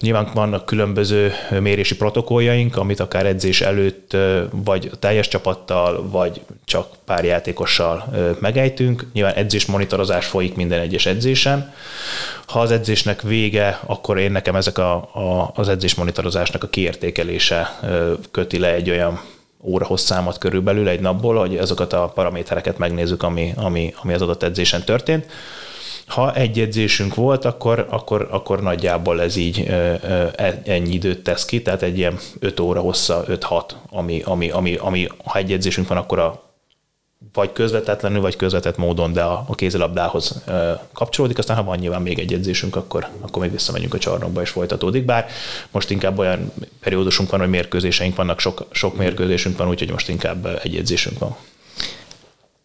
Nyilván 0.00 0.30
vannak 0.34 0.66
különböző 0.66 1.32
mérési 1.60 1.96
protokolljaink, 1.96 2.76
amit 2.76 3.00
akár 3.00 3.26
edzés 3.26 3.60
előtt 3.60 4.16
vagy 4.50 4.90
teljes 4.98 5.28
csapattal, 5.28 6.08
vagy 6.08 6.40
csak 6.64 6.88
pár 7.04 7.24
játékossal 7.24 8.04
megejtünk. 8.40 9.06
Nyilván 9.12 9.34
edzés 9.34 9.66
monitorozás 9.66 10.26
folyik 10.26 10.54
minden 10.54 10.80
egyes 10.80 11.06
edzésen. 11.06 11.74
Ha 12.46 12.60
az 12.60 12.70
edzésnek 12.70 13.22
vége, 13.22 13.80
akkor 13.86 14.18
én 14.18 14.32
nekem 14.32 14.56
ezek 14.56 14.78
a, 14.78 14.94
a, 14.94 15.52
az 15.54 15.68
edzés 15.68 15.94
monitorozásnak 15.94 16.62
a 16.62 16.68
kiértékelése 16.68 17.80
köti 18.30 18.58
le 18.58 18.74
egy 18.74 18.90
olyan 18.90 19.20
óra 19.62 19.84
hosszámat 19.84 20.38
körülbelül 20.38 20.88
egy 20.88 21.00
napból, 21.00 21.36
hogy 21.36 21.56
azokat 21.56 21.92
a 21.92 22.12
paramétereket 22.14 22.78
megnézzük, 22.78 23.22
ami, 23.22 23.52
ami, 23.56 23.94
ami 24.02 24.12
az 24.12 24.22
adott 24.22 24.42
edzésen 24.42 24.84
történt. 24.84 25.26
Ha 26.06 26.34
egy 26.34 26.60
edzésünk 26.60 27.14
volt, 27.14 27.44
akkor, 27.44 27.86
akkor, 27.90 28.28
akkor 28.30 28.62
nagyjából 28.62 29.22
ez 29.22 29.36
így 29.36 29.60
e, 29.60 30.60
ennyi 30.64 30.92
időt 30.92 31.22
tesz 31.22 31.44
ki, 31.44 31.62
tehát 31.62 31.82
egy 31.82 31.98
ilyen 31.98 32.18
5 32.38 32.60
óra 32.60 32.80
hossza, 32.80 33.24
5-6, 33.28 33.62
ami, 33.90 34.22
ami, 34.24 34.50
ami, 34.50 34.74
ami, 34.74 35.06
ha 35.24 35.38
egy 35.38 35.52
edzésünk 35.52 35.88
van, 35.88 35.98
akkor 35.98 36.18
a 36.18 36.45
vagy 37.32 37.52
közvetetlenül, 37.52 38.20
vagy 38.20 38.36
közvetett 38.36 38.76
módon, 38.76 39.12
de 39.12 39.22
a, 39.22 39.44
a 39.48 39.54
kézilabdához 39.54 40.42
kapcsolódik. 40.92 41.38
Aztán, 41.38 41.56
ha 41.56 41.64
van 41.64 41.78
nyilván 41.78 42.02
még 42.02 42.18
egy 42.18 42.32
edzésünk, 42.32 42.76
akkor, 42.76 43.08
akkor 43.20 43.42
még 43.42 43.50
visszamegyünk 43.50 43.94
a 43.94 43.98
csarnokba, 43.98 44.40
és 44.42 44.50
folytatódik. 44.50 45.04
Bár 45.04 45.26
most 45.70 45.90
inkább 45.90 46.18
olyan 46.18 46.52
periódusunk 46.80 47.30
van, 47.30 47.40
hogy 47.40 47.48
mérkőzéseink 47.48 48.16
vannak, 48.16 48.40
sok, 48.40 48.66
sok 48.70 48.96
mérkőzésünk 48.96 49.58
van, 49.58 49.68
úgyhogy 49.68 49.90
most 49.90 50.08
inkább 50.08 50.60
egy 50.62 50.76
edzésünk 50.76 51.18
van. 51.18 51.36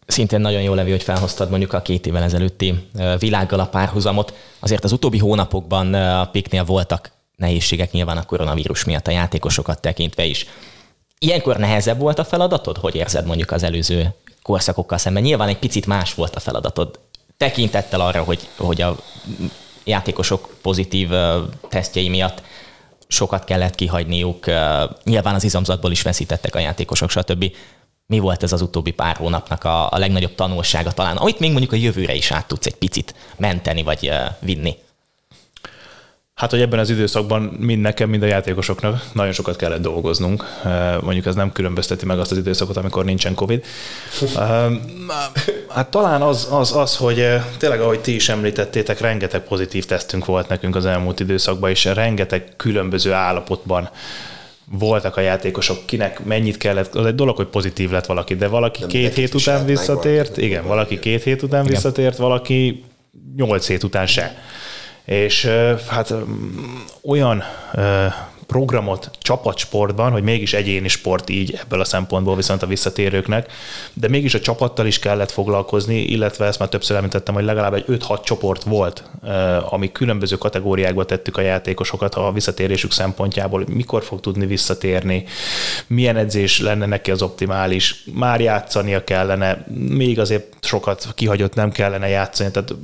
Szintén 0.06 0.40
nagyon 0.40 0.62
jó 0.62 0.74
levi, 0.74 0.90
hogy 0.90 1.02
felhoztad 1.02 1.50
mondjuk 1.50 1.72
a 1.72 1.82
két 1.82 2.06
évvel 2.06 2.22
ezelőtti 2.22 2.88
világgal 3.18 3.60
a 3.60 3.66
párhuzamot. 3.66 4.34
Azért 4.60 4.84
az 4.84 4.92
utóbbi 4.92 5.18
hónapokban 5.18 5.94
a 5.94 6.28
Piknél 6.30 6.64
voltak 6.64 7.10
nehézségek 7.36 7.92
nyilván 7.92 8.16
a 8.16 8.24
koronavírus 8.24 8.84
miatt 8.84 9.06
a 9.06 9.10
játékosokat 9.10 9.80
tekintve 9.80 10.24
is. 10.24 10.46
Ilyenkor 11.18 11.56
nehezebb 11.56 11.98
volt 11.98 12.18
a 12.18 12.24
feladatod? 12.24 12.76
Hogy 12.76 12.94
érzed 12.94 13.26
mondjuk 13.26 13.50
az 13.50 13.62
előző 13.62 14.14
korszakokkal 14.42 14.98
szemben. 14.98 15.22
Nyilván 15.22 15.48
egy 15.48 15.58
picit 15.58 15.86
más 15.86 16.14
volt 16.14 16.36
a 16.36 16.40
feladatod, 16.40 17.00
tekintettel 17.36 18.00
arra, 18.00 18.22
hogy, 18.22 18.48
hogy 18.56 18.80
a 18.80 18.96
játékosok 19.84 20.54
pozitív 20.62 21.08
tesztjei 21.68 22.08
miatt 22.08 22.42
sokat 23.08 23.44
kellett 23.44 23.74
kihagyniuk, 23.74 24.46
nyilván 25.04 25.34
az 25.34 25.44
izomzatból 25.44 25.90
is 25.90 26.02
veszítettek 26.02 26.54
a 26.54 26.58
játékosok, 26.58 27.10
stb. 27.10 27.54
Mi 28.06 28.18
volt 28.18 28.42
ez 28.42 28.52
az 28.52 28.62
utóbbi 28.62 28.90
pár 28.90 29.16
hónapnak 29.16 29.64
a, 29.64 29.88
legnagyobb 29.90 30.34
tanulsága 30.34 30.92
talán, 30.92 31.16
amit 31.16 31.38
még 31.38 31.50
mondjuk 31.50 31.72
a 31.72 31.76
jövőre 31.76 32.14
is 32.14 32.30
át 32.30 32.46
tudsz 32.46 32.66
egy 32.66 32.74
picit 32.74 33.14
menteni 33.36 33.82
vagy 33.82 34.12
vinni? 34.38 34.76
Hát, 36.42 36.50
hogy 36.50 36.60
ebben 36.60 36.78
az 36.78 36.90
időszakban 36.90 37.42
mind 37.58 37.80
nekem, 37.80 38.08
mind 38.08 38.22
a 38.22 38.26
játékosoknak 38.26 39.02
nagyon 39.12 39.32
sokat 39.32 39.56
kellett 39.56 39.82
dolgoznunk. 39.82 40.44
Mondjuk 41.00 41.26
ez 41.26 41.34
nem 41.34 41.52
különbözteti 41.52 42.06
meg 42.06 42.18
azt 42.18 42.30
az 42.30 42.36
időszakot, 42.36 42.76
amikor 42.76 43.04
nincsen 43.04 43.34
Covid. 43.34 43.64
Hát 45.68 45.88
talán 45.90 46.22
az, 46.22 46.48
az, 46.50 46.76
az, 46.76 46.96
hogy 46.96 47.26
tényleg, 47.58 47.80
ahogy 47.80 48.00
ti 48.00 48.14
is 48.14 48.28
említettétek, 48.28 49.00
rengeteg 49.00 49.40
pozitív 49.40 49.84
tesztünk 49.84 50.24
volt 50.24 50.48
nekünk 50.48 50.76
az 50.76 50.86
elmúlt 50.86 51.20
időszakban, 51.20 51.70
és 51.70 51.84
rengeteg 51.84 52.52
különböző 52.56 53.12
állapotban 53.12 53.90
voltak 54.64 55.16
a 55.16 55.20
játékosok, 55.20 55.86
kinek 55.86 56.24
mennyit 56.24 56.56
kellett, 56.56 56.94
az 56.94 57.06
egy 57.06 57.14
dolog, 57.14 57.36
hogy 57.36 57.46
pozitív 57.46 57.90
lett 57.90 58.06
valaki, 58.06 58.34
de 58.34 58.46
valaki 58.46 58.80
Nem 58.80 58.88
két 58.88 59.14
hét 59.14 59.34
után 59.34 59.66
visszatért, 59.66 60.36
igen, 60.36 60.66
valaki 60.66 60.98
két 60.98 61.22
hét 61.22 61.42
után 61.42 61.64
visszatért, 61.64 62.16
valaki 62.16 62.84
nyolc 63.36 63.66
hét 63.66 63.82
után 63.82 64.06
se 64.06 64.36
és 65.04 65.50
hát 65.88 66.14
olyan 67.02 67.42
programot 68.52 69.10
csapatsportban, 69.20 70.12
hogy 70.12 70.22
mégis 70.22 70.52
egyéni 70.52 70.88
sport 70.88 71.30
így 71.30 71.58
ebből 71.62 71.80
a 71.80 71.84
szempontból 71.84 72.36
viszont 72.36 72.62
a 72.62 72.66
visszatérőknek, 72.66 73.52
de 73.92 74.08
mégis 74.08 74.34
a 74.34 74.40
csapattal 74.40 74.86
is 74.86 74.98
kellett 74.98 75.30
foglalkozni, 75.30 76.00
illetve 76.00 76.46
ezt 76.46 76.58
már 76.58 76.68
többször 76.68 76.96
említettem, 76.96 77.34
hogy 77.34 77.44
legalább 77.44 77.74
egy 77.74 77.84
5-6 77.88 78.22
csoport 78.24 78.62
volt, 78.62 79.04
ami 79.70 79.92
különböző 79.92 80.36
kategóriákba 80.36 81.04
tettük 81.04 81.36
a 81.36 81.40
játékosokat 81.40 82.14
a 82.14 82.32
visszatérésük 82.32 82.92
szempontjából, 82.92 83.64
mikor 83.68 84.02
fog 84.02 84.20
tudni 84.20 84.46
visszatérni, 84.46 85.24
milyen 85.86 86.16
edzés 86.16 86.60
lenne 86.60 86.86
neki 86.86 87.10
az 87.10 87.22
optimális, 87.22 88.04
már 88.14 88.40
játszania 88.40 89.04
kellene, 89.04 89.66
még 89.88 90.20
azért 90.20 90.54
sokat 90.60 91.08
kihagyott 91.14 91.54
nem 91.54 91.70
kellene 91.70 92.08
játszani, 92.08 92.50
tehát 92.50 92.74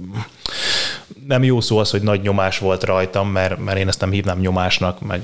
nem 1.29 1.45
jó 1.45 1.61
szó 1.61 1.79
az, 1.79 1.91
hogy 1.91 2.03
nagy 2.03 2.21
nyomás 2.21 2.59
volt 2.59 2.85
rajtam, 2.85 3.29
mert, 3.29 3.59
mert 3.59 3.79
én 3.79 3.89
ezt 3.89 4.01
nem 4.01 4.11
hívnám 4.11 4.39
nyomásnak, 4.39 5.01
meg 5.01 5.23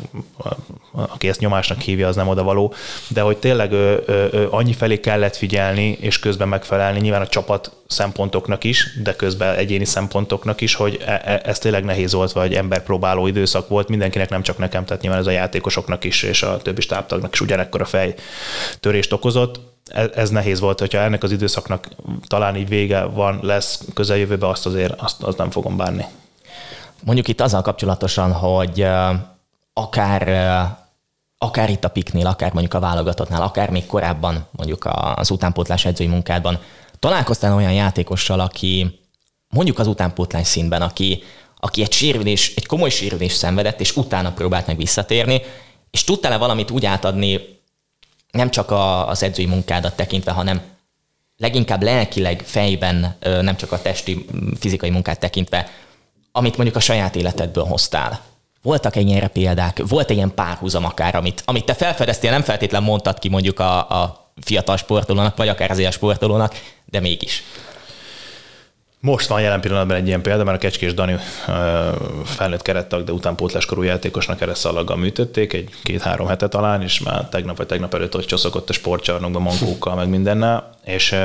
aki 0.90 1.28
ezt 1.28 1.40
nyomásnak 1.40 1.80
hívja, 1.80 2.08
az 2.08 2.16
nem 2.16 2.28
odavaló, 2.28 2.74
de 3.08 3.20
hogy 3.20 3.36
tényleg 3.36 3.72
ö, 3.72 3.96
ö, 4.06 4.26
ö, 4.30 4.46
annyi 4.50 4.72
felé 4.72 5.00
kellett 5.00 5.36
figyelni, 5.36 5.96
és 6.00 6.18
közben 6.18 6.48
megfelelni, 6.48 7.00
nyilván 7.00 7.20
a 7.20 7.26
csapat 7.26 7.72
szempontoknak 7.86 8.64
is, 8.64 8.98
de 9.02 9.16
közben 9.16 9.56
egyéni 9.56 9.84
szempontoknak 9.84 10.60
is, 10.60 10.74
hogy 10.74 11.02
e, 11.06 11.20
e, 11.24 11.40
ez 11.44 11.58
tényleg 11.58 11.84
nehéz 11.84 12.12
volt, 12.12 12.32
vagy 12.32 12.54
emberpróbáló 12.54 13.26
időszak 13.26 13.68
volt. 13.68 13.88
Mindenkinek, 13.88 14.28
nem 14.28 14.42
csak 14.42 14.58
nekem, 14.58 14.84
tehát 14.84 15.02
nyilván 15.02 15.20
ez 15.20 15.26
a 15.26 15.30
játékosoknak 15.30 16.04
is, 16.04 16.22
és 16.22 16.42
a 16.42 16.58
többi 16.58 16.80
stábtagnak 16.80 17.32
is 17.32 17.40
ugyanekkor 17.40 17.80
a 17.80 17.84
fej 17.84 18.14
törést 18.80 19.12
okozott 19.12 19.73
ez, 19.92 20.30
nehéz 20.30 20.60
volt, 20.60 20.78
hogyha 20.78 20.98
ennek 20.98 21.22
az 21.22 21.32
időszaknak 21.32 21.88
talán 22.26 22.56
így 22.56 22.68
vége 22.68 23.04
van, 23.04 23.38
lesz 23.42 23.80
közeljövőben, 23.94 24.50
azt 24.50 24.66
azért 24.66 25.00
azt, 25.00 25.22
azt 25.22 25.38
nem 25.38 25.50
fogom 25.50 25.76
bánni. 25.76 26.04
Mondjuk 27.02 27.28
itt 27.28 27.40
azzal 27.40 27.62
kapcsolatosan, 27.62 28.32
hogy 28.32 28.86
akár 29.72 30.28
akár 31.38 31.70
itt 31.70 31.84
a 31.84 31.88
piknél, 31.88 32.26
akár 32.26 32.52
mondjuk 32.52 32.74
a 32.74 32.80
válogatottnál, 32.80 33.42
akár 33.42 33.70
még 33.70 33.86
korábban 33.86 34.46
mondjuk 34.50 34.88
az 35.14 35.30
utánpótlás 35.30 35.84
edzői 35.84 36.06
munkádban 36.06 36.58
találkoztál 36.98 37.54
olyan 37.54 37.72
játékossal, 37.72 38.40
aki 38.40 39.00
mondjuk 39.48 39.78
az 39.78 39.86
utánpótlás 39.86 40.46
színben, 40.46 40.82
aki, 40.82 41.22
aki 41.56 41.82
egy 41.82 41.92
sérülés, 41.92 42.52
egy 42.56 42.66
komoly 42.66 42.90
sérülés 42.90 43.32
szenvedett, 43.32 43.80
és 43.80 43.96
utána 43.96 44.32
próbált 44.32 44.66
meg 44.66 44.76
visszatérni, 44.76 45.42
és 45.90 46.04
tudtál-e 46.04 46.36
valamit 46.36 46.70
úgy 46.70 46.86
átadni 46.86 47.53
nem 48.34 48.50
csak 48.50 48.70
a, 48.70 49.08
az 49.08 49.22
edzői 49.22 49.46
munkádat 49.46 49.96
tekintve, 49.96 50.30
hanem 50.30 50.60
leginkább 51.36 51.82
lelkileg, 51.82 52.42
fejben, 52.44 53.16
nem 53.20 53.56
csak 53.56 53.72
a 53.72 53.82
testi, 53.82 54.24
fizikai 54.58 54.90
munkát 54.90 55.20
tekintve, 55.20 55.70
amit 56.32 56.56
mondjuk 56.56 56.76
a 56.76 56.80
saját 56.80 57.16
életedből 57.16 57.64
hoztál. 57.64 58.20
Voltak 58.62 58.96
ennyire 58.96 59.28
példák? 59.28 59.82
Volt 59.88 60.10
ilyen 60.10 60.34
párhuzam 60.34 60.84
akár, 60.84 61.14
amit, 61.14 61.42
amit 61.44 61.64
te 61.64 61.74
felfedeztél, 61.74 62.30
nem 62.30 62.42
feltétlen 62.42 62.82
mondtad 62.82 63.18
ki 63.18 63.28
mondjuk 63.28 63.60
a, 63.60 64.02
a 64.02 64.32
fiatal 64.40 64.76
sportolónak, 64.76 65.36
vagy 65.36 65.48
akár 65.48 65.70
az 65.70 65.78
ilyen 65.78 65.90
sportolónak, 65.90 66.54
de 66.84 67.00
mégis. 67.00 67.42
Most 69.04 69.28
van 69.28 69.40
jelen 69.40 69.60
pillanatban 69.60 69.96
egy 69.96 70.06
ilyen 70.06 70.22
példa, 70.22 70.44
mert 70.44 70.56
a 70.56 70.60
Kecskés 70.60 70.94
Dani 70.94 71.16
felnőtt 72.24 72.62
kerettag, 72.62 73.04
de 73.04 73.12
utánpótláskorú 73.12 73.82
játékosnak 73.82 74.38
keresztszalaggal 74.38 74.96
műtötték, 74.96 75.52
egy 75.52 75.68
két-három 75.82 76.26
hete 76.26 76.48
talán, 76.48 76.82
és 76.82 77.00
már 77.00 77.28
tegnap 77.28 77.56
vagy 77.56 77.66
tegnap 77.66 77.94
előtt 77.94 78.14
hogy 78.14 78.24
csoszogott 78.24 78.68
a 78.68 78.72
sportcsarnokban 78.72 79.42
mankókkal, 79.42 79.94
meg 79.94 80.08
mindennel, 80.08 80.70
és 80.84 81.16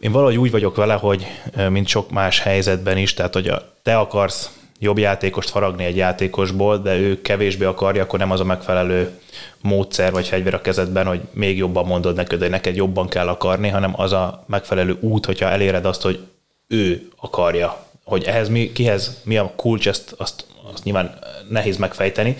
én 0.00 0.12
valahogy 0.12 0.36
úgy 0.36 0.50
vagyok 0.50 0.76
vele, 0.76 0.94
hogy 0.94 1.26
mint 1.68 1.86
sok 1.86 2.10
más 2.10 2.40
helyzetben 2.40 2.96
is, 2.96 3.14
tehát 3.14 3.34
hogy 3.34 3.48
a, 3.48 3.72
te 3.82 3.98
akarsz 3.98 4.50
jobb 4.78 4.98
játékost 4.98 5.50
faragni 5.50 5.84
egy 5.84 5.96
játékosból, 5.96 6.78
de 6.78 6.96
ő 6.96 7.20
kevésbé 7.20 7.64
akarja, 7.64 8.02
akkor 8.02 8.18
nem 8.18 8.30
az 8.30 8.40
a 8.40 8.44
megfelelő 8.44 9.10
módszer 9.60 10.12
vagy 10.12 10.28
fegyver 10.28 10.54
a 10.54 10.60
kezedben, 10.60 11.06
hogy 11.06 11.20
még 11.32 11.56
jobban 11.56 11.86
mondod 11.86 12.16
neked, 12.16 12.40
hogy 12.40 12.50
neked 12.50 12.76
jobban 12.76 13.08
kell 13.08 13.28
akarni, 13.28 13.68
hanem 13.68 13.92
az 13.96 14.12
a 14.12 14.44
megfelelő 14.46 14.96
út, 15.00 15.26
hogyha 15.26 15.48
eléred 15.48 15.84
azt, 15.84 16.02
hogy 16.02 16.18
ő 16.68 17.08
akarja. 17.16 17.86
Hogy 18.04 18.24
ehhez 18.24 18.48
mi, 18.48 18.72
kihez 18.72 19.20
mi 19.22 19.36
a 19.36 19.52
kulcs, 19.56 19.88
ezt, 19.88 20.14
azt, 20.16 20.44
azt 20.72 20.84
nyilván 20.84 21.18
nehéz 21.48 21.76
megfejteni, 21.76 22.36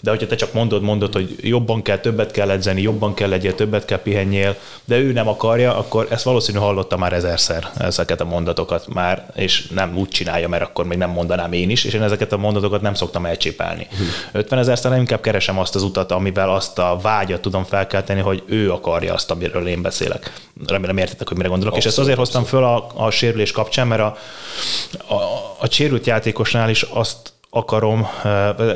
de 0.00 0.10
hogyha 0.10 0.26
te 0.26 0.34
csak 0.34 0.52
mondod, 0.52 0.82
mondod, 0.82 1.12
hogy 1.12 1.36
jobban 1.40 1.82
kell, 1.82 1.98
többet 1.98 2.30
kell 2.30 2.50
edzeni, 2.50 2.82
jobban 2.82 3.14
kell 3.14 3.28
legyél, 3.28 3.54
többet 3.54 3.84
kell 3.84 3.98
pihenjél, 3.98 4.56
de 4.84 4.98
ő 4.98 5.12
nem 5.12 5.28
akarja, 5.28 5.76
akkor 5.76 6.06
ezt 6.10 6.24
valószínűleg 6.24 6.66
hallotta 6.66 6.96
már 6.96 7.12
ezerszer, 7.12 7.70
ezeket 7.78 8.20
a 8.20 8.24
mondatokat 8.24 8.86
már, 8.88 9.26
és 9.34 9.66
nem 9.66 9.96
úgy 9.96 10.08
csinálja, 10.08 10.48
mert 10.48 10.62
akkor 10.62 10.84
még 10.84 10.98
nem 10.98 11.10
mondanám 11.10 11.52
én 11.52 11.70
is, 11.70 11.84
és 11.84 11.94
én 11.94 12.02
ezeket 12.02 12.32
a 12.32 12.36
mondatokat 12.36 12.80
nem 12.80 12.94
szoktam 12.94 13.26
elcsépelni. 13.26 13.86
Uh-huh. 13.92 14.06
50 14.32 14.58
ezerszer 14.58 14.96
inkább 14.96 15.20
keresem 15.20 15.58
azt 15.58 15.74
az 15.74 15.82
utat, 15.82 16.12
amivel 16.12 16.50
azt 16.50 16.78
a 16.78 16.98
vágyat 17.02 17.40
tudom 17.40 17.64
felkelteni, 17.64 18.20
hogy 18.20 18.42
ő 18.46 18.72
akarja 18.72 19.14
azt, 19.14 19.30
amiről 19.30 19.66
én 19.66 19.82
beszélek. 19.82 20.32
Remélem 20.66 20.96
értitek, 20.96 21.28
hogy 21.28 21.36
mire 21.36 21.48
gondolok. 21.48 21.74
Abszolút, 21.74 21.96
és 21.96 21.98
ezt 21.98 22.08
azért 22.08 22.18
hoztam 22.18 22.44
föl 22.44 22.64
a, 22.64 22.86
a 22.94 23.10
sérülés 23.10 23.52
kapcsán, 23.52 23.86
mert 23.86 24.00
a, 24.00 24.16
a, 25.14 25.14
a 25.58 25.66
sérült 25.70 26.06
játékosnál 26.06 26.70
is 26.70 26.82
azt 26.82 27.32
akarom, 27.50 28.06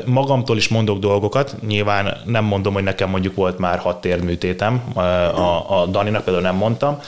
magamtól 0.05 0.57
is 0.57 0.67
mondok 0.67 0.99
dolgokat, 0.99 1.55
nyilván 1.67 2.17
nem 2.25 2.43
mondom, 2.43 2.73
hogy 2.73 2.83
nekem 2.83 3.09
mondjuk 3.09 3.35
volt 3.35 3.57
már 3.57 3.79
hat 3.79 4.01
térműtétem, 4.01 4.83
a, 4.95 5.81
a 5.81 5.85
Daninak 5.85 6.23
például 6.23 6.45
nem 6.45 6.55
mondtam, 6.55 6.99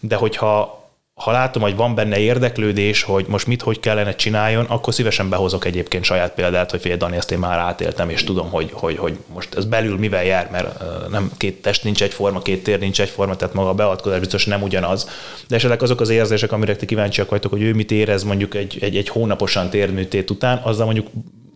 de 0.00 0.16
hogyha 0.16 0.79
ha 1.20 1.30
látom, 1.30 1.62
hogy 1.62 1.76
van 1.76 1.94
benne 1.94 2.18
érdeklődés, 2.18 3.02
hogy 3.02 3.24
most 3.28 3.46
mit, 3.46 3.62
hogy 3.62 3.80
kellene 3.80 4.14
csináljon, 4.14 4.64
akkor 4.64 4.94
szívesen 4.94 5.28
behozok 5.28 5.64
egyébként 5.64 6.04
saját 6.04 6.34
példát, 6.34 6.70
hogy 6.70 6.80
fél 6.80 6.96
Dani, 6.96 7.16
ezt 7.16 7.30
én 7.30 7.38
már 7.38 7.58
átéltem, 7.58 8.08
és 8.08 8.24
tudom, 8.24 8.50
hogy, 8.50 8.70
hogy, 8.72 8.96
hogy 8.98 9.18
most 9.34 9.54
ez 9.54 9.64
belül 9.64 9.98
mivel 9.98 10.24
jár, 10.24 10.48
mert 10.50 10.82
nem 11.10 11.30
két 11.36 11.62
test 11.62 11.84
nincs 11.84 12.02
egyforma, 12.02 12.40
két 12.40 12.62
tér 12.62 12.78
nincs 12.78 13.00
egyforma, 13.00 13.36
tehát 13.36 13.54
maga 13.54 13.68
a 13.68 13.74
beavatkozás 13.74 14.18
biztos 14.18 14.46
nem 14.46 14.62
ugyanaz. 14.62 15.08
De 15.48 15.56
esetleg 15.56 15.82
azok 15.82 16.00
az 16.00 16.08
érzések, 16.08 16.52
amire 16.52 16.76
ti 16.76 16.86
kíváncsiak 16.86 17.30
vagytok, 17.30 17.50
hogy 17.50 17.62
ő 17.62 17.74
mit 17.74 17.90
érez 17.90 18.22
mondjuk 18.22 18.54
egy, 18.54 18.78
egy, 18.80 18.96
egy 18.96 19.08
hónaposan 19.08 19.70
térműtét 19.70 20.30
után, 20.30 20.60
azzal 20.64 20.84
mondjuk 20.84 21.06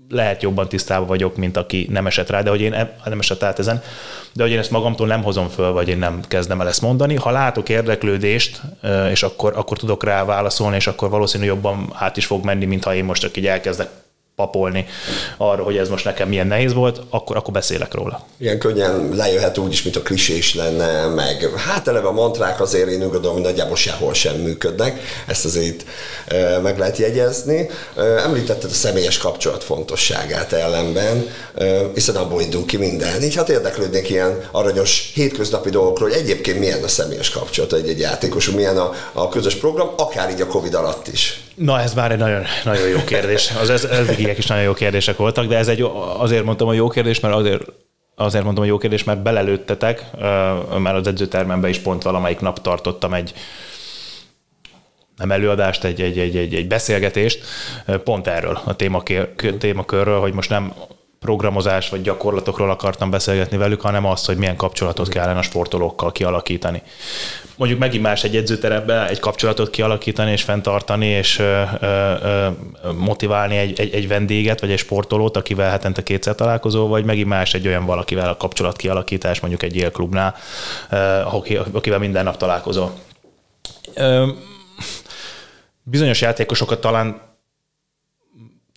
lehet 0.08 0.42
jobban 0.42 0.68
tisztában 0.68 1.06
vagyok, 1.06 1.36
mint 1.36 1.56
aki 1.56 1.86
nem 1.90 2.06
esett 2.06 2.30
rá, 2.30 2.42
de 2.42 2.50
hogy 2.50 2.60
én 2.60 2.72
e- 2.72 2.96
nem 3.04 3.18
esett 3.18 3.42
át 3.42 3.58
ezen, 3.58 3.82
de 4.32 4.42
hogy 4.42 4.52
én 4.52 4.58
ezt 4.58 4.70
magamtól 4.70 5.06
nem 5.06 5.22
hozom 5.22 5.48
föl, 5.48 5.72
vagy 5.72 5.88
én 5.88 5.98
nem 5.98 6.20
kezdem 6.28 6.60
el 6.60 6.68
ezt 6.68 6.82
mondani. 6.82 7.14
Ha 7.14 7.30
látok 7.30 7.68
érdeklődést, 7.68 8.60
és 9.10 9.22
akkor, 9.22 9.52
akkor 9.56 9.78
tudok 9.78 10.04
rá 10.04 10.24
válaszolni, 10.24 10.76
és 10.76 10.86
akkor 10.86 11.10
valószínű 11.10 11.44
jobban 11.44 11.92
át 11.92 12.16
is 12.16 12.26
fog 12.26 12.44
menni, 12.44 12.64
mint 12.64 12.84
ha 12.84 12.94
én 12.94 13.04
most 13.04 13.20
csak 13.20 13.36
így 13.36 13.46
elkezdek 13.46 13.88
papolni 14.36 14.86
arra, 15.36 15.62
hogy 15.62 15.76
ez 15.76 15.88
most 15.88 16.04
nekem 16.04 16.28
milyen 16.28 16.46
nehéz 16.46 16.72
volt, 16.72 17.00
akkor, 17.10 17.36
akkor 17.36 17.52
beszélek 17.52 17.94
róla. 17.94 18.26
Ilyen 18.36 18.58
könnyen 18.58 19.08
lejöhet 19.12 19.58
úgy 19.58 19.72
is, 19.72 19.82
mint 19.82 19.96
a 19.96 20.02
klisés 20.02 20.54
lenne, 20.54 21.06
meg 21.06 21.50
hát 21.56 21.88
eleve 21.88 22.08
a 22.08 22.12
mantrák 22.12 22.60
azért 22.60 22.88
én 22.88 23.02
úgy 23.02 23.10
gondolom, 23.10 23.36
hogy 23.36 23.44
nagyjából 23.44 23.76
sehol 23.76 24.14
sem 24.14 24.34
működnek, 24.36 25.00
ezt 25.26 25.44
azért 25.44 25.84
e, 26.26 26.58
meg 26.58 26.78
lehet 26.78 26.96
jegyezni. 26.96 27.70
E, 27.96 28.02
említetted 28.02 28.70
a 28.70 28.74
személyes 28.74 29.18
kapcsolat 29.18 29.64
fontosságát 29.64 30.52
ellenben, 30.52 31.26
e, 31.54 31.90
hiszen 31.94 32.16
abból 32.16 32.40
indul 32.40 32.64
ki 32.64 32.76
minden. 32.76 33.22
Így 33.22 33.34
hát 33.34 33.48
érdeklődnék 33.48 34.10
ilyen 34.10 34.48
aranyos 34.52 35.10
hétköznapi 35.14 35.70
dolgokról, 35.70 36.08
hogy 36.08 36.18
egyébként 36.18 36.58
milyen 36.58 36.82
a 36.82 36.88
személyes 36.88 37.30
kapcsolat 37.30 37.72
egy, 37.72 37.88
egy 37.88 37.98
játékos, 37.98 38.50
milyen 38.50 38.78
a, 38.78 38.92
a 39.12 39.28
közös 39.28 39.54
program, 39.54 39.90
akár 39.96 40.30
így 40.30 40.40
a 40.40 40.46
Covid 40.46 40.74
alatt 40.74 41.08
is. 41.08 41.44
Na, 41.54 41.80
ez 41.80 41.94
már 41.94 42.12
egy 42.12 42.18
nagyon, 42.18 42.42
nagyon 42.64 42.88
jó 42.88 43.04
kérdés. 43.04 43.52
Az 43.60 43.70
ez, 43.70 43.84
eddigiek 43.84 44.38
is 44.38 44.46
nagyon 44.46 44.64
jó 44.64 44.72
kérdések 44.72 45.16
voltak, 45.16 45.46
de 45.46 45.56
ez 45.56 45.68
egy, 45.68 45.90
azért 46.16 46.44
mondtam, 46.44 46.66
hogy 46.66 46.76
jó 46.76 46.88
kérdés, 46.88 47.20
mert 47.20 47.34
azért 47.34 47.62
azért 48.14 48.42
mondtam, 48.42 48.64
hogy 48.64 48.72
jó 48.72 48.78
kérdés, 48.78 49.04
mert 49.04 49.22
belelőttetek, 49.22 50.04
mert 50.78 50.96
az 50.96 51.06
edzőtermemben 51.06 51.70
is 51.70 51.78
pont 51.78 52.02
valamelyik 52.02 52.40
nap 52.40 52.60
tartottam 52.60 53.14
egy 53.14 53.34
nem 55.16 55.32
előadást, 55.32 55.84
egy, 55.84 56.00
egy, 56.00 56.18
egy, 56.18 56.36
egy, 56.36 56.54
egy 56.54 56.66
beszélgetést, 56.66 57.44
pont 58.04 58.26
erről 58.26 58.60
a 58.64 58.76
témakér, 58.76 59.28
témakörről, 59.58 60.20
hogy 60.20 60.32
most 60.32 60.50
nem 60.50 60.72
programozás 61.24 61.88
vagy 61.88 62.02
gyakorlatokról 62.02 62.70
akartam 62.70 63.10
beszélgetni 63.10 63.56
velük, 63.56 63.80
hanem 63.80 64.06
azt, 64.06 64.26
hogy 64.26 64.36
milyen 64.36 64.56
kapcsolatot 64.56 65.08
kellene 65.08 65.38
a 65.38 65.42
sportolókkal 65.42 66.12
kialakítani. 66.12 66.82
Mondjuk 67.56 67.80
megint 67.80 68.02
más 68.02 68.24
egy 68.24 68.36
edzőteremben 68.36 69.06
egy 69.06 69.20
kapcsolatot 69.20 69.70
kialakítani 69.70 70.30
és 70.30 70.42
fenntartani, 70.42 71.06
és 71.06 71.38
ö, 71.38 71.62
ö, 71.80 72.48
motiválni 72.98 73.56
egy, 73.56 73.80
egy, 73.80 73.94
egy 73.94 74.08
vendéget, 74.08 74.60
vagy 74.60 74.70
egy 74.70 74.78
sportolót, 74.78 75.36
akivel 75.36 75.70
hetente 75.70 76.02
kétszer 76.02 76.34
találkozó, 76.34 76.88
vagy 76.88 77.04
megint 77.04 77.28
más 77.28 77.54
egy 77.54 77.66
olyan 77.66 77.86
valakivel 77.86 78.28
a 78.28 78.36
kapcsolat 78.36 78.76
kialakítás, 78.76 79.40
mondjuk 79.40 79.62
egy 79.62 79.76
élklubnál, 79.76 80.34
akivel 81.72 81.98
minden 81.98 82.24
nap 82.24 82.36
találkozó. 82.36 82.88
Bizonyos 85.82 86.20
játékosokat 86.20 86.80
talán 86.80 87.33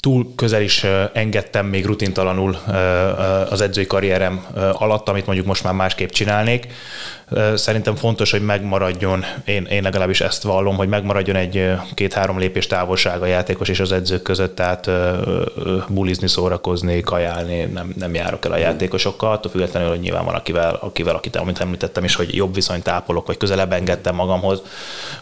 túl 0.08 0.34
közel 0.36 0.62
is 0.62 0.86
engedtem 1.14 1.66
még 1.66 1.86
rutintalanul 1.86 2.58
az 3.50 3.62
edzői 3.62 3.88
karrierem 3.88 4.46
alatt, 4.74 5.10
amit 5.10 5.26
mondjuk 5.26 5.48
most 5.48 5.64
már 5.64 5.74
másképp 5.74 6.10
csinálnék. 6.10 6.68
Szerintem 7.56 7.96
fontos, 7.96 8.32
hogy 8.32 8.42
megmaradjon, 8.42 9.26
én, 9.46 9.66
én 9.66 9.84
legalábbis 9.84 10.22
ezt 10.22 10.44
vallom, 10.44 10.76
hogy 10.76 10.88
megmaradjon 10.88 11.36
egy 11.36 11.72
két-három 11.94 12.40
lépés 12.40 12.68
távolság 12.68 13.22
a 13.22 13.26
játékos 13.26 13.70
és 13.70 13.80
az 13.80 13.92
edzők 13.92 14.22
között, 14.22 14.56
tehát 14.56 14.90
bulizni, 15.88 16.28
szórakozni, 16.28 17.02
kajálni, 17.02 17.64
nem, 17.64 17.94
nem 17.98 18.14
járok 18.14 18.46
el 18.46 18.52
a 18.52 18.58
játékosokkal, 18.58 19.32
attól 19.32 19.52
függetlenül, 19.52 19.90
hogy 19.90 20.00
nyilván 20.00 20.26
van 20.26 20.36
akivel, 20.36 20.78
akivel 20.82 21.16
akit 21.16 21.36
amit 21.36 21.60
említettem 21.60 22.04
is, 22.04 22.16
hogy 22.16 22.36
jobb 22.36 22.54
viszonyt 22.54 22.88
ápolok, 22.88 23.28
vagy 23.28 23.38
közelebb 23.38 23.74
engedtem 23.74 24.16
magamhoz, 24.16 24.62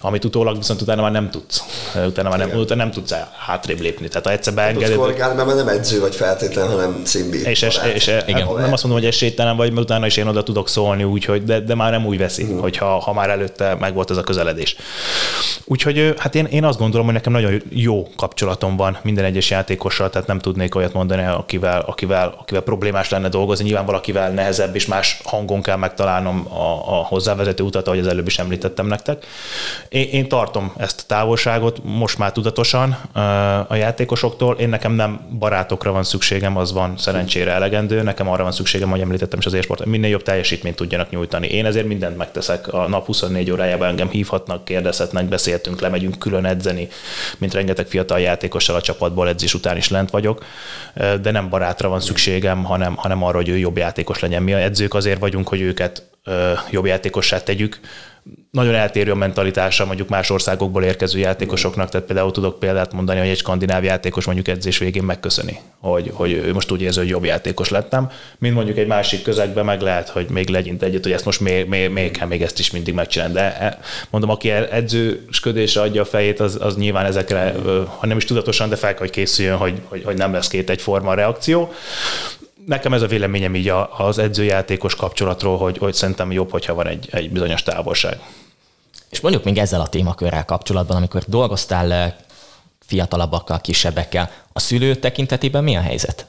amit 0.02 0.26
utólag 0.26 0.58
viszont 0.58 0.82
utána 0.82 1.02
már 1.02 1.12
nem 1.12 1.30
tudsz. 1.30 1.64
Utána 2.06 2.30
már 2.30 2.38
nem, 2.38 2.50
utána 2.50 2.84
nem 2.84 2.92
tudsz 2.92 3.14
hátrébb 3.46 3.80
lépni. 3.80 4.08
Tehát 4.08 4.26
ha 4.26 4.32
egyszer 4.32 4.54
beengeded... 4.76 4.98
Korrigálni, 4.98 5.36
mert 5.36 5.56
nem 5.56 5.68
edző 5.68 6.00
vagy 6.00 6.16
feltétlen, 6.16 6.68
hanem 6.68 7.02
szimbi. 7.04 7.42
És, 7.46 7.62
és, 7.62 7.80
és, 7.94 8.08
igen. 8.26 8.48
nem 8.58 8.74
azt 8.74 8.84
mondom, 8.84 9.02
hogy 9.02 9.06
esélytelen 9.06 9.58
vagy, 9.58 9.72
mert 9.72 9.86
utána 9.86 10.06
is 10.06 10.18
én 10.18 10.28
oda 10.28 10.44
tudok 10.44 10.70
szólni 10.70 11.04
úgy, 11.04 11.26
hogy 11.26 11.44
de, 11.44 11.60
de 11.60 11.76
már 11.76 11.92
nem 11.92 12.06
úgy 12.06 12.18
veszi, 12.18 12.44
uh-huh. 12.44 12.62
hogyha 12.62 13.00
ha 13.00 13.14
már 13.14 13.30
előtte 13.30 13.76
meg 13.80 13.94
volt 13.94 14.12
ez 14.12 14.18
a 14.18 14.24
közeledés. 14.24 14.76
Úgyhogy 15.66 16.14
hát 16.18 16.36
én, 16.36 16.46
én 16.46 16.64
azt 16.64 16.80
gondolom, 16.80 17.06
hogy 17.06 17.16
nekem 17.16 17.32
nagyon 17.32 17.62
jó 17.70 18.08
kapcsolatom 18.18 18.76
van 18.76 18.98
minden 19.04 19.26
egyes 19.26 19.50
játékossal, 19.50 20.10
tehát 20.10 20.28
nem 20.28 20.40
tudnék 20.40 20.76
olyat 20.76 20.94
mondani, 20.94 21.26
akivel, 21.26 21.82
akivel, 21.82 22.36
akivel 22.40 22.62
problémás 22.62 23.10
lenne 23.10 23.30
dolgozni. 23.30 23.66
Nyilván 23.66 23.86
valakivel 23.86 24.32
nehezebb 24.32 24.76
és 24.76 24.86
más 24.86 25.20
hangon 25.24 25.62
kell 25.62 25.78
megtalálnom 25.78 26.48
a, 26.50 27.00
a 27.00 27.04
hozzávezető 27.04 27.64
utat, 27.64 27.88
ahogy 27.88 28.00
az 28.00 28.08
előbb 28.08 28.28
is 28.28 28.40
említettem 28.40 28.88
nektek. 28.88 29.26
Én, 29.90 30.08
én 30.12 30.28
tartom 30.28 30.74
ezt 30.78 31.00
a 31.00 31.04
távolságot 31.08 31.80
most 31.84 32.18
már 32.18 32.32
tudatosan 32.32 32.92
a 33.68 33.76
játékosoktól. 33.76 34.56
Én 34.66 34.72
nekem 34.72 34.92
nem 34.92 35.20
barátokra 35.40 35.92
van 35.92 36.04
szükségem, 36.04 36.58
az 36.58 36.74
van 36.74 36.98
szerencsére 36.98 37.52
elegendő. 37.52 38.02
Nekem 38.02 38.30
arra 38.30 38.44
van 38.44 38.52
szükségem, 38.52 38.90
hogy 38.90 39.00
említettem 39.00 39.40
is 39.40 39.46
az 39.46 39.54
élsport, 39.54 39.86
minél 39.86 40.10
jobb 40.10 40.22
teljesítményt 40.22 40.76
tudjanak 40.76 41.10
nyújtani. 41.10 41.48
Én 41.48 41.66
ezért 41.66 41.86
mindent 41.86 42.18
megteszek. 42.18 42.74
A 42.74 42.88
nap 42.88 43.06
24 43.06 43.52
órájában 43.52 43.88
engem 43.88 44.10
hívhatnak, 44.10 44.66
kérdezhetnek, 44.66 45.26
beszéltünk, 45.26 45.82
lemegyünk 45.82 46.20
külön 46.20 46.46
edzeni, 46.46 46.88
mint 47.38 47.54
rengeteg 47.54 47.88
fiatal 47.88 48.20
játékossal 48.20 48.76
a 48.76 48.82
csapatból 48.82 49.28
edzés 49.28 49.54
után 49.54 49.78
is 49.78 49.90
lent 49.90 50.10
vagyok, 50.10 50.46
de 51.22 51.32
nem 51.32 51.50
barátra 51.50 51.90
van 51.90 52.00
szükségem, 52.00 52.64
hanem, 52.64 52.96
hanem 52.96 53.24
arra, 53.24 53.36
hogy 53.36 53.50
ő 53.50 53.58
jobb 53.58 53.78
játékos 53.78 54.20
legyen. 54.20 54.44
Mi 54.44 54.54
a 54.54 54.62
edzők 54.62 54.94
azért 54.94 55.20
vagyunk, 55.20 55.48
hogy 55.48 55.62
őket 55.62 56.04
jobb 56.72 56.86
játékossá 56.86 57.44
tegyük, 57.44 57.80
nagyon 58.52 58.74
eltérő 58.74 59.12
a 59.12 59.16
mentalitása 59.16 59.86
mondjuk 59.86 60.10
más 60.10 60.30
országokból 60.30 60.84
érkező 60.84 61.20
játékosoknak, 61.20 61.90
tehát 61.90 62.08
például 62.08 62.32
tudok 62.32 62.60
példát 62.60 62.94
mondani, 62.94 63.20
hogy 63.20 63.28
egy 63.28 63.38
skandináv 63.38 63.84
játékos 63.84 64.26
mondjuk 64.26 64.48
edzés 64.48 64.78
végén 64.78 65.04
megköszöni, 65.04 65.60
hogy, 65.80 66.12
hogy 66.14 66.32
ő 66.32 66.54
most 66.54 66.72
úgy 66.72 66.82
érzi, 66.82 67.00
hogy 67.00 67.10
jobb 67.10 67.26
játékos 67.26 67.70
lettem, 67.70 68.10
mint 68.38 68.54
mondjuk 68.54 68.78
egy 68.78 68.88
másik 68.88 69.24
közegben 69.24 69.66
meg 69.66 69.82
lehet, 69.82 70.10
hogy 70.10 70.30
még 70.30 70.50
legyint 70.50 70.84
egyet, 70.84 71.04
hogy 71.04 71.12
ezt 71.12 71.26
most 71.26 71.40
még, 71.40 71.68
még, 71.68 71.90
még 71.90 72.12
kell 72.12 72.28
még 72.28 72.42
ezt 72.42 72.60
is 72.60 72.72
mindig 72.72 72.94
megcsinálni. 72.94 73.34
De 73.34 73.60
e, 73.60 73.80
mondom, 74.10 74.30
aki 74.30 74.50
edzősködésre 74.50 75.82
adja 75.82 76.02
a 76.02 76.06
fejét, 76.06 76.40
az, 76.40 76.58
az 76.62 76.76
nyilván 76.76 77.06
ezekre, 77.06 77.56
ha 77.98 78.08
nem 78.08 78.18
is 78.18 78.26
tudatosan, 78.26 78.70
de 78.70 78.76
fel 78.76 78.92
kell, 78.92 79.00
hogy 79.00 79.10
készüljön, 79.10 79.58
hogy, 79.58 79.82
hogy, 79.84 80.04
hogy 80.04 80.18
nem 80.18 80.34
lesz 80.34 80.48
két 80.48 80.70
egyforma 80.70 81.14
reakció 81.14 81.74
nekem 82.66 82.94
ez 82.94 83.02
a 83.02 83.08
véleményem 83.08 83.56
így 83.56 83.72
az 83.98 84.18
edzőjátékos 84.18 84.96
kapcsolatról, 84.96 85.58
hogy, 85.58 85.78
hogy 85.78 85.94
szerintem 85.94 86.32
jobb, 86.32 86.52
hogyha 86.52 86.74
van 86.74 86.88
egy, 86.88 87.08
egy 87.12 87.32
bizonyos 87.32 87.64
távolság. 87.64 88.20
És 89.10 89.20
mondjuk 89.20 89.44
még 89.44 89.58
ezzel 89.58 89.82
a 89.82 89.88
témakörrel 89.88 90.46
kapcsolatban, 90.46 90.98
amikor 90.98 91.24
dolgoztál 91.28 91.94
eh, 91.94 92.14
fiatalabbakkal, 92.86 93.62
kisebbekkel, 93.62 94.32
a 94.54 94.60
szülő 94.60 94.96
tekintetében 94.96 95.64
mi 95.64 95.76
a 95.76 95.82
helyzet? 95.82 96.26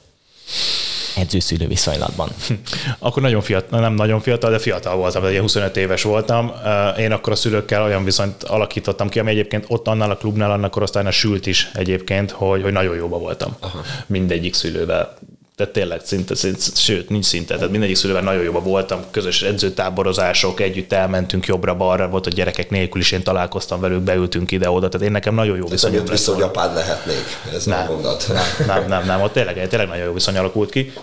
edző-szülő 1.15 1.67
viszonylatban? 1.67 2.29
Akkor 2.99 3.21
nagyon 3.21 3.41
fiatal, 3.41 3.79
nem 3.79 3.93
nagyon 3.93 4.19
fiatal, 4.19 4.51
de 4.51 4.59
fiatal 4.59 4.95
voltam, 4.95 5.21
de 5.21 5.39
25 5.39 5.77
éves 5.77 6.03
voltam. 6.03 6.53
Eh, 6.63 6.99
én 6.99 7.11
akkor 7.11 7.33
a 7.33 7.35
szülőkkel 7.35 7.83
olyan 7.83 8.03
viszonyt 8.03 8.43
alakítottam 8.43 9.09
ki, 9.09 9.19
ami 9.19 9.31
egyébként 9.31 9.65
ott 9.67 9.87
annál 9.87 10.11
a 10.11 10.17
klubnál, 10.17 10.51
annak 10.51 10.71
korosztálynál 10.71 11.11
sült 11.11 11.45
is 11.45 11.69
egyébként, 11.73 12.31
hogy, 12.31 12.61
hogy 12.61 12.71
nagyon 12.71 12.95
jóba 12.95 13.17
voltam 13.17 13.55
Aha. 13.59 13.81
mindegyik 14.05 14.53
szülővel 14.53 15.17
tehát 15.57 15.73
tényleg 15.73 16.01
szinte, 16.03 16.35
szinte, 16.35 16.59
sőt, 16.75 17.09
nincs 17.09 17.25
szinte. 17.25 17.55
Tehát 17.55 17.71
mindegyik 17.71 17.95
szülővel 17.95 18.21
nagyon 18.21 18.43
jobban 18.43 18.63
voltam, 18.63 18.99
közös 19.11 19.41
edzőtáborozások, 19.41 20.59
együtt 20.59 20.93
elmentünk 20.93 21.45
jobbra-balra, 21.45 22.09
volt 22.09 22.25
a 22.25 22.29
gyerekek 22.29 22.69
nélkül 22.69 23.01
is, 23.01 23.11
én 23.11 23.23
találkoztam 23.23 23.79
velük, 23.79 24.01
beültünk 24.01 24.51
ide-oda, 24.51 24.89
tehát 24.89 25.07
én 25.07 25.11
nekem 25.11 25.35
nagyon 25.35 25.57
jó 25.57 25.67
viszony. 25.67 25.91
Tehát 25.91 26.09
vissza, 26.09 26.33
hogy 26.33 26.41
apád 26.41 26.73
lehetnék, 26.73 27.23
ez 27.53 27.65
nem, 27.65 27.77
nem 27.77 27.91
mondat. 27.91 28.27
Nem, 28.27 28.67
nem, 28.67 28.87
nem, 28.87 29.05
nem, 29.05 29.21
ott 29.21 29.33
tényleg, 29.33 29.67
tényleg 29.67 29.87
nagyon 29.87 30.05
jó 30.05 30.13
viszony 30.13 30.37
alakult 30.37 30.69
ki. 30.69 30.93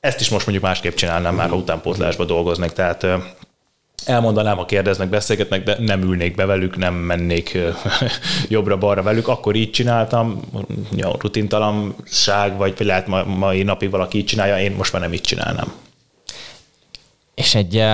Ezt 0.00 0.20
is 0.20 0.28
most 0.28 0.46
mondjuk 0.46 0.66
másképp 0.66 0.94
csinálnám, 0.94 1.34
már 1.34 1.48
ha 1.48 1.56
utánpótlásba 1.56 2.24
dolgoznék, 2.24 2.70
tehát 2.70 3.06
elmondanám, 4.04 4.56
ha 4.56 4.64
kérdeznek, 4.64 5.08
beszélgetnek, 5.08 5.62
de 5.62 5.76
nem 5.78 6.02
ülnék 6.02 6.34
be 6.34 6.44
velük, 6.44 6.76
nem 6.76 6.94
mennék 6.94 7.58
jobbra-balra 8.48 9.02
velük. 9.02 9.28
Akkor 9.28 9.54
így 9.54 9.70
csináltam, 9.70 10.40
ja, 10.96 11.16
rutintalanság, 11.18 12.56
vagy 12.56 12.74
lehet 12.78 13.06
ma, 13.06 13.24
mai 13.24 13.62
napig 13.62 13.90
valaki 13.90 14.18
így 14.18 14.24
csinálja, 14.24 14.58
én 14.58 14.72
most 14.72 14.92
már 14.92 15.02
nem 15.02 15.12
így 15.12 15.20
csinálnám. 15.20 15.72
És 17.34 17.54
egy 17.54 17.84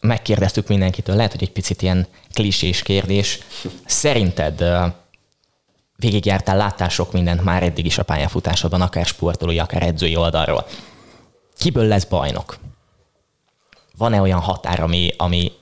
megkérdeztük 0.00 0.68
mindenkitől, 0.68 1.16
lehet, 1.16 1.32
hogy 1.32 1.42
egy 1.42 1.52
picit 1.52 1.82
ilyen 1.82 2.06
klisés 2.32 2.82
kérdés. 2.82 3.38
Szerinted 3.84 4.64
végigjártál, 5.96 6.56
láttál 6.56 6.88
sok 6.88 7.12
mindent 7.12 7.44
már 7.44 7.62
eddig 7.62 7.86
is 7.86 7.98
a 7.98 8.02
pályafutásodban, 8.02 8.80
akár 8.80 9.06
sportolói, 9.06 9.58
akár 9.58 9.82
edzői 9.82 10.16
oldalról. 10.16 10.66
Kiből 11.58 11.86
lesz 11.86 12.04
bajnok? 12.04 12.56
Van-e 14.02 14.20
olyan 14.20 14.40
határ, 14.40 14.80
ami, 14.80 15.10
ami 15.16 15.52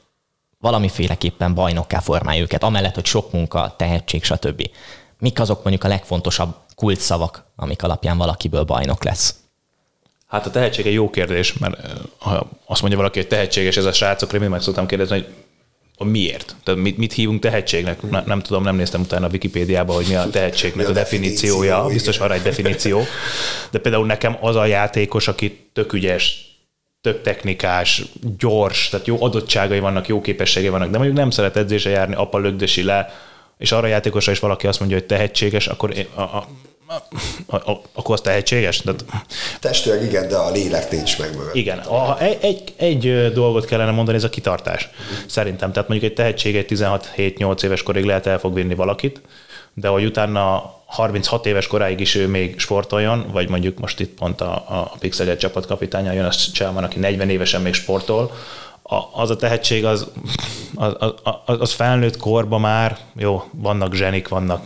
valamiféleképpen 0.61 1.55
bajnokká 1.55 1.99
formálja 1.99 2.43
őket, 2.43 2.63
amellett, 2.63 2.95
hogy 2.95 3.07
sok 3.07 3.33
munka, 3.33 3.75
tehetség, 3.77 4.25
stb. 4.25 4.71
Mik 5.19 5.41
azok 5.41 5.63
mondjuk 5.63 5.85
a 5.85 5.89
legfontosabb 5.89 6.55
kulcsszavak, 6.75 7.45
amik 7.57 7.83
alapján 7.83 8.19
valakiből 8.19 8.63
bajnok 8.63 9.05
lesz? 9.05 9.35
Hát 10.27 10.47
a 10.47 10.51
tehetség 10.51 10.87
egy 10.87 10.93
jó 10.93 11.11
kérdés, 11.11 11.53
mert 11.53 11.77
ha 12.19 12.49
azt 12.67 12.81
mondja 12.81 12.99
valaki, 12.99 13.19
hogy 13.19 13.29
tehetséges 13.29 13.77
ez 13.77 13.85
a 13.85 13.93
srácok, 13.93 14.33
én 14.33 14.41
meg 14.41 14.61
szoktam 14.61 14.87
kérdezni, 14.87 15.25
hogy 15.97 16.07
miért? 16.07 16.57
Tehát 16.63 16.81
mit, 16.81 16.97
mit 16.97 17.13
hívunk 17.13 17.41
tehetségnek? 17.41 18.11
Nem, 18.11 18.23
nem 18.27 18.41
tudom, 18.41 18.63
nem 18.63 18.77
néztem 18.77 19.01
utána 19.01 19.27
a 19.27 19.31
Wikipédiába, 19.31 19.93
hogy 19.93 20.07
mi 20.09 20.15
a 20.15 20.31
tehetségnek 20.31 20.77
mi 20.77 20.85
a, 20.85 20.89
a 20.89 20.93
definíciója. 20.93 21.71
Definíció, 21.71 21.93
Biztos 21.93 22.19
arra 22.19 22.35
egy 22.35 22.43
definíció. 22.43 23.03
De 23.71 23.79
például 23.79 24.07
nekem 24.07 24.37
az 24.41 24.57
a 24.57 24.65
játékos, 24.65 25.29
aki 25.29 25.69
tök 25.73 25.93
ügyes, 25.93 26.50
tök 27.01 27.23
technikás, 27.23 28.03
gyors, 28.39 28.89
tehát 28.89 29.07
jó 29.07 29.23
adottságai 29.23 29.81
vannak, 29.81 30.09
jó 30.09 30.21
képességei 30.21 30.69
vannak, 30.69 30.91
de 30.91 30.97
mondjuk 30.97 31.19
nem 31.19 31.31
szeret 31.31 31.57
edzése 31.57 31.91
járni, 31.91 32.15
apa 32.15 32.39
lögdösi 32.39 32.83
le, 32.83 33.13
és 33.59 33.73
arra 33.73 33.87
a 33.87 33.91
játékosra 33.91 34.33
is 34.33 34.39
valaki 34.39 34.67
azt 34.67 34.79
mondja, 34.79 34.99
hogy 34.99 35.07
tehetséges, 35.07 35.67
akkor 35.67 35.97
én, 35.97 36.07
a, 36.15 36.21
a, 36.21 36.47
a, 37.47 37.57
a, 37.57 37.81
akkor 37.93 38.15
az 38.15 38.21
tehetséges? 38.21 38.81
De... 38.81 38.93
Testileg 39.61 40.03
igen, 40.03 40.29
de 40.29 40.37
a 40.37 40.51
lélek 40.51 40.91
nincs 40.91 41.19
meg 41.19 41.37
mögött. 41.37 41.55
Igen. 41.55 41.79
A, 41.79 42.21
egy, 42.21 42.39
egy, 42.41 42.75
egy 42.77 43.33
dolgot 43.33 43.65
kellene 43.65 43.91
mondani, 43.91 44.17
ez 44.17 44.25
a 44.25 44.29
kitartás. 44.29 44.89
Uh-huh. 44.93 45.29
Szerintem. 45.29 45.73
Tehát 45.73 45.89
mondjuk 45.89 46.11
egy 46.11 46.17
tehetség 46.17 46.57
egy 46.57 46.67
16-7-8 46.69 47.63
éves 47.63 47.83
korig 47.83 48.05
lehet 48.05 48.27
el 48.27 48.39
fog 48.39 48.55
vinni 48.55 48.75
valakit, 48.75 49.21
de 49.75 49.89
hogy 49.89 50.05
utána 50.05 50.75
36 50.91 51.47
éves 51.47 51.67
koráig 51.67 52.01
is 52.01 52.15
ő 52.15 52.29
még 52.29 52.59
sportoljon, 52.59 53.27
vagy 53.33 53.49
mondjuk 53.49 53.79
most 53.79 54.01
itt 54.01 54.15
pont 54.15 54.41
a, 54.41 54.55
a 54.69 54.93
Pixel 54.99 55.37
csapatkapitánya 55.37 56.13
Jonas 56.13 56.51
Cselman, 56.51 56.85
aki 56.85 56.99
40 56.99 57.31
évesen 57.31 57.63
még 57.63 57.75
sportol, 57.75 58.33
a, 58.83 58.97
az 59.13 59.31
a 59.31 59.37
tehetség 59.37 59.85
az, 59.85 60.07
az, 60.75 60.95
az, 61.47 61.61
az 61.61 61.73
felnőtt 61.73 62.17
korba 62.17 62.59
már, 62.59 62.99
jó, 63.17 63.43
vannak 63.51 63.95
zsenik, 63.95 64.29
vannak 64.29 64.65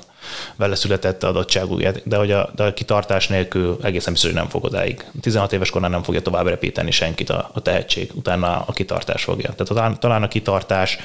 vele 0.57 0.75
született 0.75 1.22
adottságú, 1.22 1.79
de 2.05 2.16
hogy 2.16 2.31
a, 2.31 2.51
de 2.57 2.64
a 2.64 2.75
kitartás 2.75 3.29
nélkül 3.29 3.79
egészen 3.83 4.12
biztos, 4.12 4.31
hogy 4.31 4.41
nem 4.41 4.49
fog 4.49 4.64
odáig. 4.64 5.05
16 5.20 5.53
éves 5.53 5.70
korán 5.70 5.91
nem 5.91 6.03
fogja 6.03 6.22
tovább 6.22 6.47
repíteni 6.47 6.91
senkit 6.91 7.31
a, 7.31 7.51
a 7.53 7.61
tehetség, 7.61 8.11
utána 8.14 8.64
a 8.66 8.72
kitartás 8.72 9.25
fogja. 9.25 9.51
Tehát 9.51 9.66
talán, 9.66 10.01
talán 10.01 10.22
a 10.22 10.29
kitartás 10.29 10.99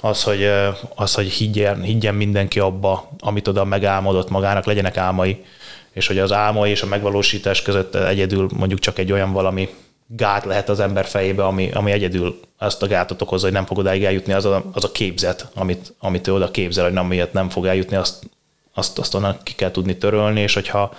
az, 0.00 0.22
hogy, 0.22 0.50
az, 0.94 1.14
hogy 1.14 1.28
higgyen, 1.28 1.82
higgyen 1.82 2.14
mindenki 2.14 2.58
abba, 2.58 3.10
amit 3.20 3.48
oda 3.48 3.64
megálmodott 3.64 4.30
magának, 4.30 4.64
legyenek 4.64 4.96
álmai, 4.96 5.44
és 5.92 6.06
hogy 6.06 6.18
az 6.18 6.32
álmai 6.32 6.70
és 6.70 6.82
a 6.82 6.86
megvalósítás 6.86 7.62
között 7.62 7.94
egyedül 7.94 8.48
mondjuk 8.56 8.80
csak 8.80 8.98
egy 8.98 9.12
olyan 9.12 9.32
valami 9.32 9.68
gát 10.08 10.44
lehet 10.44 10.68
az 10.68 10.80
ember 10.80 11.06
fejébe, 11.06 11.44
ami, 11.44 11.70
ami 11.70 11.90
egyedül 11.90 12.40
azt 12.58 12.82
a 12.82 12.86
gátot 12.86 13.22
okozza, 13.22 13.44
hogy 13.44 13.54
nem 13.54 13.66
fog 13.66 13.78
odáig 13.78 14.04
eljutni, 14.04 14.32
az 14.32 14.44
a, 14.44 14.64
az 14.72 14.84
a 14.84 14.92
képzet, 14.92 15.48
amit, 15.54 15.94
amit 15.98 16.26
ő 16.26 16.32
oda 16.32 16.50
képzel, 16.50 16.84
hogy 16.84 16.92
nem 16.92 17.06
miért 17.06 17.32
nem 17.32 17.48
fog 17.48 17.66
eljutni, 17.66 17.96
azt, 17.96 18.30
azt, 18.74 18.98
azt 18.98 19.14
onnan 19.14 19.38
ki 19.42 19.54
kell 19.54 19.70
tudni 19.70 19.96
törölni, 19.96 20.40
és 20.40 20.54
hogyha 20.54 20.94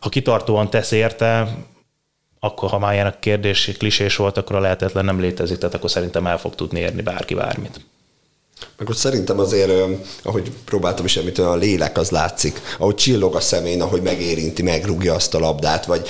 ha 0.00 0.08
kitartóan 0.08 0.70
tesz 0.70 0.90
érte, 0.90 1.56
akkor 2.40 2.70
ha 2.70 2.78
már 2.78 2.92
ilyen 2.92 3.06
a 3.06 3.18
kérdés 3.18 3.70
klisés 3.78 4.16
volt, 4.16 4.36
akkor 4.36 4.56
a 4.56 4.60
lehetetlen 4.60 5.04
nem 5.04 5.20
létezik, 5.20 5.58
tehát 5.58 5.74
akkor 5.74 5.90
szerintem 5.90 6.26
el 6.26 6.38
fog 6.38 6.54
tudni 6.54 6.80
érni 6.80 7.02
bárki 7.02 7.34
bármit. 7.34 7.80
Meg 8.78 8.88
ott 8.88 8.96
szerintem 8.96 9.38
azért, 9.38 9.70
ahogy 10.22 10.50
próbáltam 10.64 11.04
is 11.04 11.16
említeni, 11.16 11.48
a 11.48 11.54
lélek 11.54 11.98
az 11.98 12.10
látszik. 12.10 12.60
Ahogy 12.78 12.94
csillog 12.94 13.34
a 13.34 13.40
szemén, 13.40 13.82
ahogy 13.82 14.02
megérinti, 14.02 14.62
megrúgja 14.62 15.14
azt 15.14 15.34
a 15.34 15.38
labdát, 15.38 15.86
vagy, 15.86 16.08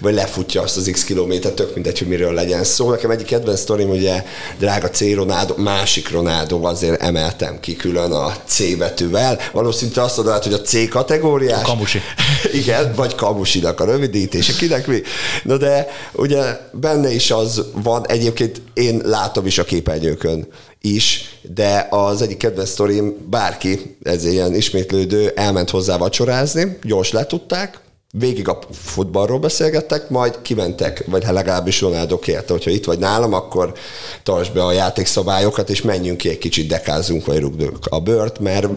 vagy 0.00 0.14
lefutja 0.14 0.62
azt 0.62 0.76
az 0.76 0.88
x 0.92 1.04
kilométert, 1.04 1.54
tök 1.54 1.74
mindegy, 1.74 1.98
hogy 1.98 2.08
miről 2.08 2.32
legyen 2.32 2.64
szó. 2.64 2.90
Nekem 2.90 3.10
egyik 3.10 3.26
kedvenc 3.26 3.60
sztorim, 3.60 3.90
ugye 3.90 4.24
drága 4.58 4.90
C. 4.90 5.00
Ronaldo, 5.14 5.54
másik 5.56 6.10
Ronaldo, 6.10 6.64
azért 6.64 7.02
emeltem 7.02 7.60
ki 7.60 7.76
külön 7.76 8.12
a 8.12 8.34
C 8.44 8.76
betűvel. 8.76 9.38
Valószínűleg 9.52 10.04
azt 10.04 10.16
mondod, 10.16 10.42
hogy 10.42 10.52
a 10.52 10.60
C 10.60 10.88
kategóriás. 10.88 11.62
A 11.62 11.66
kamusi. 11.66 12.00
Igen, 12.60 12.92
vagy 12.94 13.14
kamusinak 13.14 13.80
a 13.80 13.84
rövidítése, 13.84 14.52
kinek 14.52 14.86
mi. 14.86 15.02
Na 15.42 15.56
de 15.56 15.86
ugye 16.12 16.58
benne 16.72 17.10
is 17.10 17.30
az 17.30 17.64
van, 17.72 18.06
egyébként 18.06 18.62
én 18.74 19.00
látom 19.04 19.46
is 19.46 19.58
a 19.58 19.64
képernyőkön, 19.64 20.48
is, 20.80 21.38
de 21.54 21.86
az 21.90 22.22
egyik 22.22 22.36
kedvenc 22.36 22.68
sztorim, 22.68 23.26
bárki, 23.30 23.96
ez 24.02 24.24
ilyen 24.24 24.54
ismétlődő, 24.54 25.32
elment 25.34 25.70
hozzá 25.70 25.96
vacsorázni, 25.96 26.78
gyors 26.82 27.12
letudták, 27.12 27.80
végig 28.12 28.48
a 28.48 28.58
futballról 28.72 29.38
beszélgettek, 29.38 30.08
majd 30.08 30.42
kimentek, 30.42 31.04
vagy 31.06 31.24
hát 31.24 31.34
legalábbis 31.34 31.80
Ronaldo 31.80 32.18
kérte, 32.18 32.52
hogyha 32.52 32.70
itt 32.70 32.84
vagy 32.84 32.98
nálam, 32.98 33.32
akkor 33.32 33.72
tartsd 34.22 34.52
be 34.52 34.64
a 34.64 34.72
játékszabályokat, 34.72 35.70
és 35.70 35.82
menjünk 35.82 36.18
ki 36.18 36.28
egy 36.28 36.38
kicsit, 36.38 36.68
dekázunk, 36.68 37.26
vagy 37.26 37.38
rugdunk 37.38 37.86
a 37.88 38.00
bört, 38.00 38.38
mert 38.38 38.68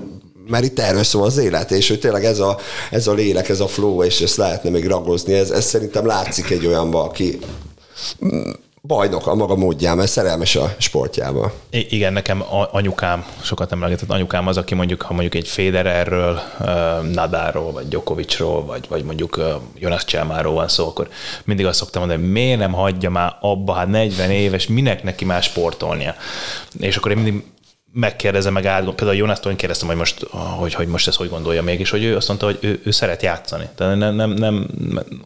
mert 0.47 0.63
itt 0.63 0.79
erről 0.79 1.03
szól 1.03 1.23
az 1.23 1.37
élet, 1.37 1.71
és 1.71 1.87
hogy 1.87 1.99
tényleg 1.99 2.25
ez 2.25 2.39
a, 2.39 2.57
ez 2.91 3.07
a 3.07 3.13
lélek, 3.13 3.49
ez 3.49 3.59
a 3.59 3.67
flow, 3.67 4.03
és 4.03 4.21
ezt 4.21 4.35
lehetne 4.35 4.69
még 4.69 4.87
ragozni, 4.87 5.33
ez, 5.33 5.49
ez 5.49 5.65
szerintem 5.65 6.05
látszik 6.05 6.49
egy 6.49 6.65
olyanban, 6.65 7.05
aki 7.05 7.39
bajnok 8.88 9.27
a 9.27 9.36
maga 9.36 9.55
módján, 9.55 9.97
mert 9.97 10.09
szerelmes 10.09 10.55
a 10.55 10.75
sportjába. 10.77 11.53
I- 11.69 11.88
igen, 11.89 12.13
nekem 12.13 12.43
anyukám, 12.71 13.25
sokat 13.41 13.71
emlegetett 13.71 14.09
anyukám 14.09 14.47
az, 14.47 14.57
aki 14.57 14.75
mondjuk, 14.75 15.01
ha 15.01 15.13
mondjuk 15.13 15.36
egy 15.36 15.47
Federerről, 15.47 16.41
Nadáról, 17.11 17.71
vagy 17.71 17.88
Djokovicról, 17.88 18.65
vagy, 18.65 18.86
vagy 18.89 19.03
mondjuk 19.03 19.39
Jonas 19.79 20.05
Cselmáról 20.05 20.53
van 20.53 20.67
szó, 20.67 20.88
akkor 20.88 21.09
mindig 21.43 21.65
azt 21.65 21.77
szoktam 21.77 22.01
mondani, 22.01 22.23
hogy 22.23 22.31
miért 22.31 22.59
nem 22.59 22.71
hagyja 22.71 23.09
már 23.09 23.38
abba, 23.41 23.73
hát 23.73 23.88
40 23.88 24.31
éves, 24.31 24.67
minek 24.67 25.03
neki 25.03 25.25
már 25.25 25.43
sportolnia. 25.43 26.15
És 26.79 26.97
akkor 26.97 27.11
én 27.11 27.17
mindig 27.17 27.43
megkérdezem 27.93 28.53
meg 28.53 28.65
át, 28.65 28.84
például 28.84 29.17
Jonas-tól 29.17 29.51
én 29.51 29.57
kérdeztem, 29.57 29.88
hogy 29.88 29.97
most, 29.97 30.25
hogy, 30.31 30.73
hogy 30.73 30.88
most 30.88 31.07
ezt 31.07 31.17
hogy 31.17 31.29
gondolja 31.29 31.63
még, 31.63 31.79
és 31.79 31.89
hogy 31.89 32.03
ő 32.03 32.15
azt 32.15 32.27
mondta, 32.27 32.45
hogy 32.45 32.57
ő, 32.61 32.81
ő 32.84 32.91
szeret 32.91 33.21
játszani. 33.21 33.69
Tehát 33.75 33.97
nem, 33.97 34.15
nem, 34.15 34.29
nem, 34.29 34.67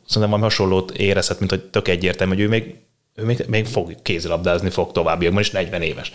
szerintem 0.05 0.19
valami 0.19 0.41
hasonlót 0.41 0.91
érezhet, 0.91 1.39
mint 1.39 1.51
hogy 1.51 1.63
tök 1.63 1.87
egyértelmű, 1.87 2.33
hogy 2.33 2.43
ő 2.43 2.47
még 2.47 2.75
ő 3.19 3.23
még, 3.23 3.45
még 3.47 3.65
fog 3.65 4.01
kézilabdázni 4.01 4.69
fog 4.69 4.91
továbbiakban, 4.91 5.41
is 5.41 5.51
40 5.51 5.81
éves. 5.81 6.11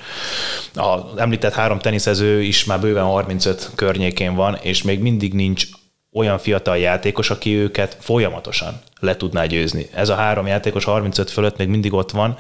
Az 0.75 1.01
említett 1.17 1.53
három 1.53 1.79
teniszező 1.79 2.43
is 2.43 2.65
már 2.65 2.81
bőven 2.81 3.05
35 3.05 3.71
környékén 3.75 4.35
van, 4.35 4.59
és 4.63 4.83
még 4.83 5.01
mindig 5.01 5.35
nincs 5.35 5.67
olyan 6.13 6.39
fiatal 6.39 6.79
játékos, 6.79 7.31
aki 7.31 7.55
őket 7.55 7.97
folyamatosan 8.01 8.81
le 9.01 9.17
tudná 9.17 9.45
győzni. 9.47 9.87
Ez 9.95 10.09
a 10.09 10.15
három 10.15 10.47
játékos 10.47 10.85
35 10.85 11.31
fölött 11.31 11.57
még 11.57 11.69
mindig 11.69 11.93
ott 11.93 12.11
van, 12.11 12.37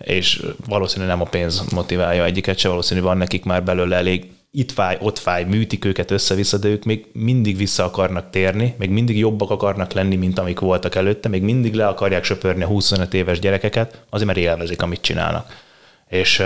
és 0.00 0.42
valószínűleg 0.66 1.16
nem 1.16 1.26
a 1.26 1.30
pénz 1.30 1.64
motiválja 1.72 2.24
egyiket 2.24 2.58
se, 2.58 2.68
valószínűleg 2.68 3.08
van 3.08 3.18
nekik 3.18 3.44
már 3.44 3.64
belőle 3.64 3.96
elég 3.96 4.30
itt 4.50 4.72
fáj, 4.72 4.98
ott 5.00 5.18
fáj, 5.18 5.44
műtik 5.44 5.84
őket 5.84 6.10
össze-vissza, 6.10 6.58
de 6.58 6.68
ők 6.68 6.84
még 6.84 7.06
mindig 7.12 7.56
vissza 7.56 7.84
akarnak 7.84 8.30
térni, 8.30 8.74
még 8.78 8.90
mindig 8.90 9.18
jobbak 9.18 9.50
akarnak 9.50 9.92
lenni, 9.92 10.16
mint 10.16 10.38
amik 10.38 10.58
voltak 10.58 10.94
előtte, 10.94 11.28
még 11.28 11.42
mindig 11.42 11.74
le 11.74 11.86
akarják 11.86 12.24
söpörni 12.24 12.62
a 12.62 12.66
25 12.66 13.14
éves 13.14 13.38
gyerekeket, 13.38 14.04
azért 14.10 14.26
mert 14.26 14.38
élvezik, 14.38 14.82
amit 14.82 15.00
csinálnak. 15.00 15.56
És 16.08 16.42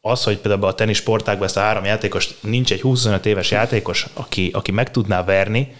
az, 0.00 0.24
hogy 0.24 0.38
például 0.38 0.64
a 0.64 0.74
tenisz 0.74 0.96
sportákban 0.96 1.46
ezt 1.46 1.56
a 1.56 1.60
három 1.60 1.84
játékos, 1.84 2.28
nincs 2.40 2.72
egy 2.72 2.80
25 2.80 3.26
éves 3.26 3.50
játékos, 3.50 4.06
aki, 4.14 4.50
aki 4.52 4.72
meg 4.72 4.90
tudná 4.90 5.24
verni, 5.24 5.74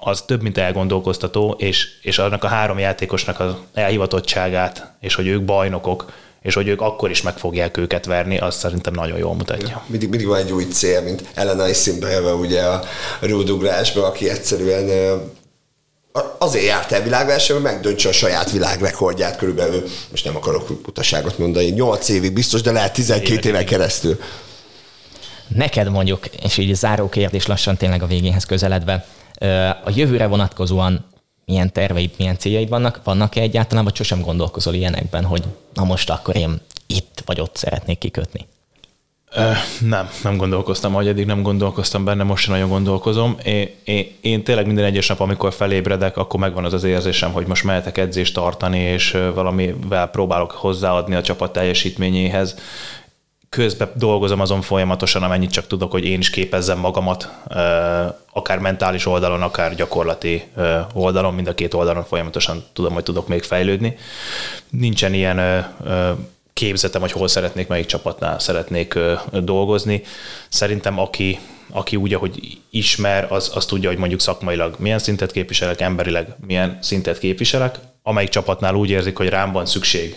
az 0.00 0.22
több, 0.22 0.42
mint 0.42 0.58
elgondolkoztató, 0.58 1.54
és, 1.58 1.88
és 2.02 2.18
annak 2.18 2.44
a 2.44 2.48
három 2.48 2.78
játékosnak 2.78 3.40
az 3.40 3.54
elhivatottságát, 3.74 4.92
és 5.00 5.14
hogy 5.14 5.26
ők 5.26 5.44
bajnokok, 5.44 6.12
és 6.44 6.54
hogy 6.54 6.68
ők 6.68 6.80
akkor 6.80 7.10
is 7.10 7.22
meg 7.22 7.38
fogják 7.38 7.76
őket 7.76 8.06
verni, 8.06 8.38
azt 8.38 8.58
szerintem 8.58 8.92
nagyon 8.92 9.18
jól 9.18 9.34
mutatja. 9.34 9.84
Mindig, 9.86 10.08
mindig 10.08 10.26
van 10.26 10.38
egy 10.38 10.52
új 10.52 10.64
cél, 10.64 11.02
mint 11.02 11.24
Ellen 11.34 11.68
Isinberve 11.68 12.32
ugye 12.32 12.62
a 12.62 12.82
rúdugrásban, 13.20 14.04
aki 14.04 14.28
egyszerűen 14.28 15.20
azért 16.38 16.64
járt 16.64 16.92
el 16.92 17.02
világversenyben, 17.02 17.64
hogy 17.64 17.74
megdöntse 17.74 18.08
a 18.08 18.12
saját 18.12 18.50
világrekordját 18.50 19.36
körülbelül, 19.36 19.82
most 20.10 20.24
nem 20.24 20.36
akarok 20.36 20.70
utaságot 20.86 21.38
mondani, 21.38 21.66
8 21.66 22.08
évig 22.08 22.32
biztos, 22.32 22.60
de 22.60 22.72
lehet 22.72 22.92
12 22.92 23.48
éven 23.48 23.66
keresztül. 23.66 24.18
Neked 25.48 25.90
mondjuk, 25.90 26.26
és 26.26 26.56
így 26.56 26.74
záró 26.74 27.08
kérdés 27.08 27.46
lassan 27.46 27.76
tényleg 27.76 28.02
a 28.02 28.06
végéhez 28.06 28.44
közeledve, 28.44 29.06
a 29.84 29.90
jövőre 29.94 30.26
vonatkozóan 30.26 31.06
milyen 31.46 31.72
terveid, 31.72 32.10
milyen 32.18 32.38
céljaid 32.38 32.68
vannak? 32.68 33.00
Vannak-e 33.04 33.40
egyáltalán, 33.40 33.84
vagy 33.84 33.96
sosem 33.96 34.20
gondolkozol 34.20 34.74
ilyenekben, 34.74 35.24
hogy 35.24 35.42
na 35.74 35.84
most 35.84 36.10
akkor 36.10 36.36
én 36.36 36.60
itt 36.86 37.22
vagy 37.24 37.40
ott 37.40 37.56
szeretnék 37.56 37.98
kikötni? 37.98 38.46
Nem, 39.80 40.08
nem 40.22 40.36
gondolkoztam, 40.36 40.92
hogy 40.92 41.08
eddig 41.08 41.26
nem 41.26 41.42
gondolkoztam 41.42 42.04
benne, 42.04 42.22
most 42.22 42.44
sem 42.44 42.54
nagyon 42.54 42.68
gondolkozom. 42.68 43.36
Én, 43.44 43.68
én, 43.84 44.06
én 44.20 44.44
tényleg 44.44 44.66
minden 44.66 44.84
egyes 44.84 45.06
nap, 45.06 45.20
amikor 45.20 45.52
felébredek, 45.52 46.16
akkor 46.16 46.40
megvan 46.40 46.64
az 46.64 46.72
az 46.72 46.84
érzésem, 46.84 47.32
hogy 47.32 47.46
most 47.46 47.64
mehetek 47.64 47.98
edzést 47.98 48.34
tartani, 48.34 48.78
és 48.78 49.18
valamivel 49.34 50.06
próbálok 50.06 50.50
hozzáadni 50.50 51.14
a 51.14 51.22
csapat 51.22 51.52
teljesítményéhez. 51.52 52.58
Közben 53.54 53.90
dolgozom 53.94 54.40
azon 54.40 54.60
folyamatosan, 54.60 55.22
amennyit 55.22 55.50
csak 55.50 55.66
tudok, 55.66 55.90
hogy 55.90 56.04
én 56.04 56.18
is 56.18 56.30
képezzem 56.30 56.78
magamat, 56.78 57.30
akár 58.32 58.58
mentális 58.58 59.06
oldalon, 59.06 59.42
akár 59.42 59.74
gyakorlati 59.74 60.44
oldalon, 60.92 61.34
mind 61.34 61.48
a 61.48 61.54
két 61.54 61.74
oldalon 61.74 62.04
folyamatosan 62.04 62.64
tudom, 62.72 62.92
hogy 62.92 63.02
tudok 63.02 63.28
még 63.28 63.42
fejlődni. 63.42 63.96
Nincsen 64.70 65.14
ilyen 65.14 65.66
képzetem, 66.54 67.00
hogy 67.00 67.12
hol 67.12 67.28
szeretnék, 67.28 67.68
melyik 67.68 67.86
csapatnál 67.86 68.38
szeretnék 68.38 68.98
dolgozni. 69.32 70.02
Szerintem 70.48 70.98
aki, 70.98 71.38
aki 71.70 71.96
úgy, 71.96 72.14
ahogy 72.14 72.58
ismer, 72.70 73.26
az, 73.32 73.50
az 73.54 73.66
tudja, 73.66 73.88
hogy 73.88 73.98
mondjuk 73.98 74.20
szakmailag 74.20 74.74
milyen 74.78 74.98
szintet 74.98 75.32
képviselek, 75.32 75.80
emberileg 75.80 76.26
milyen 76.46 76.78
szintet 76.82 77.18
képviselek, 77.18 77.78
amelyik 78.02 78.30
csapatnál 78.30 78.74
úgy 78.74 78.90
érzik, 78.90 79.16
hogy 79.16 79.28
rám 79.28 79.52
van 79.52 79.66
szükség, 79.66 80.16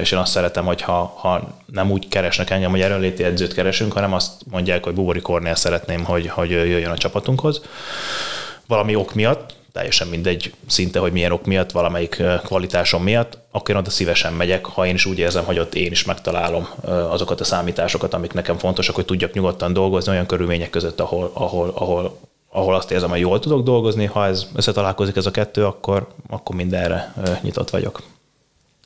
és 0.00 0.12
én 0.12 0.18
azt 0.18 0.32
szeretem, 0.32 0.64
hogy 0.64 0.82
ha, 0.82 1.14
ha 1.16 1.56
nem 1.66 1.90
úgy 1.90 2.08
keresnek 2.08 2.50
engem, 2.50 2.70
hogy 2.70 2.80
erőnléti 2.80 3.24
edzőt 3.24 3.54
keresünk, 3.54 3.92
hanem 3.92 4.12
azt 4.12 4.32
mondják, 4.50 4.84
hogy 4.84 4.94
Bubori 4.94 5.20
Kornél 5.20 5.54
szeretném, 5.54 6.04
hogy, 6.04 6.26
hogy 6.26 6.50
jöjjön 6.50 6.90
a 6.90 6.98
csapatunkhoz. 6.98 7.62
Valami 8.66 8.94
ok 8.94 9.14
miatt, 9.14 9.54
teljesen 9.72 10.08
mindegy 10.08 10.54
szinte, 10.66 10.98
hogy 10.98 11.12
milyen 11.12 11.32
ok 11.32 11.46
miatt, 11.46 11.70
valamelyik 11.70 12.22
kvalitásom 12.44 13.02
miatt, 13.02 13.38
akkor 13.50 13.70
én 13.74 13.80
oda 13.80 13.90
szívesen 13.90 14.32
megyek, 14.32 14.66
ha 14.66 14.86
én 14.86 14.94
is 14.94 15.06
úgy 15.06 15.18
érzem, 15.18 15.44
hogy 15.44 15.58
ott 15.58 15.74
én 15.74 15.90
is 15.90 16.04
megtalálom 16.04 16.68
azokat 16.84 17.40
a 17.40 17.44
számításokat, 17.44 18.14
amik 18.14 18.32
nekem 18.32 18.58
fontosak, 18.58 18.94
hogy 18.94 19.04
tudjak 19.04 19.32
nyugodtan 19.32 19.72
dolgozni 19.72 20.12
olyan 20.12 20.26
körülmények 20.26 20.70
között, 20.70 21.00
ahol, 21.00 21.30
ahol, 21.34 21.72
ahol 21.74 22.18
ahol 22.52 22.74
azt 22.74 22.90
érzem, 22.90 23.10
hogy 23.10 23.20
jól 23.20 23.38
tudok 23.38 23.62
dolgozni, 23.62 24.04
ha 24.04 24.26
ez 24.26 24.46
összetalálkozik 24.54 25.16
ez 25.16 25.26
a 25.26 25.30
kettő, 25.30 25.66
akkor, 25.66 26.08
akkor 26.28 26.56
mindenre 26.56 27.14
nyitott 27.42 27.70
vagyok. 27.70 28.02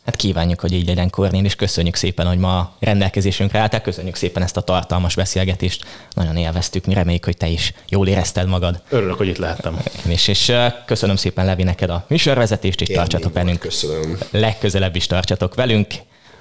Hát 0.05 0.17
kívánjuk, 0.17 0.61
hogy 0.61 0.73
így 0.73 0.87
legyen 0.87 1.11
Kornél, 1.11 1.45
és 1.45 1.55
köszönjük 1.55 1.95
szépen, 1.95 2.27
hogy 2.27 2.39
ma 2.39 2.73
rendelkezésünkre 2.79 3.59
álltál. 3.59 3.81
Köszönjük 3.81 4.15
szépen 4.15 4.43
ezt 4.43 4.57
a 4.57 4.61
tartalmas 4.61 5.15
beszélgetést. 5.15 5.85
Nagyon 6.15 6.37
élveztük, 6.37 6.87
mi 6.87 6.95
reméljük, 6.95 7.25
hogy 7.25 7.37
te 7.37 7.49
is 7.49 7.73
jól 7.89 8.09
érezted 8.09 8.49
magad. 8.49 8.83
Örülök, 8.89 9.17
hogy 9.17 9.29
itt 9.29 9.37
lehettem. 9.37 9.81
Én 10.07 10.13
is, 10.13 10.29
és 10.29 10.53
köszönöm 10.87 11.17
szépen 11.17 11.45
Levi 11.45 11.63
neked 11.63 11.91
a 11.91 12.05
műsorvezetést, 12.09 12.81
és 12.81 12.89
Én 12.89 12.97
tartsatok 12.97 13.33
velünk. 13.33 13.59
Köszönöm. 13.59 14.19
Legközelebb 14.31 14.97
is 14.97 15.07
tartsatok 15.07 15.55
velünk. 15.55 15.95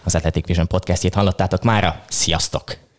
Az 0.04 0.16
Athletic 0.16 0.48
Vision 0.48 0.68
podcastjét 0.68 1.14
hallottátok 1.14 1.64
mára. 1.64 2.02
Sziasztok! 2.10 2.84